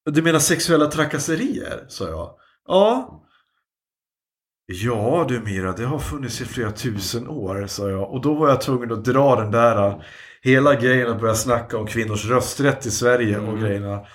[0.06, 1.86] Du menar sexuella trakasserier?
[1.88, 2.36] sa jag.
[2.68, 3.20] Ja.
[4.66, 8.12] Ja du Mira, det har funnits i flera tusen år, sa jag.
[8.12, 10.01] Och då var jag tvungen att dra den där uh,
[10.41, 14.06] hela grejen och börja snacka om kvinnors rösträtt i Sverige och grejerna.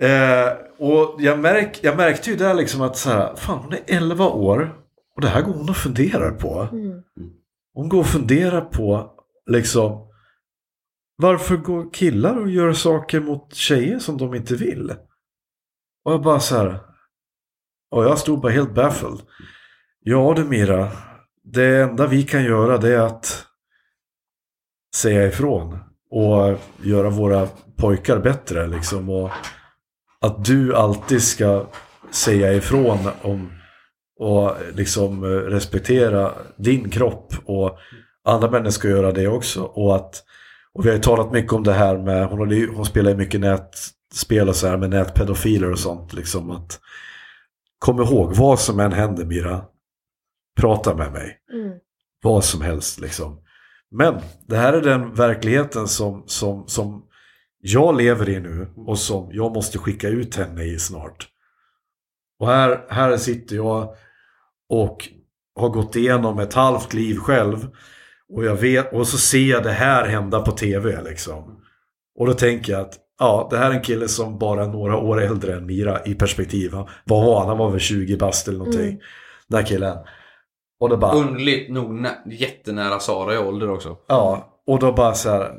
[0.00, 3.80] Eh, och jag, märk, jag märkte ju där liksom att så här, fan hon är
[3.86, 4.74] 11 år
[5.16, 6.68] och det här går hon och funderar på.
[6.72, 7.02] Mm.
[7.74, 9.10] Hon går och funderar på
[9.50, 10.08] liksom
[11.16, 14.90] varför går killar och gör saker mot tjejer som de inte vill?
[16.04, 16.80] Och jag bara så här.
[17.90, 19.20] Och jag stod bara helt baffled.
[20.00, 20.90] Ja du Mira,
[21.42, 23.46] det enda vi kan göra det är att
[24.96, 25.78] säga ifrån
[26.10, 29.10] och göra våra pojkar bättre liksom.
[29.10, 29.30] Och
[30.20, 31.66] att du alltid ska
[32.10, 33.52] säga ifrån om
[34.18, 37.78] och liksom eh, respektera din kropp och
[38.24, 39.62] andra människor ska göra det också.
[39.62, 40.24] Och att
[40.74, 43.16] och vi har ju talat mycket om det här med, hon, ju, hon spelar ju
[43.16, 46.12] mycket nätspel och så här med nätpedofiler och sånt.
[46.12, 46.80] Liksom att
[47.84, 49.64] Kom ihåg, vad som än händer Mira,
[50.60, 51.38] prata med mig.
[51.52, 51.78] Mm.
[52.22, 53.40] Vad som helst liksom.
[53.90, 54.14] Men
[54.48, 57.04] det här är den verkligheten som, som, som
[57.58, 61.28] jag lever i nu och som jag måste skicka ut henne i snart.
[62.38, 63.96] Och här, här sitter jag
[64.68, 65.08] och
[65.56, 67.68] har gått igenom ett halvt liv själv.
[68.32, 71.60] Och, jag vet, och så ser jag det här hända på tv liksom.
[72.18, 74.96] Och då tänker jag att ja, det här är en kille som bara är några
[74.96, 76.72] år äldre än Mira i perspektiv.
[77.04, 77.48] Vad var han?
[77.48, 78.88] Han var väl 20 bast eller någonting.
[78.88, 78.98] Mm.
[79.48, 79.96] Den här killen.
[80.80, 81.12] Och då bara...
[81.12, 83.96] Underligt nog nä- jättenära Sara i ålder också.
[84.08, 85.52] Ja, och då bara så här.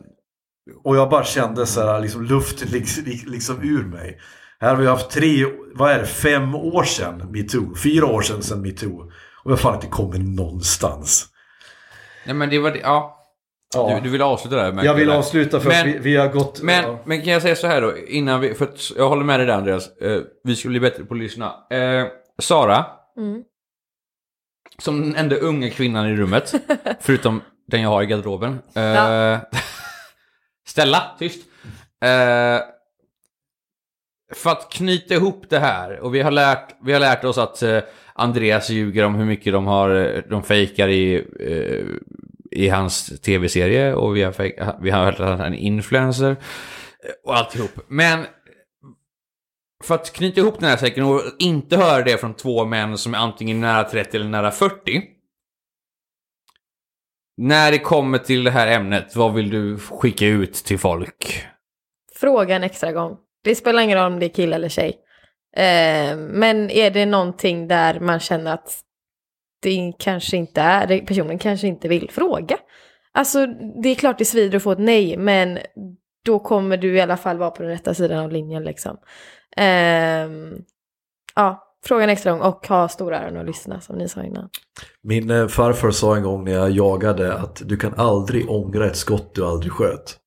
[0.84, 4.20] Och jag bara kände så här, liksom luften liksom, liksom ur mig.
[4.60, 7.76] Här har vi haft tre, vad är det, fem år sedan metoo.
[7.76, 9.00] Fyra år sedan sedan metoo.
[9.44, 11.28] Och vi har fan inte kommit någonstans.
[12.26, 13.12] Nej men det var det, ja.
[13.76, 13.96] Ja.
[13.96, 14.84] Du, du vill avsluta där?
[14.84, 16.62] jag vill avsluta för Men- att vi, vi har gått...
[16.62, 17.00] Men, ja.
[17.06, 19.48] men kan jag säga så här då, innan vi, för att jag håller med dig
[19.48, 21.54] där Andreas, eh, vi skulle bli bättre på att lyssna.
[21.70, 22.06] Eh,
[22.40, 22.86] Sara,
[23.18, 23.44] Mm.
[24.78, 26.54] som den enda unga kvinnan i rummet,
[27.00, 28.60] förutom den jag har i garderoben.
[28.76, 29.40] Eh, Ja.
[30.68, 31.46] Stella, tyst.
[32.04, 32.60] Eh,
[34.36, 37.62] för att knyta ihop det här, och vi har lärt, vi har lärt oss att
[37.64, 37.80] eh,
[38.16, 41.86] Andreas ljuger om hur mycket de har, de fejkar i, eh,
[42.52, 46.36] i hans tv-serie och vi har, fejk, vi har hört att han är en influencer
[47.24, 47.72] och alltihop.
[47.88, 48.26] Men
[49.84, 53.14] för att knyta ihop den här säcken och inte höra det från två män som
[53.14, 55.04] är antingen nära 30 eller nära 40.
[57.38, 61.44] När det kommer till det här ämnet, vad vill du skicka ut till folk?
[62.16, 63.18] Fråga en extra gång.
[63.44, 65.05] Det spelar ingen roll om det är kille eller tjej.
[65.56, 68.82] Eh, men är det någonting där man känner att
[69.62, 72.58] det kanske inte är, personen kanske inte vill fråga.
[73.12, 73.46] Alltså
[73.84, 75.60] det är klart det svider att få ett nej, men
[76.26, 78.98] då kommer du i alla fall vara på den rätta sidan av linjen liksom.
[79.58, 80.54] Ehm,
[81.36, 84.50] ja, fråga en extra gång och ha stora öron och lyssna som ni sa innan.
[85.02, 88.96] Min eh, farfar sa en gång när jag jagade att du kan aldrig ångra ett
[88.96, 90.18] skott du aldrig sköt.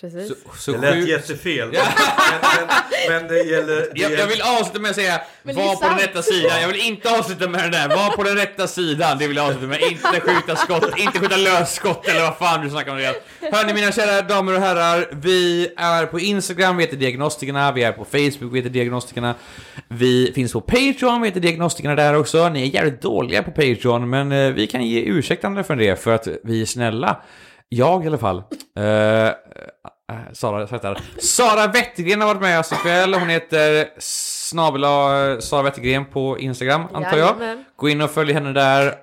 [0.00, 0.28] Precis.
[0.28, 1.68] Så, så Det lät sjukt- jättefel.
[1.72, 1.82] Ja.
[2.30, 3.76] Men, men, men det gäller...
[3.94, 6.02] Det Jag, jag vill avsluta med att säga, Men var på den sant.
[6.02, 6.60] rätta sidan.
[6.60, 9.18] Jag vill inte avsluta med den där, var på den rätta sidan.
[9.18, 9.80] Det vill jag avsluta med.
[9.82, 13.22] Inte skjuta skott, inte skjuta lösskott eller vad fan du snackar om det.
[13.52, 17.92] Hörni mina kära damer och herrar, vi är på Instagram, vi heter Diagnostikerna, vi är
[17.92, 19.34] på Facebook, vi heter Diagnostikerna.
[19.88, 22.48] Vi finns på Patreon, vi heter Diagnostikerna där också.
[22.48, 26.14] Ni är jävligt dåliga på Patreon, men eh, vi kan ge ursäktande för det, för
[26.14, 27.22] att vi är snälla.
[27.72, 28.42] Jag i alla fall.
[28.78, 29.32] Eh, eh,
[30.32, 30.98] Sara, heter.
[31.18, 33.14] Sara Wettergren har varit med oss ikväll.
[33.14, 34.82] Hon heter snabel
[35.42, 37.18] Sara Wettergren på Instagram, antar jag.
[37.18, 37.64] Jajamän.
[37.76, 38.94] Gå in och följ henne där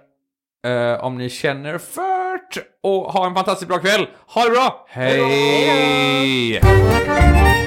[0.68, 2.40] eh, om ni känner för
[2.84, 4.08] Och ha en fantastiskt bra kväll.
[4.28, 4.86] Ha det bra!
[4.90, 6.62] Hej!
[6.64, 7.67] Mom